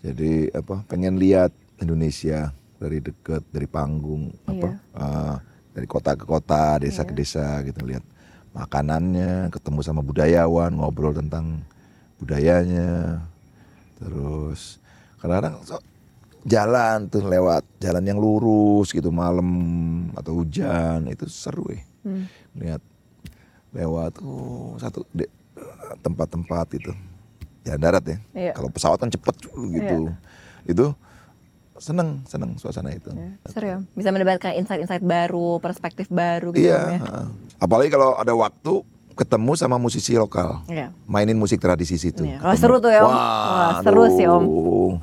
jadi 0.04 0.52
apa 0.52 0.84
pengen 0.86 1.16
lihat 1.16 1.56
Indonesia 1.80 2.52
dari 2.76 3.00
deket 3.00 3.44
dari 3.52 3.68
panggung 3.68 4.32
apa 4.46 4.70
eh, 4.76 5.36
dari 5.76 5.88
kota 5.88 6.16
ke 6.16 6.24
kota 6.24 6.80
desa 6.80 7.04
ke 7.04 7.14
desa 7.16 7.60
gitu 7.64 7.84
lihat 7.84 8.04
makanannya 8.56 9.52
ketemu 9.52 9.80
sama 9.84 10.00
budayawan 10.00 10.72
ngobrol 10.72 11.12
tentang 11.12 11.60
budayanya 12.20 13.20
terus 14.00 14.80
kadang-kadang 15.20 15.60
so- 15.68 15.84
jalan 16.46 17.10
tuh 17.10 17.26
lewat 17.26 17.66
jalan 17.82 18.06
yang 18.06 18.20
lurus 18.22 18.94
gitu 18.94 19.10
malam 19.10 19.50
atau 20.14 20.40
hujan 20.40 21.10
itu 21.10 21.26
seru 21.28 21.66
ya 21.74 21.82
lihat 22.56 22.82
lewat 23.74 24.22
tuh 24.22 24.78
satu 24.80 25.04
de- 25.12 25.32
tempat-tempat 26.00 26.66
gitu 26.78 26.92
jalan 27.66 27.82
darat 27.82 28.04
ya. 28.06 28.18
Iya. 28.32 28.52
kalau 28.54 28.70
pesawat 28.70 29.02
kan 29.02 29.10
cepet 29.10 29.36
gitu. 29.50 30.14
Itu 30.70 30.94
seneng 31.78 32.24
seneng 32.24 32.56
suasana 32.56 32.90
itu 32.90 33.12
Seru 33.46 33.66
ya, 33.66 33.78
bisa 33.92 34.10
mendapatkan 34.10 34.54
insight-insight 34.54 35.02
baru, 35.02 35.60
perspektif 35.60 36.08
baru 36.08 36.52
gitu 36.52 36.66
iya 36.66 36.96
ya. 36.96 37.28
apalagi 37.58 37.90
kalau 37.90 38.16
ada 38.16 38.32
waktu 38.32 38.80
ketemu 39.12 39.52
sama 39.54 39.76
musisi 39.76 40.12
lokal 40.14 40.64
Iya. 40.66 40.92
mainin 41.06 41.36
musik 41.36 41.58
tradisi 41.58 41.96
situ 41.96 42.24
Iya. 42.24 42.40
Wah, 42.42 42.56
seru 42.56 42.80
tuh 42.80 42.92
ya, 42.92 43.00
Om. 43.00 43.12
Wah, 43.12 43.72
seru 43.80 44.04
sih, 44.10 44.26
Om. 44.26 44.44
aduh. 44.44 44.94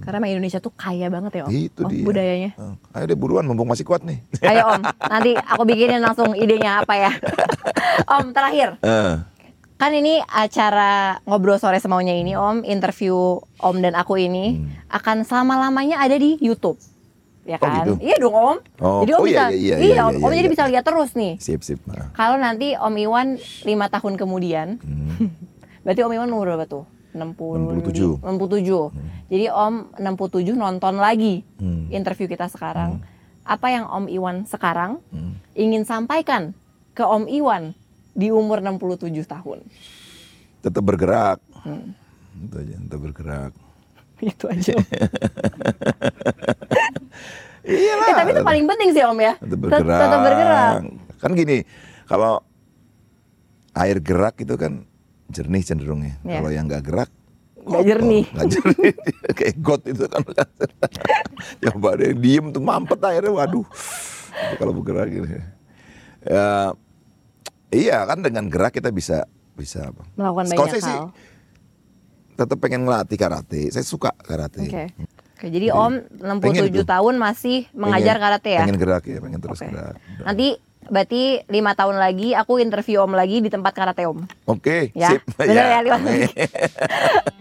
Karena 0.00 0.16
emang 0.18 0.30
Indonesia 0.32 0.58
tuh 0.58 0.72
kaya 0.72 1.06
banget 1.06 1.32
ya 1.32 1.42
Om, 1.42 1.50
itu 1.50 1.80
Om, 1.82 1.90
dia 1.92 2.02
budayanya. 2.02 2.50
Ayo 2.92 3.04
deh 3.04 3.14
buruan 3.14 3.46
mumpung 3.46 3.66
masih 3.66 3.82
kuat 3.82 4.02
nih 4.02 4.18
Ayo 4.42 4.62
Om, 4.68 4.82
nanti 5.04 5.34
aku 5.34 5.62
bikinin 5.64 5.98
langsung 5.98 6.34
idenya 6.34 6.82
apa 6.82 6.94
ya. 6.94 7.10
om, 8.14 8.30
terakhir. 8.30 8.78
Eh, 8.80 9.14
Kan 9.78 9.94
ini 9.94 10.18
acara 10.26 11.22
ngobrol 11.22 11.54
sore 11.56 11.78
semaunya 11.78 12.10
ini 12.12 12.34
Om, 12.34 12.66
interview 12.66 13.14
Om 13.56 13.76
dan 13.78 13.94
aku 13.94 14.18
ini 14.18 14.58
akan 14.90 15.22
selama-lamanya 15.22 16.02
ada 16.02 16.18
di 16.18 16.34
YouTube. 16.38 16.82
Ya 17.46 17.56
Hmm. 17.56 17.62
Oh, 17.62 17.70
kan? 17.70 17.76
gitu? 17.78 17.92
Iya 18.02 18.16
dong 18.18 18.34
Om. 18.34 18.56
Oh, 18.82 19.00
Jadi 19.00 19.12
Om 19.12 19.16
oh, 19.16 19.24
iya, 19.24 19.30
bisa 19.30 19.44
iya, 19.48 19.54
iya, 19.54 19.74
iya, 19.78 20.02
Om, 20.02 20.12
iya, 20.12 20.18
Om 20.18 20.26
iya, 20.26 20.36
jadi 20.36 20.44
iya. 20.44 20.52
bisa 20.52 20.64
lihat 20.66 20.84
terus 20.84 21.10
nih. 21.14 21.32
sip 21.38 21.62
sip 21.62 21.78
Nah. 21.86 22.10
Kalau 22.12 22.36
nanti 22.36 22.74
Om 22.74 22.94
Iwan 22.98 23.28
lima 23.62 23.86
tahun 23.86 24.14
kemudian, 24.16 24.68
Hmm. 24.76 25.30
berarti 25.86 26.00
Om 26.02 26.12
Iwan 26.12 26.28
umur 26.28 26.46
berapa 26.48 26.66
tuh? 26.66 26.82
60 27.08 27.78
67. 27.80 28.20
67. 28.20 28.92
Jadi 29.28 29.46
Om 29.48 29.74
67 29.94 30.52
nonton 30.54 30.94
lagi 30.98 31.46
Hmm. 31.56 31.86
interview 31.88 32.26
kita 32.26 32.46
sekarang. 32.46 32.98
apa 33.46 33.72
yang 33.72 33.86
Om 33.86 34.12
Iwan 34.12 34.36
sekarang 34.44 35.00
Hmm. 35.08 35.38
ingin 35.54 35.80
sampaikan 35.82 36.52
ke 36.92 37.00
Om 37.00 37.24
Iwan 37.24 37.77
di 38.18 38.28
umur 38.28 38.58
67 38.58 38.98
tahun? 39.24 39.62
Tetap 40.58 40.82
bergerak. 40.82 41.38
Hmm. 41.62 41.94
Itu 42.36 42.54
aja, 42.56 42.74
tetap 42.76 43.00
bergerak. 43.00 43.52
Itu 44.24 44.44
aja. 44.44 44.74
Iya 47.60 48.00
Eh, 48.00 48.14
tapi 48.14 48.30
itu 48.32 48.40
paling 48.40 48.64
penting 48.64 48.88
sih 48.90 49.04
Om 49.04 49.18
ya. 49.20 49.34
tetap 49.36 49.50
Tet- 49.50 49.60
bergerak. 49.60 50.00
Tetap 50.00 50.20
bergerak. 50.22 50.72
Kan 51.18 51.30
gini, 51.34 51.58
kalau 52.06 52.40
air 53.74 53.98
gerak 54.00 54.40
itu 54.40 54.54
kan 54.56 54.88
jernih 55.28 55.60
cenderungnya. 55.62 56.16
Iya. 56.22 56.40
Kalau 56.40 56.50
yang 56.50 56.64
nggak 56.64 56.80
gerak 56.82 57.10
Nggak 57.58 57.84
jernih. 57.84 58.24
nggak 58.32 58.48
jernih. 58.48 58.92
Kayak 59.36 59.56
got 59.60 59.82
itu 59.84 60.04
kan. 60.08 60.22
Coba 61.60 61.88
deh 61.94 62.16
diem 62.16 62.46
tuh 62.48 62.62
mampet 62.62 62.96
airnya, 63.02 63.28
waduh. 63.28 63.66
Itu 64.32 64.54
kalau 64.56 64.72
bergerak 64.72 65.08
gitu. 65.10 65.26
Ya, 66.24 66.72
iya 67.70 68.02
kan 68.02 68.18
dengan 68.18 68.46
gerak 68.46 68.72
kita 68.72 68.88
bisa 68.88 69.24
bisa 69.52 69.86
apa? 69.86 70.02
Melakukan 70.14 70.46
banyak 70.48 70.68
saya 70.70 70.80
sih 70.80 70.96
hal. 70.96 71.06
tetap 72.34 72.58
pengen 72.58 72.82
ngelatih 72.82 73.16
karate. 73.16 73.62
Saya 73.68 73.82
suka 73.82 74.14
karate. 74.16 74.62
Oke. 74.62 74.84
Oke, 75.34 75.46
jadi 75.48 75.70
Om 75.70 76.18
67 76.18 76.70
itu. 76.72 76.82
tahun 76.84 77.14
masih 77.14 77.66
mengajar 77.72 78.14
Pengen- 78.14 78.22
karate 78.24 78.50
ya? 78.52 78.60
Pengen 78.60 78.76
gerak 78.76 79.02
ya, 79.04 79.18
pengen 79.18 79.38
terus 79.38 79.58
Oke. 79.58 79.66
gerak. 79.68 79.94
Nanti 80.20 80.48
berarti 80.80 81.22
lima 81.46 81.74
tahun 81.74 81.94
lagi 81.94 82.32
aku 82.32 82.58
interview 82.58 82.98
Om 83.00 83.12
lagi 83.12 83.38
di 83.38 83.46
tempat 83.46 83.70
karate 83.70 84.02
Om. 84.04 84.26
Oke, 84.46 84.90
Ya, 84.92 85.10
sip. 85.12 85.22
bener 85.38 85.54
ya, 85.68 85.78
lima 85.80 85.98
tahun 86.00 86.06
oke. 86.08 86.26
lagi. 86.26 86.46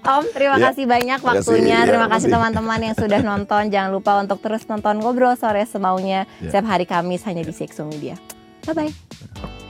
Om, 0.03 0.23
terima 0.31 0.55
Ya. 0.55 0.63
kasih 0.67 0.85
banyak 0.85 1.19
kasih, 1.19 1.29
waktunya. 1.31 1.73
ya, 1.75 1.87
terima 1.87 2.07
kasih 2.07 2.27
teman-teman 2.27 2.79
yang 2.83 2.95
sudah 2.95 3.19
nonton. 3.23 3.61
Jangan 3.67 3.89
lupa 3.91 4.11
untuk 4.17 4.39
terus 4.39 4.65
nonton 4.65 4.97
ngobrol 4.97 5.33
sore 5.33 5.61
semaunya 5.63 6.25
Ya. 6.37 6.49
setiap 6.49 6.65
hari 6.67 6.85
Kamis 6.85 7.21
hanya 7.23 7.41
di 7.41 7.51
Sexo 7.51 7.81
Media. 7.83 8.13
Bye 8.63 8.73
bye. 8.75 9.66